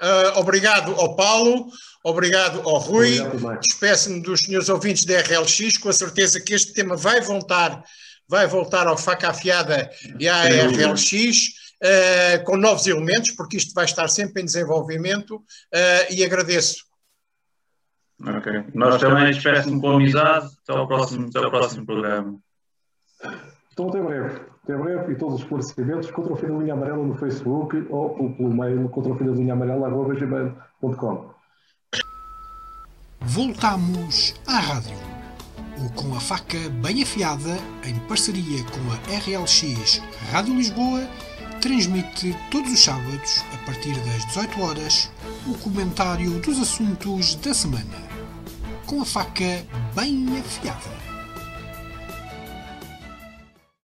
Uh, 0.00 0.38
obrigado 0.38 0.92
ao 0.92 1.14
Paulo, 1.14 1.66
obrigado 2.02 2.60
ao 2.60 2.78
Rui. 2.78 3.18
Despeço-me 3.60 4.22
dos 4.22 4.40
senhores 4.40 4.68
ouvintes 4.68 5.04
da 5.04 5.20
RLX, 5.20 5.76
com 5.76 5.88
a 5.88 5.92
certeza 5.92 6.40
que 6.40 6.54
este 6.54 6.72
tema 6.72 6.96
vai 6.96 7.20
voltar, 7.20 7.82
vai 8.26 8.46
voltar 8.46 8.86
ao 8.86 8.96
Faca 8.96 9.30
Afiada 9.30 9.90
e 10.18 10.28
à 10.28 10.44
RLX. 10.44 11.60
Uh, 11.82 12.44
com 12.44 12.58
novos 12.58 12.86
elementos, 12.86 13.30
porque 13.30 13.56
isto 13.56 13.72
vai 13.72 13.86
estar 13.86 14.06
sempre 14.06 14.42
em 14.42 14.44
desenvolvimento 14.44 15.36
uh, 15.36 16.12
e 16.12 16.22
agradeço. 16.22 16.84
Ok. 18.22 18.64
Nós 18.74 19.00
também 19.00 19.30
espécie 19.30 19.80
com 19.80 19.90
amizade. 19.90 20.50
Até 20.62 20.78
ao 20.78 20.86
próximo, 20.86 21.28
até 21.28 21.38
ao 21.38 21.50
próximo 21.50 21.86
programa. 21.86 22.38
Então, 23.72 23.88
até 23.88 24.00
breve. 24.00 24.40
Até 24.70 24.78
breve 24.78 25.12
e 25.12 25.16
todos 25.16 25.34
os 25.34 25.40
esclarecimentos 25.40 26.10
contra 26.12 26.32
o 26.32 26.36
fim 26.36 26.46
da 26.46 26.54
linha 26.58 26.74
amarela 26.74 27.04
no 27.04 27.16
Facebook 27.16 27.84
ou 27.90 28.10
pelo, 28.10 28.36
pelo 28.36 28.54
mail 28.54 28.88
contra 28.88 29.12
o 29.12 29.18
fim 29.18 29.24
da 29.24 29.32
linha 29.32 29.52
amarela.gmail.com. 29.54 31.30
Voltamos 33.20 34.34
à 34.46 34.60
rádio. 34.60 34.96
O 35.84 35.92
Com 35.94 36.14
a 36.14 36.20
Faca 36.20 36.58
Bem 36.82 37.02
Afiada, 37.02 37.58
em 37.84 37.98
parceria 38.06 38.62
com 38.64 38.80
a 38.92 39.16
RLX 39.18 40.00
Rádio 40.30 40.54
Lisboa, 40.54 41.00
transmite 41.60 42.36
todos 42.52 42.72
os 42.72 42.84
sábados, 42.84 43.44
a 43.52 43.66
partir 43.66 43.94
das 44.04 44.24
18 44.26 44.62
horas, 44.62 45.10
o 45.48 45.58
comentário 45.58 46.38
dos 46.40 46.60
assuntos 46.60 47.34
da 47.36 47.52
semana. 47.52 48.08
Com 48.86 49.02
a 49.02 49.04
faca 49.04 49.66
bem 49.96 50.38
afiada. 50.38 50.99